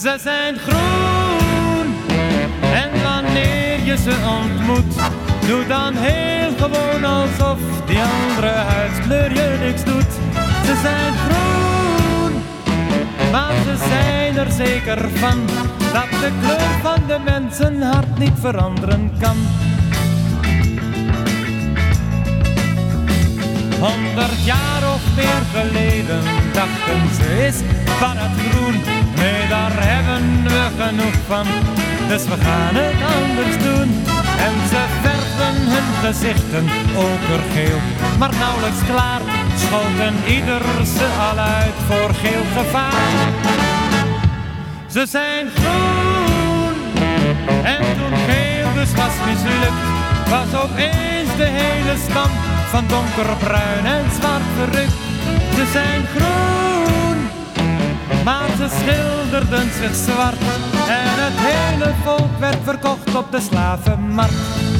Ze 0.00 0.18
zijn 0.22 0.58
groen 0.58 1.94
en 2.60 2.90
wanneer 3.02 3.84
je 3.84 3.96
ze 3.96 4.14
ontmoet, 4.42 4.94
doe 5.46 5.66
dan 5.66 5.94
heel 5.96 6.50
gewoon 6.56 7.04
alsof 7.04 7.58
die 7.86 7.98
andere 7.98 8.52
huidskleur 8.52 9.32
je 9.32 9.56
niks 9.60 9.84
doet. 9.84 10.03
Ze 10.64 10.78
zijn 10.82 11.14
groen, 11.14 12.42
maar 13.32 13.54
ze 13.64 13.76
zijn 13.88 14.36
er 14.36 14.52
zeker 14.52 15.10
van 15.14 15.46
dat 15.92 16.10
de 16.10 16.30
kleur 16.40 16.70
van 16.82 17.06
de 17.06 17.18
mensen 17.24 17.82
hart 17.82 18.18
niet 18.18 18.38
veranderen 18.40 19.12
kan. 19.20 19.36
Honderd 23.80 24.44
jaar 24.44 24.82
of 24.94 25.02
meer 25.16 25.42
geleden 25.52 26.22
dachten 26.52 27.14
ze 27.14 27.46
is 27.46 27.56
van 27.98 28.16
het 28.16 28.40
groen. 28.48 28.80
Nee, 29.16 29.48
daar 29.48 29.72
hebben 29.74 30.42
we 30.44 30.64
genoeg 30.82 31.18
van, 31.26 31.46
dus 32.08 32.24
we 32.24 32.36
gaan 32.46 32.74
het 32.74 33.00
anders 33.16 33.56
doen. 33.68 33.90
En 34.46 34.54
ze 34.70 34.82
verfden 35.02 35.56
hun 35.72 35.88
gezichten 36.04 36.66
okergeel, 36.96 37.78
maar 38.18 38.34
nauwelijks 38.38 38.84
klaar 38.90 39.20
scholten 39.58 40.14
ieder 40.26 40.62
ze 40.96 41.06
al 41.30 41.38
uit 41.38 41.74
voor 41.88 42.14
geel 42.14 42.44
gevaar. 42.56 43.32
Ze 44.86 45.06
zijn 45.06 45.46
groen 45.54 46.04
En 47.64 47.80
toen 47.98 48.18
geel 48.28 48.74
dus 48.74 48.94
was 48.94 49.14
mislukt, 49.26 49.84
was 50.28 50.62
opeens 50.62 51.36
de 51.36 51.44
hele 51.44 51.96
stam 52.10 52.30
van 52.70 52.84
donkerbruin 52.86 53.86
en 53.86 54.04
zwart 54.20 54.42
verrukt. 54.56 55.00
Ze 55.54 55.66
zijn 55.72 56.06
groen, 56.16 57.16
maar 58.24 58.48
ze 58.56 58.68
schilderden 58.78 59.70
zich 59.80 59.94
zwart. 59.94 60.40
En 60.88 61.14
het 61.24 61.36
hele 61.36 61.94
volk 62.04 62.38
werd 62.38 62.58
verkocht 62.64 63.14
op 63.14 63.32
de 63.32 63.40
slavenmarkt. 63.40 64.73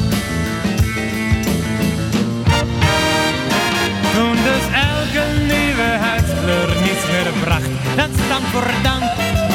Dus 4.49 4.65
elke 4.91 5.23
nieuwe 5.53 5.89
huidskleur 6.07 6.69
niets 6.85 7.05
meer 7.13 7.29
bracht, 7.43 7.73
dan 7.95 8.09
stam 8.23 8.43
voor 8.51 8.69
dank 8.83 9.03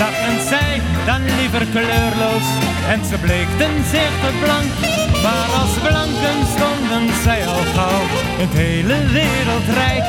dachten 0.04 0.36
zij 0.48 0.80
dan 1.06 1.22
liever 1.38 1.64
kleurloos 1.74 2.48
en 2.92 3.00
ze 3.04 3.16
bleekten 3.26 3.74
zich 3.92 4.14
te 4.22 4.32
blank. 4.42 4.70
Maar 5.24 5.48
als 5.60 5.74
blanken 5.86 6.38
stonden 6.54 7.06
zij 7.24 7.46
al 7.46 7.64
gauw 7.74 8.04
in 8.38 8.46
het 8.48 8.54
hele 8.64 8.98
wereldrijk, 9.18 10.04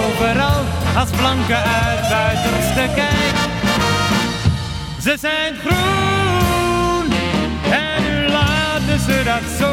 overal 0.00 0.62
als 1.00 1.10
blanke 1.10 1.58
uitbuiters 1.86 2.68
te 2.78 2.86
kijk. 3.00 3.36
Ze 5.02 5.16
zijn 5.20 5.54
groen 5.64 7.06
en 7.70 8.02
nu 8.02 8.32
laten 8.32 8.98
ze 9.06 9.22
dat 9.24 9.46
zo. 9.58 9.72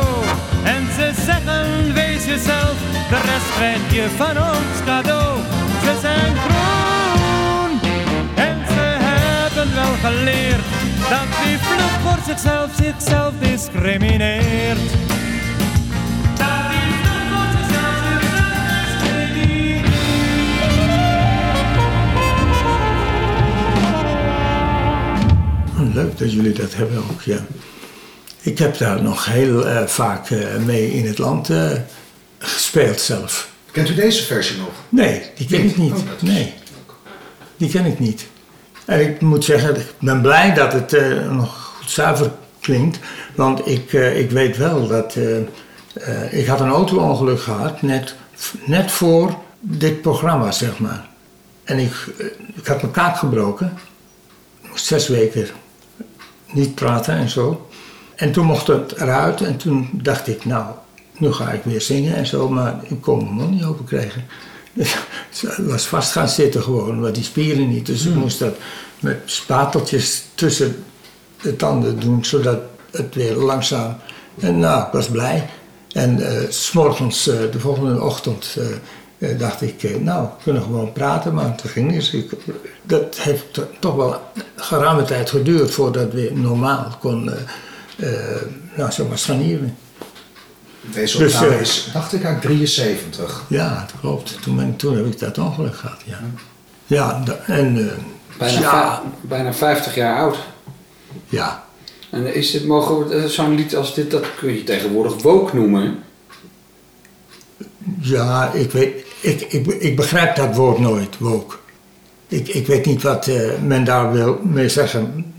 En 0.63 0.80
ze 1.01 1.11
zeggen 1.25 1.93
wees 1.93 2.25
jezelf, 2.25 2.75
de 3.09 3.15
rest 3.15 3.53
krijg 3.55 3.93
je 3.93 4.09
van 4.17 4.37
ons 4.37 4.83
cadeau. 4.85 5.39
Ze 5.83 5.97
zijn 6.01 6.35
groen 6.35 7.79
en 8.35 8.57
ze 8.67 8.97
hebben 9.07 9.73
wel 9.75 9.93
geleerd 10.11 10.63
dat 11.09 11.27
die 11.43 11.57
vlug 11.57 11.91
voor 12.03 12.17
zichzelf 12.25 12.69
zichzelf 12.75 13.33
discrimineert. 13.39 14.77
Dat 16.35 16.69
die 16.71 16.95
voor 17.31 17.47
zichzelf 17.57 18.03
zichzelf 18.19 18.51
discrimineert. 25.73 25.93
Leuk 25.93 26.17
dat 26.17 26.33
jullie 26.33 26.53
dat 26.53 26.75
hebben 26.75 26.97
ook, 26.97 27.21
ja. 27.21 27.39
Ik 28.43 28.57
heb 28.57 28.77
daar 28.77 29.03
nog 29.03 29.25
heel 29.25 29.67
eh, 29.67 29.85
vaak 29.85 30.29
eh, 30.29 30.57
mee 30.65 30.93
in 30.93 31.07
het 31.07 31.17
land 31.17 31.49
eh, 31.49 31.71
gespeeld 32.37 32.99
zelf. 32.99 33.49
Kent 33.71 33.89
u 33.89 33.95
deze 33.95 34.23
versie 34.23 34.57
nog? 34.57 34.71
Nee, 34.89 35.21
die 35.35 35.47
ken 35.47 35.63
ik 35.63 35.77
niet. 35.77 35.93
Oh, 35.93 35.99
Nee, 36.19 36.53
die 37.57 37.69
ken 37.69 37.85
ik 37.85 37.99
niet. 37.99 38.25
En 38.85 38.99
ik 38.99 39.21
moet 39.21 39.45
zeggen, 39.45 39.75
ik 39.75 39.93
ben 39.99 40.21
blij 40.21 40.53
dat 40.53 40.73
het 40.73 40.91
nog 41.29 41.73
goed 41.77 41.89
zuiver 41.89 42.31
klinkt. 42.59 42.99
Want 43.35 43.67
ik, 43.67 43.93
ik 43.93 44.31
weet 44.31 44.57
wel 44.57 44.87
dat... 44.87 45.15
ik 46.31 46.47
had 46.47 46.59
een 46.59 46.69
auto-ongeluk 46.69 47.41
gehad, 47.41 47.81
net, 47.81 48.15
net 48.65 48.91
voor 48.91 49.37
dit 49.59 50.01
programma, 50.01 50.51
zeg 50.51 50.79
maar. 50.79 51.09
En 51.63 51.79
ik, 51.79 51.91
ik 52.55 52.67
had 52.67 52.81
mijn 52.81 52.93
kaak 52.93 53.17
gebroken. 53.17 53.77
Zes 54.73 55.07
weken 55.07 55.47
niet 56.51 56.75
praten 56.75 57.15
en 57.15 57.29
zo. 57.29 57.69
En 58.21 58.31
toen 58.31 58.45
mocht 58.45 58.67
het 58.67 58.91
eruit 58.91 59.41
en 59.41 59.57
toen 59.57 59.89
dacht 59.93 60.27
ik, 60.27 60.45
nou, 60.45 60.65
nu 61.17 61.31
ga 61.31 61.51
ik 61.51 61.63
weer 61.63 61.81
zingen 61.81 62.15
en 62.15 62.25
zo, 62.27 62.49
maar 62.49 62.79
ik 62.83 63.01
kon 63.01 63.17
mijn 63.23 63.33
mond 63.33 63.51
niet 63.51 63.63
open 63.63 63.85
krijgen. 63.85 64.25
Dus 64.73 65.43
ik 65.43 65.65
was 65.65 65.85
vast 65.85 66.11
gaan 66.11 66.29
zitten 66.29 66.63
gewoon, 66.63 66.99
maar 66.99 67.13
die 67.13 67.23
spieren 67.23 67.69
niet. 67.69 67.85
Dus 67.85 68.05
ik 68.05 68.15
moest 68.15 68.39
dat 68.39 68.55
met 68.99 69.17
spateltjes 69.25 70.23
tussen 70.35 70.83
de 71.41 71.55
tanden 71.55 71.99
doen, 71.99 72.25
zodat 72.25 72.59
het 72.91 73.15
weer 73.15 73.35
langzaam. 73.35 73.95
En 74.39 74.59
nou, 74.59 74.81
ik 74.85 74.91
was 74.91 75.07
blij. 75.09 75.49
En 75.91 76.19
eh, 76.27 76.49
s 76.49 76.65
s'morgens, 76.65 77.27
eh, 77.27 77.35
de 77.51 77.59
volgende 77.59 78.01
ochtend, 78.01 78.57
eh, 78.57 79.31
eh, 79.31 79.39
dacht 79.39 79.61
ik, 79.61 79.83
eh, 79.83 79.95
nou, 79.95 80.23
we 80.23 80.43
kunnen 80.43 80.61
gewoon 80.61 80.93
praten, 80.93 81.33
maar 81.33 81.45
het 81.45 81.61
ging 81.71 81.91
niet. 81.91 82.11
Dus 82.11 82.25
dat 82.83 83.17
heeft 83.19 83.53
to- 83.53 83.67
toch 83.79 83.95
wel 83.95 84.21
geruime 84.55 85.03
tijd 85.03 85.29
geduurd 85.29 85.71
voordat 85.71 86.01
het 86.03 86.13
weer 86.13 86.33
normaal 86.33 86.97
kon, 86.99 87.29
eh, 87.31 87.35
eh, 87.37 87.41
nou, 88.75 88.91
zeg 88.91 89.07
maar, 89.07 89.17
scharnieren. 89.17 89.75
Deze 90.93 91.17
Dus, 91.17 91.33
opname 91.35 91.53
eh, 91.55 91.61
is, 91.61 91.89
dacht 91.93 92.13
ik, 92.13 92.25
uit 92.25 92.41
73. 92.41 93.43
Ja, 93.49 93.79
dat 93.79 93.99
klopt. 93.99 94.41
Toen, 94.41 94.55
ben, 94.55 94.75
toen 94.75 94.95
heb 94.95 95.05
ik 95.05 95.19
dat 95.19 95.37
ongeluk 95.37 95.75
gehad, 95.75 96.01
ja. 96.05 96.19
Ja, 96.87 97.23
en 97.45 97.77
eh, 97.89 97.93
Bijna, 98.37 98.59
ja, 98.59 99.01
bijna 99.21 99.53
50 99.53 99.95
jaar 99.95 100.17
oud. 100.19 100.37
ja, 101.29 101.63
En 102.09 102.33
is 102.33 102.51
dit, 102.51 102.65
mogen 102.65 103.07
we, 103.07 103.15
eh, 103.15 103.25
zo'n 103.25 103.55
lied 103.55 103.75
als 103.75 103.93
dit, 103.95 104.11
dat 104.11 104.25
kun 104.35 104.53
je 104.53 104.63
tegenwoordig 104.63 105.21
woke 105.21 105.55
noemen. 105.55 105.99
ja, 108.01 108.51
ik 108.53 108.71
weet, 108.71 109.05
ik, 109.19 109.41
ik, 109.41 109.67
ik 109.67 109.95
begrijp 109.95 110.35
dat 110.35 110.55
woord 110.55 110.79
nooit, 110.79 111.17
woke. 111.17 111.55
Ik, 112.27 112.47
ik 112.47 112.67
weet 112.67 112.85
niet 112.85 113.01
wat 113.01 113.27
eh, 113.27 113.59
men 113.63 113.83
daar 113.83 114.11
wil 114.11 114.39
mee 114.43 114.69
zeggen. 114.69 115.33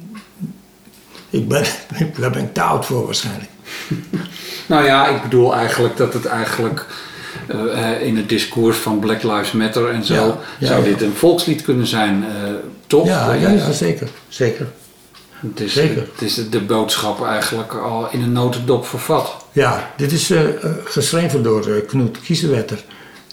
Ik 1.33 1.49
ben, 1.49 1.65
daar 2.19 2.31
ben 2.31 2.43
ik 2.43 2.55
te 2.55 2.63
oud 2.63 2.87
voor 2.87 3.05
waarschijnlijk. 3.05 3.51
Nou 4.67 4.85
ja, 4.85 5.09
ik 5.09 5.23
bedoel 5.23 5.55
eigenlijk 5.55 5.97
dat 5.97 6.13
het 6.13 6.27
eigenlijk 6.27 6.87
eh, 7.49 7.93
eh, 7.93 8.07
in 8.07 8.17
het 8.17 8.29
discours 8.29 8.77
van 8.77 8.99
Black 8.99 9.23
Lives 9.23 9.53
Matter 9.53 9.89
en 9.89 10.05
zo, 10.05 10.15
Ja, 10.15 10.39
ja, 10.59 10.67
zou 10.67 10.79
ja. 10.79 10.89
dit 10.89 11.03
een 11.03 11.15
volkslied 11.15 11.63
kunnen 11.63 11.87
zijn, 11.87 12.25
eh, 12.25 12.53
toch? 12.87 13.07
Ja, 13.07 13.33
ja, 13.33 13.49
ja, 13.49 13.73
zeker, 13.73 14.09
zeker. 14.29 14.67
Het 15.51 15.61
is, 15.61 15.73
zeker. 15.73 16.09
Het 16.13 16.23
is 16.23 16.51
de 16.51 16.61
boodschap 16.61 17.25
eigenlijk 17.25 17.75
al 17.75 18.09
in 18.11 18.23
een 18.23 18.33
notendop 18.33 18.87
vervat. 18.87 19.37
Ja, 19.53 19.91
dit 19.97 20.13
is 20.13 20.31
eh, 20.31 20.41
geschreven 20.85 21.43
door 21.43 21.81
Knut 21.81 22.21
Kiesewetter, 22.21 22.85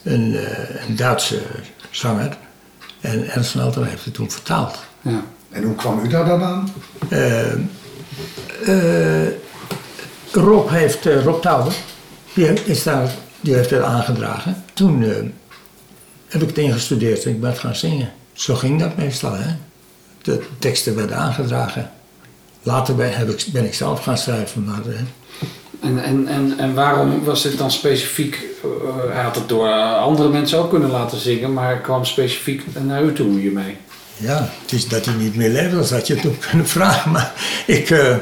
een, 0.03 0.35
eh, 0.35 0.87
een 0.87 0.95
Duitse 0.95 1.41
zanger. 1.89 2.37
En 3.01 3.29
Ernst 3.29 3.51
van 3.51 3.61
Alten 3.61 3.85
heeft 3.85 4.05
het 4.05 4.13
toen 4.13 4.31
vertaald. 4.31 4.77
Ja. 5.01 5.23
En 5.49 5.63
hoe 5.63 5.75
kwam 5.75 6.05
u 6.05 6.07
daar 6.07 6.25
dan 6.25 6.43
aan? 6.43 6.73
Eh, 8.65 9.27
Rob 10.31 10.69
heeft, 10.69 11.05
eh, 11.05 11.23
Rob 11.23 11.45
die, 12.33 12.53
is 12.65 12.83
daar, 12.83 13.11
die 13.41 13.53
heeft 13.53 13.69
het 13.69 13.81
aangedragen. 13.81 14.63
Toen 14.73 15.03
eh, 15.03 15.15
heb 16.27 16.41
ik 16.41 16.47
het 16.47 16.57
ingestudeerd 16.57 17.23
en 17.25 17.31
ik 17.31 17.41
ben 17.41 17.55
gaan 17.55 17.75
zingen. 17.75 18.11
Zo 18.33 18.55
ging 18.55 18.79
dat 18.79 18.97
meestal, 18.97 19.33
hè. 19.33 19.55
De 20.21 20.41
teksten 20.59 20.95
werden 20.95 21.17
aangedragen. 21.17 21.91
Later 22.63 22.95
ben, 22.95 23.17
heb 23.17 23.29
ik, 23.29 23.45
ben 23.51 23.65
ik 23.65 23.73
zelf 23.73 24.03
gaan 24.03 24.17
schrijven, 24.17 24.63
maar... 24.63 24.81
En, 25.81 26.03
en, 26.03 26.27
en, 26.27 26.53
en 26.57 26.73
waarom 26.73 27.23
was 27.23 27.41
dit 27.41 27.57
dan 27.57 27.71
specifiek? 27.71 28.47
hij 29.09 29.23
had 29.23 29.35
het 29.35 29.49
door 29.49 29.69
andere 29.93 30.29
mensen 30.29 30.59
ook 30.59 30.69
kunnen 30.69 30.89
laten 30.89 31.17
zingen, 31.17 31.53
maar 31.53 31.81
kwam 31.81 32.05
specifiek 32.05 32.63
naar 32.81 33.03
u 33.03 33.13
toe 33.13 33.39
hiermee. 33.39 33.77
Ja, 34.19 34.49
het 34.61 34.71
is 34.71 34.87
dat 34.87 35.05
hij 35.05 35.13
niet 35.13 35.35
meer 35.35 35.49
leeft, 35.49 35.71
dat 35.71 35.89
had 35.89 36.07
je 36.07 36.15
toen 36.15 36.37
kunnen 36.49 36.67
vragen. 36.67 37.11
Maar 37.11 37.33
ik, 37.67 37.89
eh, 37.89 38.15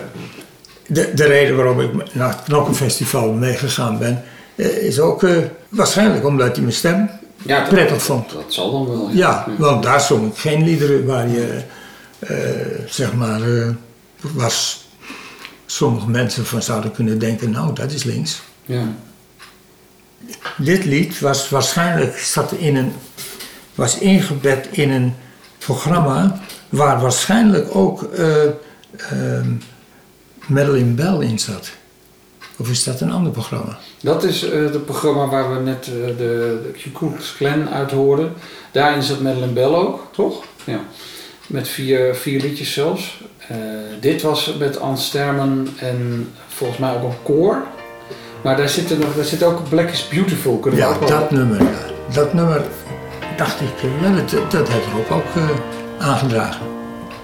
de, 0.87 1.11
de 1.13 1.25
reden 1.25 1.55
waarom 1.55 1.79
ik 1.81 2.13
naar 2.13 2.29
het 2.29 2.43
Knokkenfestival 2.43 3.31
meegegaan 3.33 3.97
ben, 3.97 4.23
eh, 4.55 4.65
is 4.77 4.99
ook 4.99 5.23
eh, 5.23 5.37
waarschijnlijk 5.69 6.25
omdat 6.25 6.51
hij 6.51 6.61
mijn 6.61 6.73
stem 6.75 7.09
Ja, 7.45 7.59
dat- 7.59 7.69
prettig 7.69 8.01
vond. 8.01 8.29
Dat 8.29 8.43
zal 8.53 8.71
dan 8.71 8.87
wel. 8.87 9.09
Ja, 9.13 9.45
want 9.57 9.83
daar 9.83 10.01
zong 10.01 10.31
ik 10.31 10.37
geen 10.37 10.63
liederen 10.63 11.05
waar 11.05 11.27
je, 11.27 11.61
zeg 12.89 13.13
maar, 13.13 13.41
was 14.21 14.85
sommige 15.65 16.09
mensen 16.09 16.45
van 16.45 16.61
zouden 16.61 16.91
kunnen 16.91 17.19
denken, 17.19 17.51
nou, 17.51 17.73
dat 17.75 17.91
is 17.91 18.03
links. 18.03 18.41
Ja. 18.65 18.83
Dit 20.57 20.85
lied 20.85 21.19
was 21.19 21.49
waarschijnlijk 21.49 22.17
zat 22.17 22.51
in 22.51 22.75
een, 22.75 22.93
was 23.75 23.97
ingebed 23.97 24.67
in 24.71 24.89
een 24.91 25.13
programma 25.67 26.39
waar 26.69 27.01
waarschijnlijk 27.01 27.75
ook 27.75 28.03
eh 28.03 28.43
ehm, 29.11 29.51
Madeline 30.47 30.93
Bell 30.93 31.27
in 31.27 31.39
zat. 31.39 31.69
Of 32.57 32.69
is 32.69 32.83
dat 32.83 33.01
een 33.01 33.11
ander 33.11 33.31
programma? 33.31 33.77
Dat 34.01 34.23
is 34.23 34.49
eh, 34.49 34.59
het 34.59 34.85
programma 34.85 35.27
waar 35.27 35.53
we 35.53 35.59
net 35.59 35.87
eh, 35.87 35.93
de, 36.17 36.59
de 36.83 36.91
Klux 36.91 37.35
Klan 37.35 37.69
uit 37.69 37.91
hoorden. 37.91 38.33
Daarin 38.71 39.03
zat 39.03 39.21
Madeleine 39.21 39.53
Bell 39.53 39.73
ook, 39.73 39.99
toch? 40.11 40.43
Ja. 40.63 40.79
Met 41.47 41.67
vier, 41.67 42.15
vier 42.15 42.41
liedjes 42.41 42.73
zelfs. 42.73 43.21
Eh, 43.47 43.57
dit 43.99 44.21
was 44.21 44.55
met 44.59 44.79
Anne 44.79 44.97
Sterman 44.97 45.67
en 45.79 46.29
volgens 46.47 46.79
mij 46.79 46.93
ook 46.93 47.03
een 47.03 47.23
koor. 47.23 47.63
Maar 48.41 48.57
daar 48.57 48.69
zit, 48.69 48.91
er 48.91 48.97
nog, 48.97 49.15
daar 49.15 49.25
zit 49.25 49.43
ook 49.43 49.69
Black 49.69 49.89
is 49.89 50.07
Beautiful. 50.07 50.57
Kunnen 50.57 50.79
we 50.79 50.85
Ja, 50.85 50.93
ook 50.93 51.07
dat 51.07 51.31
nummer. 51.31 51.61
Dat 52.13 52.33
nummer 52.33 52.61
dacht 53.37 53.61
ik, 53.61 53.81
eh, 53.81 54.01
ja, 54.01 54.15
dat, 54.15 54.51
dat 54.51 54.69
heeft 54.69 54.87
Rob 54.93 55.11
ook 55.11 55.35
eh, 55.35 55.49
aangedragen. 56.07 56.65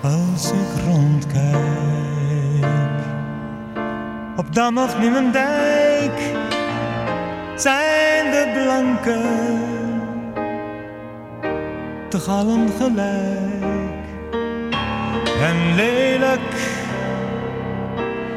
Als 0.01 0.51
ik 0.51 0.83
rondkijk 0.85 1.63
op 4.35 4.55
Dam 4.55 4.77
of 4.77 4.99
Nieuwendijk 4.99 6.19
zijn 7.55 8.31
de 8.31 8.61
blanken 8.63 9.61
toch 12.09 12.27
allen 12.27 12.69
gelijk 12.79 14.03
en 15.41 15.75
lelijk 15.75 16.39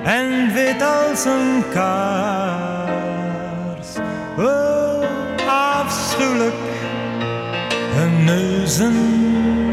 en 0.04 0.52
wit 0.52 0.82
als 0.82 1.24
een 1.24 1.64
kaars. 1.72 2.66
Oh, 4.38 5.04
afschuwelijk, 5.48 6.54
neuzen 8.26 8.94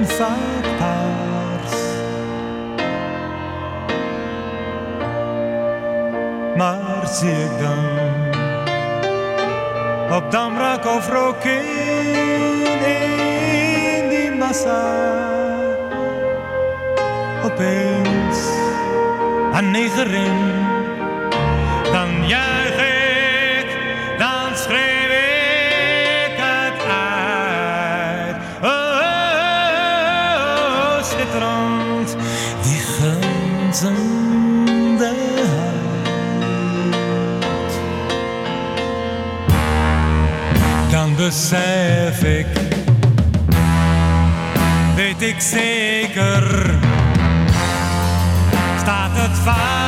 vaak 0.06 0.66
paars. 0.78 1.76
Maar 6.56 7.08
zie 7.08 7.32
ik 7.32 7.60
dan 7.60 7.86
op 10.18 10.32
Damrak 10.32 10.86
of 10.86 11.10
Rokin 11.10 11.66
in 12.86 14.10
die 14.10 14.32
massa 14.32 14.84
opeens 17.44 18.38
een 19.54 19.72
negerin, 19.72 20.52
dan 21.92 22.28
juich 22.28 22.76
dan 24.18 24.58
schreeuw 24.58 24.93
besef 41.24 42.24
ik, 42.24 42.48
weet 44.96 45.22
ik 45.22 45.40
zeker 45.40 46.80
staat 48.78 49.12
het 49.14 49.38
vast. 49.38 49.83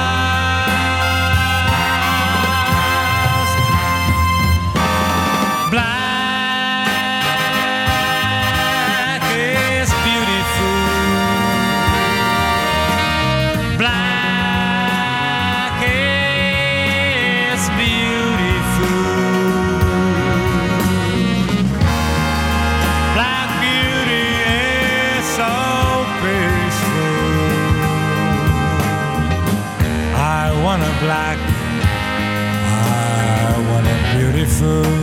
Beautiful. 34.66 34.95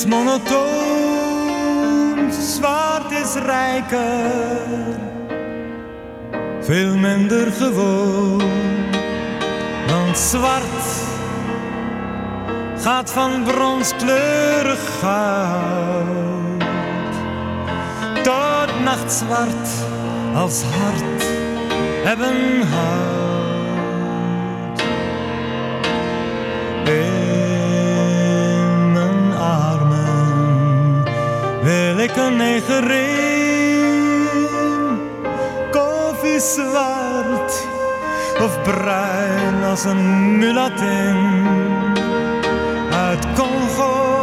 Is 0.00 0.06
monotoon. 0.06 1.52
Zwart 2.32 3.10
is 3.10 3.34
rijker, 3.34 4.98
veel 6.60 6.96
minder 6.96 7.52
gewoon. 7.52 8.42
Want 9.86 10.18
zwart 10.18 10.88
gaat 12.76 13.12
van 13.12 13.42
bronskleurig 13.44 14.98
goud 15.00 16.64
tot 18.22 18.82
nachtzwart 18.84 19.68
als 20.34 20.62
hart 20.62 21.24
hebben 22.04 22.62
hout. 22.62 23.19
Ik 32.60 32.68
een 32.68 32.86
negerin, 32.86 34.28
koffiezwart 35.70 37.66
of 38.42 38.62
bruin 38.62 39.64
als 39.64 39.84
een 39.84 40.38
mulatin 40.38 41.46
uit 42.92 43.26
Congo 43.34 44.18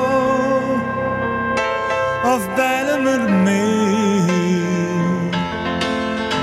of 2.26 2.56
Bijlemermeer. 2.56 3.76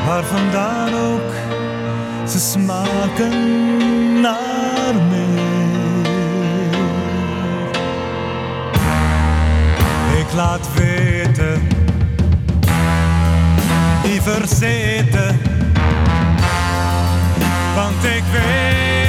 Waar 0.07 0.25
vandaan 0.25 0.95
ook, 0.95 1.33
ze 2.29 2.39
smaken 2.39 3.33
naar 4.21 4.95
meer. 5.11 5.43
Ik 10.19 10.33
laat 10.33 10.69
weten, 10.75 10.94
verzeten, 14.25 15.41
want 17.75 18.05
ik 18.05 18.23
weet. 18.33 19.04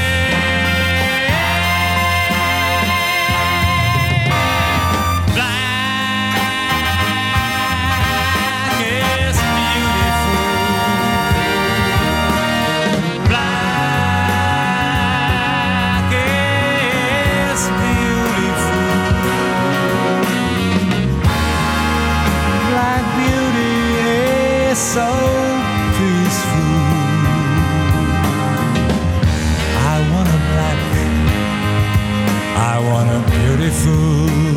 beautiful 33.66 34.55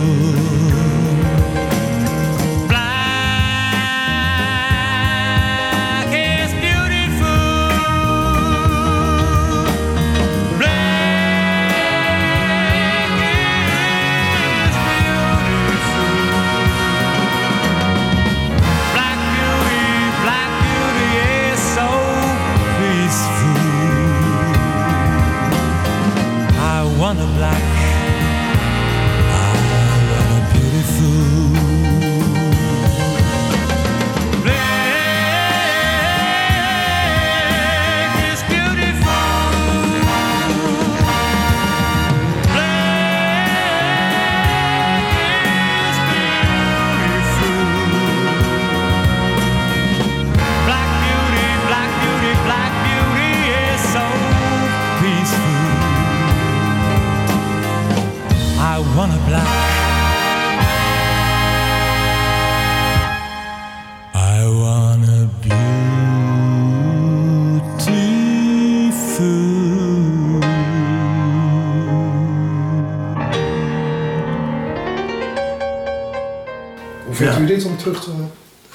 u 77.43 77.47
dit 77.47 77.65
om 77.65 77.77
terug 77.77 78.03
te... 78.05 78.11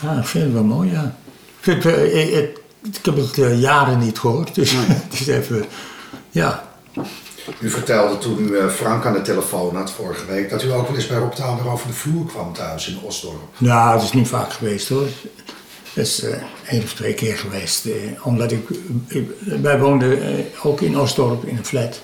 Ja, 0.02 0.18
ik 0.18 0.26
vind 0.26 0.44
het 0.44 0.54
wel 0.54 0.64
mooi, 0.64 0.92
ja. 0.92 1.16
Ik, 1.60 1.64
vind, 1.64 1.84
het, 1.84 1.94
eh, 1.96 2.22
ik, 2.28 2.34
ik- 2.34 2.62
ik 2.96 3.06
heb 3.06 3.16
het 3.16 3.38
eh, 3.38 3.60
jaren 3.62 4.00
niet 4.00 4.20
gehoord, 4.20 4.56
dus 4.56 4.72
het 4.78 5.20
is 5.20 5.28
even... 5.28 5.66
Ja, 6.32 6.72
U 7.60 7.70
vertelde 7.70 8.18
toen 8.18 8.40
u 8.40 8.58
eh, 8.58 8.68
Frank 8.70 9.06
aan 9.06 9.14
de 9.14 9.22
telefoon 9.22 9.76
had 9.76 9.92
vorige 9.92 10.26
week... 10.26 10.50
dat 10.50 10.64
u 10.64 10.72
ook 10.72 10.88
wel 10.88 10.96
eens 10.96 11.08
bij 11.08 11.18
Rob 11.18 11.32
Tauber 11.34 11.68
over 11.72 11.88
de 11.88 11.94
vloer 11.94 12.26
kwam 12.26 12.54
thuis 12.54 12.88
in 12.88 13.00
Osdorp. 13.02 13.42
nou, 13.58 13.94
het 13.96 14.04
is 14.04 14.12
niet 14.14 14.28
vaak 14.28 14.54
geweest 14.54 14.90
hoor. 14.90 15.08
Het 15.94 16.04
is 16.06 16.24
eh 16.24 16.42
één 16.70 16.84
of 16.84 16.94
twee 16.94 17.14
keer 17.14 17.38
geweest. 17.38 17.86
eh, 17.86 17.94
omdat 18.24 18.52
ik, 18.52 18.70
ik- 19.08 19.30
wij 19.62 19.80
woonden 19.80 20.22
eh, 20.24 20.44
ook 20.66 20.82
in 20.82 21.00
Osdorp 21.00 21.46
in 21.46 21.58
een 21.58 21.66
flat. 21.66 22.02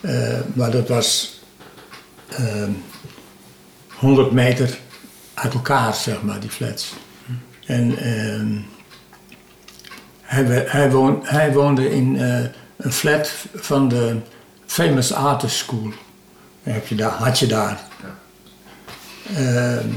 Eh, 0.00 0.38
maar 0.54 0.70
dat 0.70 0.88
was 0.88 1.40
eh, 2.28 2.44
100 3.98 4.32
meter 4.32 4.78
uit 5.42 5.54
elkaar, 5.54 5.94
zeg 5.94 6.22
maar, 6.22 6.40
die 6.40 6.50
flats. 6.50 6.94
En 7.66 7.98
ehm, 7.98 8.58
hij, 10.20 10.64
hij, 10.66 10.90
woon, 10.90 11.20
hij 11.22 11.52
woonde 11.52 11.90
in 11.90 12.20
eh, 12.20 12.44
een 12.76 12.92
flat 12.92 13.32
van 13.54 13.88
de 13.88 14.16
Famous 14.66 15.12
Artist 15.12 15.56
School. 15.56 15.92
Heb 16.62 16.86
je 16.86 16.94
daar, 16.94 17.10
had 17.10 17.38
je 17.38 17.46
daar. 17.46 17.80
Ehm, 19.34 19.88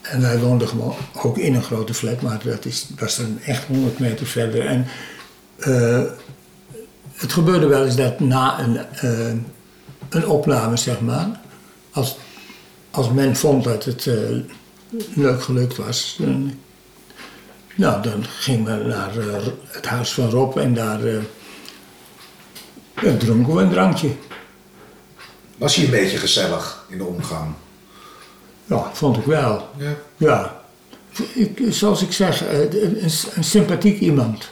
en 0.00 0.20
wij 0.20 0.38
woonden 0.38 0.68
gewoon 0.68 0.94
ook 1.12 1.38
in 1.38 1.54
een 1.54 1.62
grote 1.62 1.94
flat, 1.94 2.22
maar 2.22 2.38
dat 2.44 2.64
is, 2.64 2.86
was 2.98 3.16
dan 3.16 3.38
echt 3.44 3.64
100 3.64 3.98
meter 3.98 4.26
verder. 4.26 4.66
En 4.66 4.86
eh, 5.58 6.02
het 7.14 7.32
gebeurde 7.32 7.66
wel 7.66 7.84
eens 7.84 7.96
dat 7.96 8.20
na 8.20 8.60
een, 8.60 8.78
eh, 8.92 9.28
een 10.08 10.26
opname, 10.26 10.76
zeg 10.76 11.00
maar, 11.00 11.40
als, 11.90 12.18
als 12.90 13.10
men 13.10 13.36
vond 13.36 13.64
dat 13.64 13.84
het 13.84 14.06
leuk 15.14 15.42
gelukt 15.42 15.76
was, 15.76 16.18
nou, 17.78 18.02
dan 18.02 18.24
gingen 18.24 18.78
we 18.78 18.84
naar 18.84 19.18
eh, 19.18 19.46
het 19.66 19.86
huis 19.86 20.12
van 20.12 20.30
Rob 20.30 20.56
en 20.56 20.74
daar 20.74 21.04
eh, 21.04 21.18
dronken 23.18 23.54
we 23.54 23.62
een 23.62 23.70
drankje. 23.70 24.10
Was 25.56 25.74
hij 25.74 25.84
een 25.84 25.90
beetje 25.90 26.18
gezellig 26.18 26.84
in 26.88 26.98
de 26.98 27.04
omgang? 27.04 27.54
Ja, 28.64 28.90
vond 28.92 29.16
ik 29.16 29.24
wel. 29.24 29.68
Ja. 29.76 29.94
Ja, 30.16 30.60
ik, 31.34 31.60
zoals 31.68 32.02
ik 32.02 32.12
zeg, 32.12 32.44
eh, 32.44 32.60
een, 32.60 33.10
een 33.34 33.44
sympathiek 33.44 34.00
iemand. 34.00 34.50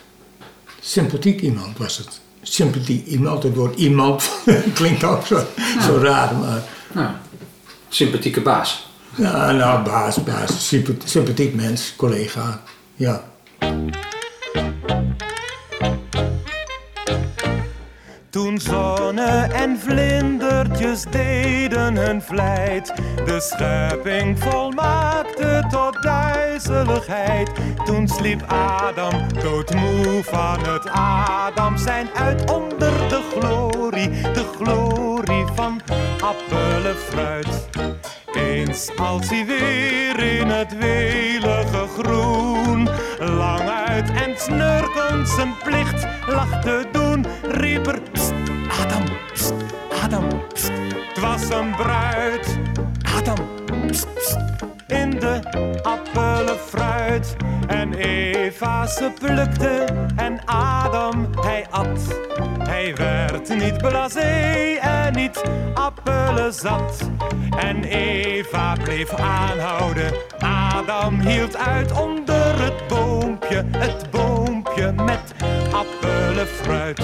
Sympathiek 0.80 1.40
iemand 1.40 1.78
was 1.78 1.98
het. 1.98 2.20
Sympathiek 2.42 3.06
iemand, 3.06 3.42
het 3.42 3.54
woord 3.54 3.78
iemand 3.78 4.30
klinkt 4.74 5.04
ook 5.04 5.26
zo, 5.26 5.44
zo 5.80 5.98
raar, 5.98 6.34
maar 6.34 6.62
Nou, 6.92 7.10
sympathieke 7.88 8.40
baas. 8.40 8.85
Ja, 9.16 9.52
nou, 9.52 9.82
baas, 9.84 10.22
baas, 10.24 10.68
sympa- 10.68 11.04
sympathiek 11.04 11.54
mens, 11.54 11.94
collega, 11.96 12.60
ja. 12.96 13.22
Toen 18.30 18.60
zonne 18.60 19.48
en 19.52 19.78
vlindertjes 19.78 21.02
deden 21.10 21.96
hun 21.96 22.22
vlijt, 22.22 22.92
de 23.24 23.40
schepping 23.40 24.38
volmaakte 24.38 25.64
tot 25.70 26.02
duizeligheid. 26.02 27.50
Toen 27.84 28.08
sliep 28.08 28.42
Adam 28.46 29.28
doodmoe 29.42 30.20
van 30.24 30.64
het 30.64 30.88
Adam 30.90 31.76
zijn 31.78 32.08
uit 32.14 32.50
onder 32.50 33.08
de 33.08 33.20
glorie, 33.38 34.10
de 34.10 34.44
glorie 34.56 35.44
van 35.54 35.80
appelenfruit. 36.20 37.68
Eens 38.46 38.90
als 38.96 39.28
hij 39.28 39.46
weer 39.46 40.38
in 40.40 40.48
het 40.48 40.78
welige 40.78 41.86
groen 41.98 42.88
lang 43.18 43.68
uit 43.68 44.10
en 44.10 44.32
snurkend 44.36 45.28
zijn 45.28 45.54
plicht 45.64 46.06
lag 46.26 46.60
te 46.60 46.86
doen, 46.92 47.26
riep 47.42 47.86
er 47.86 48.00
"Pst, 48.12 48.32
Adam, 48.80 49.04
Adam. 50.02 50.24
Het 51.08 51.20
was 51.20 51.48
een 51.48 51.74
bruid, 51.76 52.58
Adam, 53.16 53.38
in 54.86 55.10
de 55.10 55.40
appelenfruit. 55.82 57.36
En 58.56 58.62
Eva 58.62 58.86
ze 58.86 59.12
plukte 59.20 59.84
en 60.16 60.40
Adam 60.44 61.28
hij 61.40 61.66
at. 61.70 62.18
Hij 62.58 62.94
werd 62.94 63.48
niet 63.48 63.78
blasé 63.78 64.76
en 64.80 65.12
niet 65.12 65.42
appelenzat. 65.74 67.10
En 67.58 67.84
Eva 67.84 68.74
bleef 68.82 69.14
aanhouden. 69.14 70.12
Adam 70.38 71.20
hield 71.20 71.56
uit 71.56 71.92
onder 71.92 72.62
het 72.62 72.86
boompje, 72.88 73.64
het 73.76 74.10
boompje 74.10 74.92
met 74.92 75.34
appelenfruit. 75.72 77.00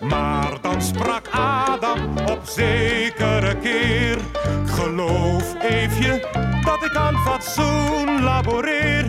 Maar 0.00 0.60
dan 0.60 0.82
sprak 0.82 1.28
Adam 1.30 2.18
op 2.18 2.40
zekere 2.44 3.56
keer. 3.56 4.16
"Ik 4.16 4.70
Geloof 4.70 5.54
Eefje 5.62 6.28
dat 6.64 6.84
ik 6.84 6.94
aan 6.96 7.16
fatsoen 7.16 8.22
laboreer. 8.22 9.06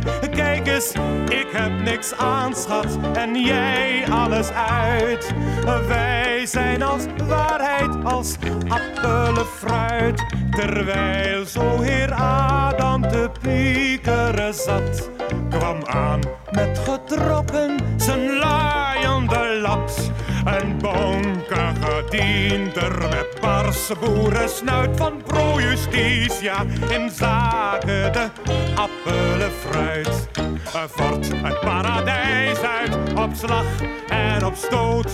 Ik 0.66 1.48
heb 1.52 1.72
niks 1.84 2.14
aan 2.14 2.56
schat 2.56 2.98
en 3.14 3.36
jij 3.36 4.06
alles 4.10 4.50
uit. 4.52 5.34
Wij 5.88 6.46
zijn 6.46 6.84
als 6.84 7.04
waarheid, 7.28 8.04
als 8.04 8.36
appelenfruit. 8.68 10.26
Terwijl 10.52 11.46
zo 11.46 11.82
heer 11.82 12.14
Adam 12.14 13.02
te 13.02 13.30
piekeren 13.42 14.54
zat, 14.54 15.10
kwam 15.50 15.86
aan 15.86 16.20
met 16.52 16.80
getrokken 16.80 17.80
zijn 17.98 18.38
laaiende 18.38 19.60
lat. 19.62 20.12
Een 20.46 20.78
bonkige 20.78 22.04
diender 22.10 22.98
met 23.10 23.38
barse 23.42 23.96
boerensnuit 24.00 24.98
van 24.98 25.22
pro-justitia 25.24 26.66
in 26.90 27.10
zaken 27.10 28.14
de 28.14 28.28
appelenfruit. 28.76 30.30
Vort 30.88 31.32
het 31.36 31.60
paradijs 31.60 32.60
uit 32.60 33.14
op 33.14 33.30
slag 33.34 33.66
en 34.08 34.46
op 34.46 34.56
stoot. 34.56 35.12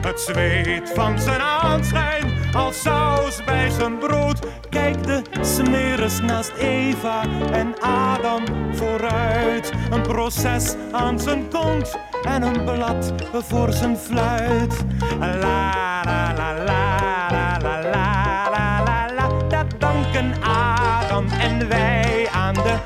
Het 0.00 0.20
zweet 0.20 0.90
van 0.94 1.18
zijn 1.18 1.40
aanschijn 1.40 2.41
als 2.54 2.80
saus 2.80 3.44
bij 3.44 3.70
zijn 3.70 3.98
brood. 3.98 4.38
Kijk 4.70 5.06
de 5.06 5.22
smeres 5.40 6.20
naast 6.20 6.52
Eva 6.56 7.22
en 7.52 7.80
Adam 7.80 8.44
vooruit. 8.74 9.72
Een 9.90 10.02
proces 10.02 10.74
aan 10.92 11.20
zijn 11.20 11.48
kont 11.48 11.98
en 12.22 12.42
een 12.42 12.64
blad 12.64 13.12
voor 13.30 13.72
zijn 13.72 13.96
fluit. 13.96 14.84
La 15.18 16.00
la 16.04 16.34
la 16.34 16.54
la 16.64 16.96
la 17.30 17.58
la 17.60 18.50
la 18.50 18.82
la 18.84 19.14
la. 19.14 19.28
Dat 19.48 19.80
danken 19.80 20.42
Adam 20.42 21.26
en 21.28 21.68
wij 21.68 22.28
aan 22.32 22.54
de 22.54 22.76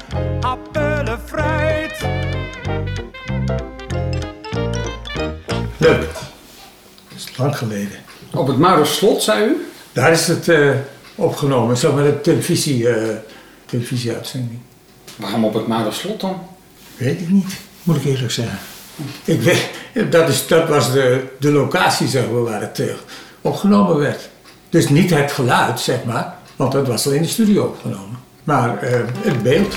appelenfruit. 0.40 2.06
Leuk. 5.76 6.12
Dat 7.08 7.16
is 7.16 7.36
lang 7.36 7.56
geleden. 7.56 8.05
Op 8.36 8.46
het 8.46 8.58
Maurerslot, 8.58 9.22
zei 9.22 9.44
u? 9.44 9.66
Daar 9.92 10.12
is 10.12 10.26
het 10.26 10.48
eh, 10.48 10.70
opgenomen, 11.14 11.76
zeg 11.76 11.92
maar 11.92 12.04
de 12.04 12.20
televisie, 12.20 12.88
eh, 12.88 13.16
televisieuitzending. 13.66 14.58
Waarom 15.16 15.44
op 15.44 15.54
het 15.54 15.66
Maurerslot 15.66 16.20
dan? 16.20 16.40
Weet 16.96 17.20
ik 17.20 17.28
niet, 17.28 17.56
moet 17.82 17.96
ik 17.96 18.04
eerlijk 18.04 18.32
zeggen. 18.32 18.58
Ik 19.24 19.40
weet, 19.42 19.68
dat, 20.10 20.28
is, 20.28 20.46
dat 20.46 20.68
was 20.68 20.92
de, 20.92 21.24
de 21.38 21.52
locatie 21.52 22.08
zeg 22.08 22.30
maar, 22.30 22.42
waar 22.42 22.60
het 22.60 22.78
eh, 22.78 22.94
opgenomen 23.40 23.96
werd. 23.96 24.28
Dus 24.68 24.88
niet 24.88 25.10
het 25.10 25.32
geluid, 25.32 25.80
zeg 25.80 26.04
maar, 26.04 26.34
want 26.56 26.72
dat 26.72 26.86
was 26.86 27.06
al 27.06 27.12
in 27.12 27.22
de 27.22 27.28
studio 27.28 27.64
opgenomen. 27.64 28.18
Maar 28.44 28.78
het 28.80 29.42
beeld. 29.42 29.76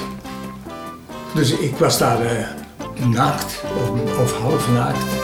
Dus 1.35 1.51
ik 1.51 1.75
was 1.75 1.97
daar 1.97 2.19
naakt, 3.07 3.61
of, 3.77 4.17
of 4.17 4.37
half 4.37 4.69
naakt. 4.71 5.18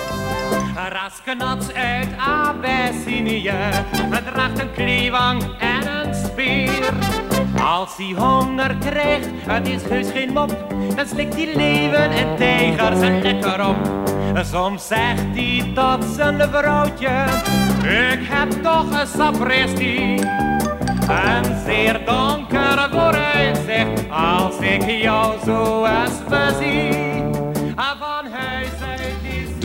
Raskenats 1.25 1.73
uit 1.73 2.07
Abyssinië, 2.17 3.51
het 4.09 4.25
draagt 4.33 4.59
een 4.59 4.71
kliewang 4.71 5.43
en 5.59 5.87
een 5.87 6.13
speer. 6.13 6.93
Als 7.63 7.97
hij 7.97 8.13
honger 8.17 8.75
krijgt, 8.75 9.27
het 9.47 9.67
is 9.67 9.83
heus 9.83 10.11
geen 10.11 10.33
mop, 10.33 10.65
dan 10.95 11.07
slikt 11.07 11.35
hij 11.35 11.55
leven 11.55 12.11
en 12.11 12.35
tijgers 12.35 12.99
er 12.99 13.21
lekker 13.21 13.67
op. 13.67 13.75
Soms 14.41 14.87
zegt 14.87 15.25
hij 15.33 15.71
tot 15.75 16.03
zijn 16.15 16.49
vrouwtje, 16.51 17.25
ik 18.11 18.19
heb 18.29 18.51
toch 18.63 19.01
een 19.01 19.07
sapristi. 19.07 20.19
Een 21.09 21.55
zeer 21.65 22.05
donker 22.05 22.89
vooruitzicht, 22.91 24.09
als 24.09 24.57
ik 24.59 24.89
jou 24.89 25.39
zo 25.45 25.85
eens 25.85 26.23
bezie. 26.29 27.14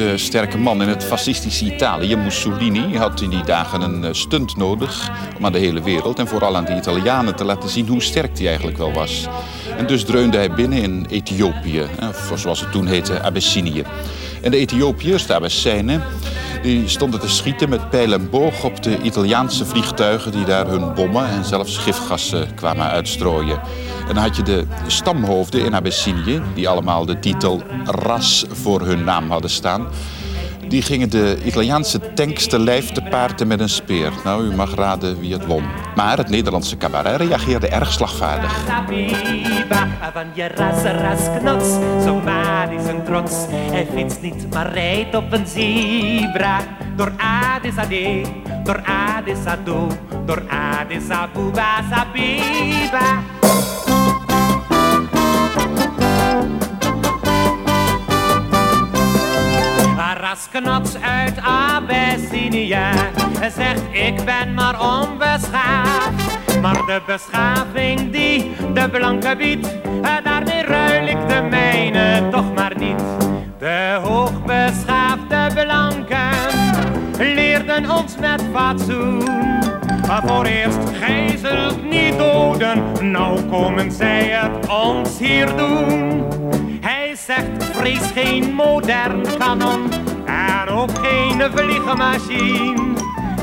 De 0.00 0.18
sterke 0.18 0.58
man 0.58 0.82
in 0.82 0.88
het 0.88 1.04
fascistische 1.04 1.64
Italië, 1.64 2.16
Mussolini, 2.16 2.96
had 2.96 3.20
in 3.20 3.30
die 3.30 3.44
dagen 3.44 3.80
een 3.80 4.04
eh, 4.04 4.12
stunt 4.12 4.56
nodig 4.56 5.10
om 5.36 5.46
aan 5.46 5.52
de 5.52 5.58
hele 5.58 5.82
wereld 5.82 6.18
en 6.18 6.28
vooral 6.28 6.56
aan 6.56 6.64
de 6.64 6.76
Italianen 6.76 7.36
te 7.36 7.44
laten 7.44 7.68
zien 7.68 7.88
hoe 7.88 8.02
sterk 8.02 8.38
hij 8.38 8.46
eigenlijk 8.46 8.78
wel 8.78 8.92
was. 8.92 9.28
En 9.76 9.86
dus 9.86 10.04
dreunde 10.04 10.36
hij 10.36 10.54
binnen 10.54 10.82
in 10.82 11.06
Ethiopië, 11.10 11.82
of 12.00 12.32
zoals 12.34 12.60
het 12.60 12.72
toen 12.72 12.86
heette, 12.86 13.22
Abyssinië. 13.22 13.84
En 14.42 14.50
de 14.50 14.56
Ethiopiërs, 14.56 15.26
de 15.26 15.34
Abyssijnen, 15.34 16.02
die 16.62 16.88
stonden 16.88 17.20
te 17.20 17.28
schieten 17.28 17.68
met 17.68 17.90
pijl 17.90 18.12
en 18.12 18.30
boog 18.30 18.64
op 18.64 18.82
de 18.82 18.98
Italiaanse 19.02 19.64
vliegtuigen 19.64 20.32
die 20.32 20.44
daar 20.44 20.66
hun 20.66 20.94
bommen 20.94 21.28
en 21.28 21.44
zelfs 21.44 21.78
gifgassen 21.78 22.54
kwamen 22.54 22.86
uitstrooien. 22.86 23.60
En 24.08 24.14
dan 24.14 24.24
had 24.24 24.36
je 24.36 24.42
de 24.42 24.66
stamhoofden 24.86 25.64
in 25.64 25.74
Abyssinië, 25.74 26.42
die 26.54 26.68
allemaal 26.68 27.06
de 27.06 27.18
titel 27.18 27.62
ras 27.84 28.44
voor 28.52 28.80
hun 28.80 29.04
naam 29.04 29.30
hadden 29.30 29.50
staan. 29.50 29.86
Die 30.70 30.82
gingen 30.82 31.10
de 31.10 31.38
Italiaanse 31.44 32.00
tanks 32.14 32.46
te 32.46 32.58
lijf 32.58 32.90
te 32.90 33.02
paarden 33.02 33.46
met 33.46 33.60
een 33.60 33.68
speer. 33.68 34.12
Nou, 34.24 34.44
u 34.44 34.54
mag 34.54 34.74
raden 34.74 35.20
wie 35.20 35.32
het 35.32 35.46
won. 35.46 35.64
Maar 35.94 36.16
het 36.18 36.28
Nederlandse 36.28 36.76
cabaret 36.76 37.20
reageerde 37.20 37.68
erg 37.68 37.92
slagvaardig. 37.92 38.64
Van 40.12 40.26
je 40.32 40.48
ras, 40.48 40.82
ras 40.82 41.38
knots, 41.38 41.68
Somalisch 42.04 42.86
een 42.86 43.04
trots. 43.04 43.34
Hij 43.50 43.86
fietst 43.94 44.20
niet, 44.20 44.50
maar 44.50 44.72
rijdt 44.72 45.14
op 45.14 45.32
een 45.32 45.46
zebra. 45.46 46.60
Door 46.96 47.12
Addis 47.54 47.76
Ade, 47.76 48.22
door 48.64 48.82
Addis 49.16 49.44
Ado, 49.44 49.88
door 50.26 50.42
Addis 50.48 51.08
Abuba, 51.08 51.82
Sabiba. 51.90 53.22
Rasknots 60.30 60.96
uit 60.96 61.40
Abyssinië 61.40 62.86
zegt 63.56 63.82
ik 63.92 64.24
ben 64.24 64.54
maar 64.54 64.80
onbeschaafd. 64.80 66.60
Maar 66.60 66.86
de 66.86 67.02
beschaving 67.06 68.12
die 68.12 68.52
de 68.74 68.88
blanke 68.90 69.36
biedt, 69.36 69.68
daarmee 70.24 70.62
ruil 70.62 71.06
ik 71.06 71.28
de 71.28 71.46
mijne 71.50 72.28
toch 72.30 72.54
maar 72.54 72.78
niet. 72.78 73.02
De 73.58 74.00
hoogbeschaafde 74.02 75.50
blanken 75.54 76.38
leerden 77.18 77.90
ons 77.90 78.16
met 78.16 78.42
fatsoen. 78.52 79.24
Maar 80.06 80.22
voor 80.26 80.44
eerst 80.44 80.88
gij 80.92 81.38
zult 81.42 81.90
niet 81.90 82.18
doden, 82.18 82.82
nou 83.10 83.40
komen 83.40 83.92
zij 83.92 84.22
het 84.22 84.68
ons 84.68 85.18
hier 85.18 85.56
doen. 85.56 86.24
Hij 86.80 87.16
zegt 87.16 87.64
vrees 87.64 88.10
geen 88.14 88.54
modern 88.54 89.22
kanon 89.38 89.88
en 90.60 90.68
ook 90.68 90.90
geen 91.02 91.42
vliegenmachine. 91.54 92.92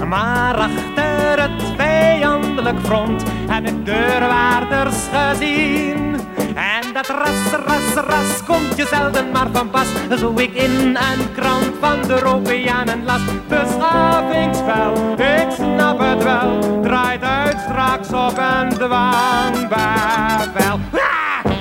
Maar 0.07 0.55
achter 0.55 1.41
het 1.41 1.63
vijandelijk 1.77 2.79
front 2.83 3.23
heb 3.47 3.67
ik 3.67 3.85
deurwaarders 3.85 4.97
gezien. 5.11 6.19
En 6.55 6.93
dat 6.93 7.07
ras, 7.07 7.51
ras, 7.65 7.93
ras 7.93 8.43
komt 8.45 8.77
je 8.77 8.87
zelden 8.89 9.31
maar 9.31 9.47
van 9.51 9.69
pas. 9.69 9.87
Zo 10.19 10.33
ik 10.35 10.53
in 10.53 10.95
een 10.95 11.33
krant 11.35 11.71
van 11.79 12.01
de 12.01 12.13
Europeanen 12.13 13.03
las. 13.03 13.21
Beschavingsspel, 13.47 14.93
ik 15.17 15.47
snap 15.55 15.99
het 15.99 16.23
wel. 16.23 16.81
Draait 16.81 17.21
uit 17.21 17.59
straks 17.59 18.07
op 18.07 18.37
een 18.37 18.69
dwangbevel. 18.69 19.67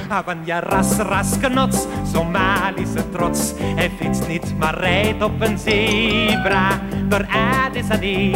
Van 0.08 0.38
je 0.44 0.60
ras, 0.60 0.96
ras 0.96 1.38
knots, 1.38 1.86
Somalische 2.12 3.08
trots. 3.10 3.52
Hij 3.58 3.90
fietst 3.98 4.28
niet, 4.28 4.58
maar 4.58 4.78
rijdt 4.78 5.22
op 5.22 5.40
een 5.40 5.58
zebra. 5.58 6.80
Door 7.08 7.26
Addis 7.64 7.90
Ade, 7.90 8.30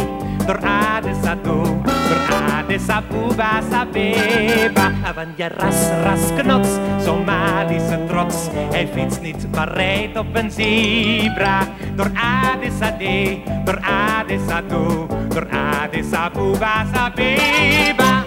door 0.45 0.59
Addis 0.59 1.23
Ado, 1.25 1.63
door 1.83 2.37
Addis 2.57 2.87
Abuba, 2.87 3.61
Sabeba. 3.71 4.91
Van 5.13 5.27
je 5.35 5.47
ras, 5.47 5.89
ras 6.03 6.41
knots, 6.41 6.69
Somalische 7.03 7.99
trots. 8.07 8.35
Hij 8.71 8.87
fietst 8.93 9.21
niet, 9.21 9.47
maar 9.51 9.73
rijdt 9.73 10.17
op 10.17 10.35
een 10.35 10.51
zebra. 10.51 11.67
Door 11.95 12.11
Addis 12.51 12.81
Ade, 12.81 13.37
door 13.65 13.79
Addis 14.19 14.47
Ado, 14.49 15.07
door 15.27 15.47
Addis 15.81 16.11
Abuba, 16.11 16.85
Sabeba. 16.93 18.23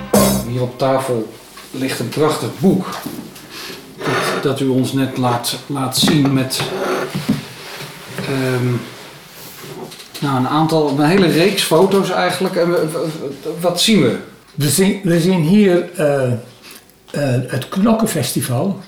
Hier 0.49 0.63
op 0.63 0.79
tafel 0.79 1.29
ligt 1.71 2.01
een 2.01 2.09
prachtig 2.09 2.59
boek. 2.61 2.87
Dat, 4.45 4.61
u 4.61 4.67
ons 4.67 4.93
net 4.93 5.17
laat, 5.17 5.59
laat 5.67 5.97
zien 5.97 6.33
met 6.33 6.61
ehm, 8.17 8.67
nou, 10.21 10.37
een 10.37 10.49
aantal, 10.49 10.89
een 10.89 11.05
hele 11.05 11.27
reeks 11.27 11.63
foto's 11.63 12.11
eigenlijk. 12.11 12.57
En 12.57 12.91
wat 13.61 13.81
zien 13.81 14.03
we? 14.03 14.19
We 14.55 14.69
zien, 14.69 15.01
we 15.03 15.21
zien 15.21 15.41
hier 15.41 15.91
eh, 15.93 16.33
eh, 16.33 16.39
het 17.47 17.69
Knokkenfestival 17.69 18.81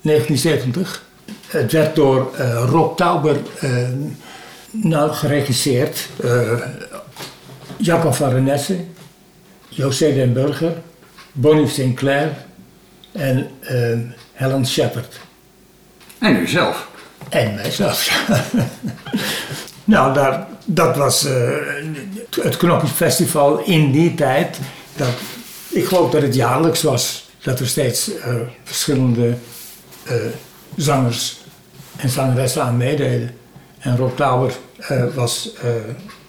1970. 0.00 1.04
Het 1.46 1.72
werd 1.72 1.96
door 1.96 2.34
eh, 2.36 2.64
Rob 2.68 2.96
Tauber 2.96 3.36
nou, 4.70 5.12
geregisseerd. 5.12 6.08
Jacob 7.76 8.14
van 8.14 8.30
Renesse, 8.30 8.76
José 9.68 10.14
den 10.14 10.32
Burger, 10.32 10.72
Bonnie 11.32 11.68
Sinclair 11.68 12.36
en 13.12 13.50
Helen 14.32 14.66
Shepard. 14.66 15.20
En 16.18 16.36
u 16.36 16.46
zelf. 16.46 16.88
En 17.28 17.54
mijzelf. 17.54 18.26
nou, 19.84 20.14
daar, 20.14 20.46
dat 20.64 20.96
was 20.96 21.24
eh, 21.24 21.50
het 22.42 22.56
Knokkenfestival 22.56 23.58
in 23.58 23.92
die 23.92 24.14
tijd. 24.14 24.58
Dat, 24.96 25.08
ik 25.68 25.84
geloof 25.84 26.10
dat 26.10 26.22
het 26.22 26.34
jaarlijks 26.34 26.82
was. 26.82 27.30
Dat 27.42 27.60
er 27.60 27.66
steeds 27.66 28.18
eh, 28.18 28.34
verschillende 28.64 29.34
eh, 30.04 30.14
zangers 30.76 31.40
en 31.96 32.08
zangeressen 32.08 32.62
aan 32.62 32.76
meededen. 32.76 33.30
En 33.78 33.96
Rob 33.96 34.16
Tauber 34.16 34.52
eh, 34.78 35.04
was, 35.14 35.50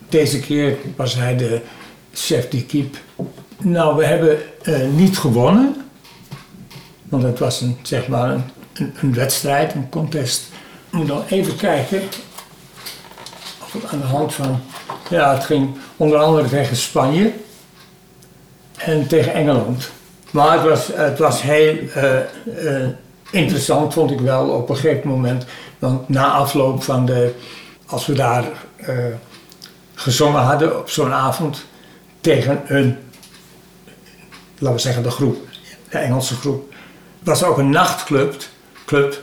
deze 0.10 0.40
keer 0.40 0.78
was 0.96 1.16
hij 1.16 1.38
de 1.38 1.62
chef 2.14 2.50
d'équipe. 2.50 2.98
Nou, 3.58 3.98
we 3.98 4.06
hebben 4.06 4.38
niet 4.96 5.18
gewonnen. 5.18 5.83
Want 7.14 7.26
het 7.26 7.40
was 7.40 7.62
een, 7.62 7.78
zeg 7.82 8.08
maar 8.08 8.44
een, 8.74 9.14
wedstrijd, 9.14 9.74
een 9.74 9.90
contest. 9.90 10.50
Ik 10.90 10.98
moet 10.98 11.08
nog 11.08 11.30
even 11.30 11.56
kijken. 11.56 12.02
Of 13.64 13.74
het 13.74 13.92
aan 13.92 14.00
de 14.00 14.06
hand 14.06 14.34
van. 14.34 14.62
Ja, 15.10 15.34
het 15.34 15.44
ging 15.44 15.76
onder 15.98 16.18
andere 16.18 16.48
tegen 16.50 16.76
Spanje. 16.76 17.34
En 18.78 19.08
tegen 19.08 19.34
Engeland. 19.34 19.90
Maar 20.32 20.54
het 20.54 20.64
was, 20.70 20.88
het 20.94 21.20
was 21.20 21.42
heel 21.42 21.78
eh, 21.94 22.20
eh, 22.20 22.90
interessant, 23.32 23.94
vond 23.94 24.12
ik 24.12 24.20
wel, 24.20 24.50
op 24.50 24.70
een 24.70 24.76
gegeven 24.76 25.10
moment. 25.10 25.46
Want 25.80 26.10
na 26.10 26.32
afloop 26.32 26.84
van 26.84 27.06
de. 27.06 27.34
Als 27.86 28.06
we 28.06 28.14
daar 28.14 28.44
eh, 28.76 28.96
gezongen 29.94 30.42
hadden 30.42 30.80
op 30.80 30.90
zo'n 30.90 31.14
avond. 31.14 31.66
tegen 32.22 32.62
een. 32.68 32.98
laten 34.58 34.76
we 34.76 34.82
zeggen, 34.82 35.04
de 35.04 35.12
groep. 35.12 35.38
De 35.90 35.98
Engelse 35.98 36.36
groep 36.36 36.73
was 37.24 37.44
ook 37.44 37.58
een 37.58 37.70
nachtclub 37.70 38.36
club, 38.86 39.22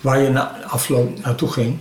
waar 0.00 0.20
je 0.20 0.28
na 0.28 0.62
afloop 0.66 1.24
naartoe 1.24 1.50
ging. 1.50 1.78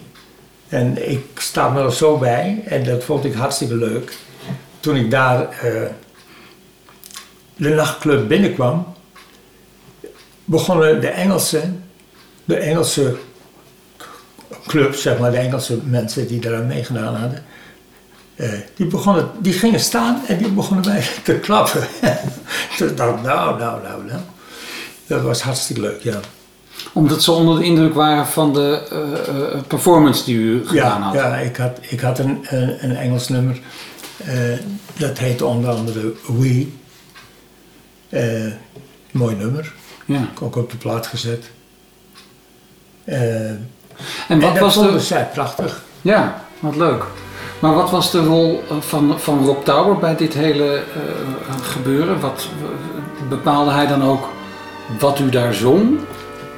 En 0.68 1.12
ik 1.12 1.26
sta 1.38 1.70
me 1.70 1.82
er 1.82 1.94
zo 1.94 2.18
bij 2.18 2.64
en 2.66 2.84
dat 2.84 3.04
vond 3.04 3.26
ik 3.26 3.34
hartstikke 3.34 3.76
leuk. 3.76 4.18
Toen 4.80 4.96
ik 4.96 5.12
daar 5.12 5.50
eh, 5.50 5.82
de 7.56 7.70
nachtclub 7.70 8.28
binnenkwam, 8.28 8.94
begonnen 10.46 11.02
de 11.02 11.08
Engelse, 11.08 11.72
de 12.46 12.56
Engelse 12.56 13.18
club, 14.68 14.96
zeg 14.96 15.20
maar, 15.20 15.32
de 15.32 15.38
Engelse 15.38 15.80
mensen 15.84 16.28
die 16.28 16.46
eraan 16.46 16.68
meegedaan 16.68 17.16
hadden, 17.16 17.44
eh, 18.36 18.52
die, 18.76 18.86
begonnen, 18.86 19.30
die 19.40 19.54
gingen 19.54 19.80
staan 19.80 20.22
en 20.28 20.38
die 20.38 20.52
begonnen 20.52 20.86
mij 20.86 21.08
te 21.24 21.34
klappen. 21.34 21.88
Toen 22.78 22.96
dacht 22.96 23.18
ik, 23.18 23.22
nou, 23.22 23.60
nou, 23.60 23.82
nou, 23.82 24.06
nou. 24.06 24.20
Dat 25.08 25.22
was 25.22 25.42
hartstikke 25.42 25.82
leuk, 25.82 26.02
ja. 26.02 26.20
Omdat 26.94 27.24
ze 27.24 27.32
onder 27.32 27.60
de 27.60 27.66
indruk 27.66 27.94
waren 27.94 28.28
van 28.28 28.54
de 28.54 28.82
eh, 28.92 29.54
eh, 29.54 29.62
performance 29.68 30.24
die 30.24 30.36
u 30.38 30.68
gedaan 30.68 31.00
Ja, 31.02 31.06
had. 31.06 31.14
ja 31.14 31.36
ik, 31.38 31.58
had, 31.58 31.78
ik 31.82 32.00
had 32.00 32.20
een, 32.20 32.40
een, 32.50 32.84
een 32.90 32.96
Engels 32.96 33.28
nummer. 33.30 33.60
eh, 34.18 34.34
dat 34.98 35.18
heette 35.18 35.46
onder 35.46 35.70
andere 35.70 36.14
We. 36.28 36.68
Eh, 38.10 38.52
mooi 39.12 39.36
nummer. 39.36 39.74
Ja. 40.06 40.28
Ook 40.42 40.56
op 40.56 40.72
de 40.72 40.78
plaat 40.78 41.08
gezet. 41.08 41.50
Eh, 43.04 43.50
En 43.50 43.60
wat 44.40 44.42
dat 44.42 44.58
was 44.60 44.74
de... 44.92 45.00
zij 45.00 45.30
prachtig. 45.34 45.84
Ja, 46.02 46.44
wat 46.60 46.76
leuk. 46.76 47.04
Maar 47.60 47.74
wat 47.74 47.90
was 47.92 48.12
de 48.12 48.26
rol 48.26 48.64
eh, 48.70 48.78
van, 48.80 49.20
van 49.20 49.46
Rob 49.46 49.64
Tauber 49.64 49.98
bij 49.98 50.16
dit 50.16 50.34
hele 50.34 50.76
eh, 50.76 51.62
gebeuren? 51.62 52.20
Wat, 52.20 52.48
bepaalde 53.30 53.72
hij 53.72 53.88
dan 53.88 54.04
ook 54.04 54.28
wat 55.00 55.20
u 55.20 55.30
daar 55.30 55.54
zong? 55.54 56.00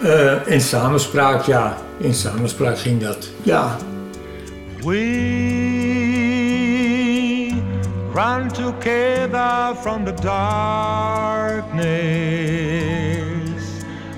Eh, 0.02 0.34
in 0.46 0.62
samenspraak, 0.62 1.42
ja. 1.42 1.78
In 1.98 2.14
samenspraak 2.14 2.80
ging 2.80 3.02
dat. 3.02 3.30
Ja. 3.44 3.78
We 4.84 5.02
run 8.14 8.48
together 8.48 9.76
from 9.82 10.06
the 10.06 10.14
darkness 10.14 10.46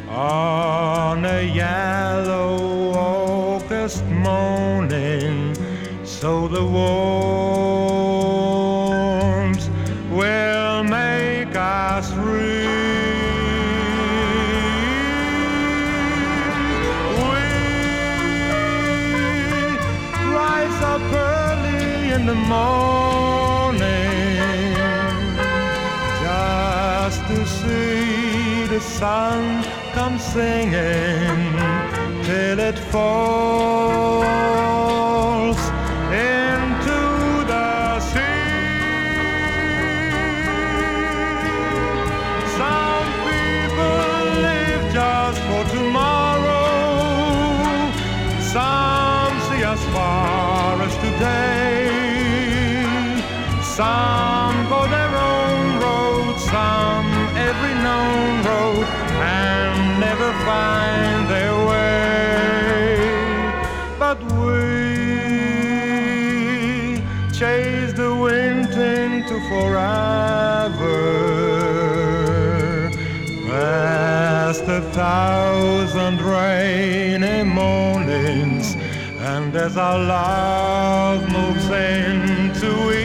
on 0.09 1.25
a 1.25 1.41
yellow 1.53 2.93
August 2.93 4.03
morning, 4.23 5.55
so 6.03 6.47
the 6.47 6.63
warmth 6.63 7.56
morning. 22.47 23.77
Just 26.23 27.21
to 27.27 27.45
see 27.45 28.65
the 28.65 28.79
sun 28.79 29.63
come 29.93 30.17
singing 30.17 31.53
till 32.23 32.59
it 32.59 32.77
falls 32.91 34.56
Some 53.77 54.57
go 54.69 54.87
their 54.87 55.13
own 55.15 55.79
road, 55.79 56.39
some 56.39 57.05
every 57.37 57.75
known 57.75 58.43
road, 58.43 58.87
and 59.21 59.99
never 59.99 60.33
find 60.49 61.29
their 61.29 61.53
way. 61.67 62.97
But 63.99 64.19
we 64.33 64.63
chase 67.31 67.93
the 67.93 68.15
wind 68.15 68.73
into 68.73 69.39
forever 69.47 70.97
past 73.47 74.63
a 74.63 74.81
thousand 74.91 76.19
rainy 76.19 77.43
mornings, 77.43 78.75
and 79.19 79.55
as 79.55 79.77
our 79.77 79.99
love 79.99 81.29
moves 81.31 81.69
into 81.69 82.96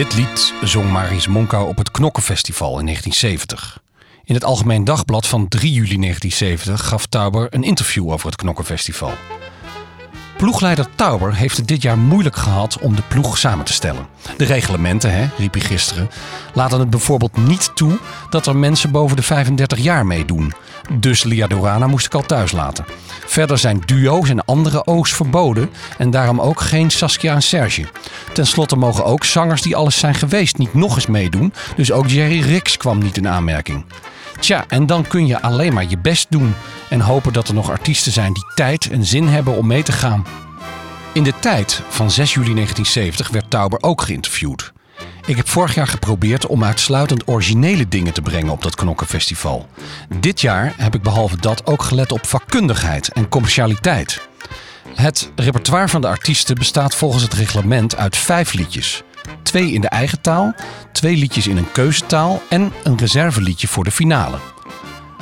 Dit 0.00 0.14
lied 0.14 0.54
zong 0.62 0.90
Maris 0.90 1.26
Monkou 1.26 1.68
op 1.68 1.78
het 1.78 1.90
Knokkenfestival 1.90 2.78
in 2.78 2.84
1970. 2.84 3.82
In 4.24 4.34
het 4.34 4.44
Algemeen 4.44 4.84
Dagblad 4.84 5.26
van 5.26 5.48
3 5.48 5.72
juli 5.72 5.96
1970 5.96 6.86
gaf 6.86 7.06
Tauber 7.06 7.46
een 7.50 7.62
interview 7.62 8.10
over 8.10 8.26
het 8.26 8.36
Knokkenfestival. 8.36 9.12
Ploegleider 10.36 10.86
Tauber 10.94 11.34
heeft 11.34 11.56
het 11.56 11.68
dit 11.68 11.82
jaar 11.82 11.98
moeilijk 11.98 12.36
gehad 12.36 12.78
om 12.78 12.96
de 12.96 13.02
ploeg 13.08 13.38
samen 13.38 13.64
te 13.64 13.72
stellen. 13.72 14.06
De 14.36 14.44
reglementen, 14.44 15.12
hè, 15.12 15.28
riep 15.38 15.52
hij 15.52 15.62
gisteren, 15.62 16.10
laten 16.54 16.78
het 16.78 16.90
bijvoorbeeld 16.90 17.36
niet 17.36 17.70
toe 17.74 17.98
dat 18.30 18.46
er 18.46 18.56
mensen 18.56 18.90
boven 18.90 19.16
de 19.16 19.22
35 19.22 19.78
jaar 19.78 20.06
meedoen. 20.06 20.52
Dus 20.92 21.22
Lia 21.22 21.46
Dorana 21.46 21.86
moest 21.86 22.06
ik 22.06 22.14
al 22.14 22.22
thuis 22.22 22.52
laten. 22.52 22.84
Verder 23.26 23.58
zijn 23.58 23.82
duo's 23.86 24.28
en 24.28 24.44
andere 24.44 24.86
O's 24.86 25.12
verboden 25.12 25.70
en 25.98 26.10
daarom 26.10 26.40
ook 26.40 26.60
geen 26.60 26.90
Saskia 26.90 27.34
en 27.34 27.42
Serge. 27.42 27.86
Ten 28.32 28.46
slotte 28.46 28.76
mogen 28.76 29.04
ook 29.04 29.24
zangers 29.24 29.62
die 29.62 29.76
alles 29.76 29.98
zijn 29.98 30.14
geweest 30.14 30.58
niet 30.58 30.74
nog 30.74 30.94
eens 30.94 31.06
meedoen, 31.06 31.52
dus 31.76 31.92
ook 31.92 32.08
Jerry 32.08 32.40
Rix 32.40 32.76
kwam 32.76 32.98
niet 32.98 33.16
in 33.16 33.28
aanmerking. 33.28 33.84
Tja, 34.40 34.64
en 34.68 34.86
dan 34.86 35.06
kun 35.06 35.26
je 35.26 35.42
alleen 35.42 35.72
maar 35.72 35.86
je 35.88 35.98
best 35.98 36.26
doen 36.30 36.54
en 36.88 37.00
hopen 37.00 37.32
dat 37.32 37.48
er 37.48 37.54
nog 37.54 37.70
artiesten 37.70 38.12
zijn 38.12 38.32
die 38.32 38.52
tijd 38.54 38.90
en 38.90 39.04
zin 39.04 39.28
hebben 39.28 39.56
om 39.56 39.66
mee 39.66 39.82
te 39.82 39.92
gaan. 39.92 40.26
In 41.12 41.22
de 41.22 41.34
tijd 41.40 41.82
van 41.88 42.10
6 42.10 42.34
juli 42.34 42.54
1970 42.54 43.28
werd 43.28 43.50
Tauber 43.50 43.82
ook 43.82 44.02
geïnterviewd. 44.02 44.72
Ik 45.30 45.36
heb 45.36 45.48
vorig 45.48 45.74
jaar 45.74 45.86
geprobeerd 45.86 46.46
om 46.46 46.64
uitsluitend 46.64 47.28
originele 47.28 47.88
dingen 47.88 48.12
te 48.12 48.22
brengen 48.22 48.52
op 48.52 48.62
dat 48.62 48.74
Knokkenfestival. 48.74 49.68
Dit 50.20 50.40
jaar 50.40 50.74
heb 50.76 50.94
ik 50.94 51.02
behalve 51.02 51.36
dat 51.36 51.66
ook 51.66 51.82
gelet 51.82 52.12
op 52.12 52.26
vakkundigheid 52.26 53.12
en 53.12 53.28
commercialiteit. 53.28 54.28
Het 54.94 55.32
repertoire 55.36 55.88
van 55.88 56.00
de 56.00 56.06
artiesten 56.06 56.54
bestaat 56.54 56.94
volgens 56.94 57.22
het 57.22 57.32
reglement 57.32 57.96
uit 57.96 58.16
vijf 58.16 58.52
liedjes. 58.52 59.02
Twee 59.42 59.72
in 59.72 59.80
de 59.80 59.88
eigen 59.88 60.20
taal, 60.20 60.54
twee 60.92 61.16
liedjes 61.16 61.46
in 61.46 61.56
een 61.56 61.72
keuzetaal 61.72 62.42
en 62.48 62.72
een 62.84 62.98
reserveliedje 62.98 63.68
voor 63.68 63.84
de 63.84 63.90
finale. 63.90 64.38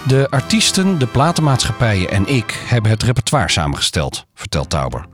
De 0.07 0.27
artiesten, 0.31 0.99
de 0.99 1.07
platenmaatschappijen 1.07 2.11
en 2.11 2.29
ik 2.29 2.63
hebben 2.67 2.91
het 2.91 3.03
repertoire 3.03 3.51
samengesteld, 3.51 4.27
vertelt 4.35 4.71
Tauber. 4.71 5.07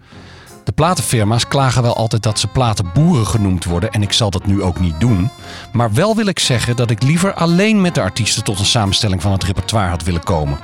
Platenfirma's 0.75 1.49
klagen 1.49 1.83
wel 1.83 1.97
altijd 1.97 2.23
dat 2.23 2.39
ze 2.39 2.47
platenboeren 2.47 3.27
genoemd 3.27 3.65
worden 3.65 3.91
en 3.91 4.03
ik 4.03 4.13
zal 4.13 4.31
dat 4.31 4.47
nu 4.47 4.63
ook 4.63 4.81
niet 4.81 5.01
doen. 5.01 5.31
Maar 5.73 5.93
wel 5.93 6.17
wil 6.17 6.27
ik 6.27 6.39
zeggen 6.39 6.77
dat 6.77 6.91
ik 6.91 7.03
liever 7.03 7.35
alleen 7.35 7.81
met 7.81 7.95
de 7.95 8.01
artiesten 8.01 8.45
tot 8.45 8.59
een 8.59 8.65
samenstelling 8.65 9.23
van 9.23 9.33
het 9.33 9.45
repertoire 9.45 9.89
had 9.89 10.03
willen 10.03 10.25
komen. 10.25 10.59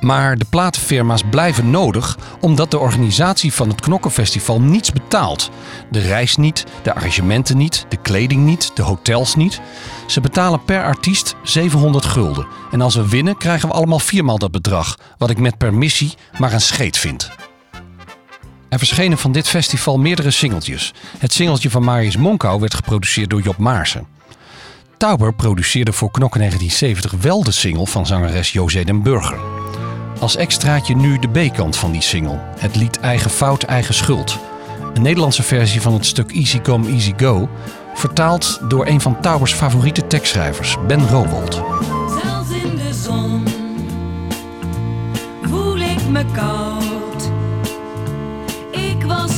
Maar 0.00 0.36
de 0.36 0.44
platenfirma's 0.50 1.22
blijven 1.30 1.70
nodig 1.70 2.18
omdat 2.40 2.70
de 2.70 2.78
organisatie 2.78 3.52
van 3.52 3.68
het 3.68 3.80
Knokkenfestival 3.80 4.60
niets 4.60 4.92
betaalt. 4.92 5.50
De 5.90 6.00
reis 6.00 6.36
niet, 6.36 6.64
de 6.82 6.94
arrangementen 6.94 7.56
niet, 7.56 7.86
de 7.88 7.96
kleding 7.96 8.44
niet, 8.44 8.70
de 8.74 8.82
hotels 8.82 9.34
niet. 9.34 9.60
Ze 10.06 10.20
betalen 10.20 10.64
per 10.64 10.84
artiest 10.84 11.34
700 11.42 12.04
gulden. 12.04 12.46
En 12.70 12.80
als 12.80 12.94
we 12.94 13.08
winnen 13.08 13.36
krijgen 13.36 13.68
we 13.68 13.74
allemaal 13.74 13.98
viermaal 13.98 14.38
dat 14.38 14.50
bedrag, 14.50 14.98
wat 15.18 15.30
ik 15.30 15.38
met 15.38 15.58
permissie 15.58 16.14
maar 16.38 16.52
een 16.52 16.60
scheet 16.60 16.96
vind. 16.96 17.30
Er 18.74 18.80
verschenen 18.80 19.18
van 19.18 19.32
dit 19.32 19.48
festival 19.48 19.98
meerdere 19.98 20.30
singeltjes. 20.30 20.94
Het 21.18 21.32
singeltje 21.32 21.70
van 21.70 21.84
Marius 21.84 22.16
Monkou 22.16 22.60
werd 22.60 22.74
geproduceerd 22.74 23.30
door 23.30 23.40
Job 23.40 23.56
Maarsen. 23.56 24.06
Tauber 24.96 25.34
produceerde 25.34 25.92
voor 25.92 26.10
Knokken 26.10 26.40
1970 26.40 27.20
wel 27.20 27.44
de 27.44 27.50
single 27.50 27.86
van 27.86 28.06
zangeres 28.06 28.52
José 28.52 28.84
den 28.84 29.02
Burger. 29.02 29.38
Als 30.20 30.36
extraatje 30.36 30.96
nu 30.96 31.18
de 31.18 31.28
B-kant 31.28 31.76
van 31.76 31.92
die 31.92 32.00
single. 32.00 32.40
Het 32.58 32.76
lied 32.76 33.00
Eigen 33.00 33.30
Fout, 33.30 33.62
Eigen 33.62 33.94
Schuld. 33.94 34.38
Een 34.94 35.02
Nederlandse 35.02 35.42
versie 35.42 35.80
van 35.80 35.92
het 35.92 36.06
stuk 36.06 36.32
Easy 36.32 36.60
Come, 36.60 36.88
Easy 36.88 37.12
Go. 37.16 37.48
Vertaald 37.94 38.60
door 38.68 38.86
een 38.86 39.00
van 39.00 39.20
Taubers 39.20 39.52
favoriete 39.52 40.06
tekstschrijvers, 40.06 40.76
Ben 40.86 41.08
Rowold. 41.08 41.54
Zelfs 42.22 42.50
in 42.50 42.76
de 42.76 42.94
zon 43.04 43.44
voel 45.42 45.76
ik 45.76 46.08
me 46.08 46.24
koud. 46.32 46.73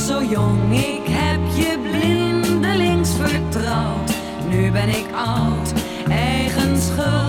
Zo 0.07 0.23
jong, 0.23 0.73
ik 0.73 1.07
heb 1.07 1.39
je 1.55 1.79
blindelings 1.91 3.09
vertrouwd. 3.09 4.11
Nu 4.49 4.71
ben 4.71 4.89
ik 4.89 5.05
oud, 5.15 5.73
eigen 6.09 6.81
schuld, 6.81 7.26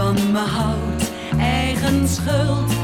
van 0.00 0.32
me 0.32 0.38
houdt. 0.38 1.10
Eigen 1.38 2.08
schuld, 2.08 2.79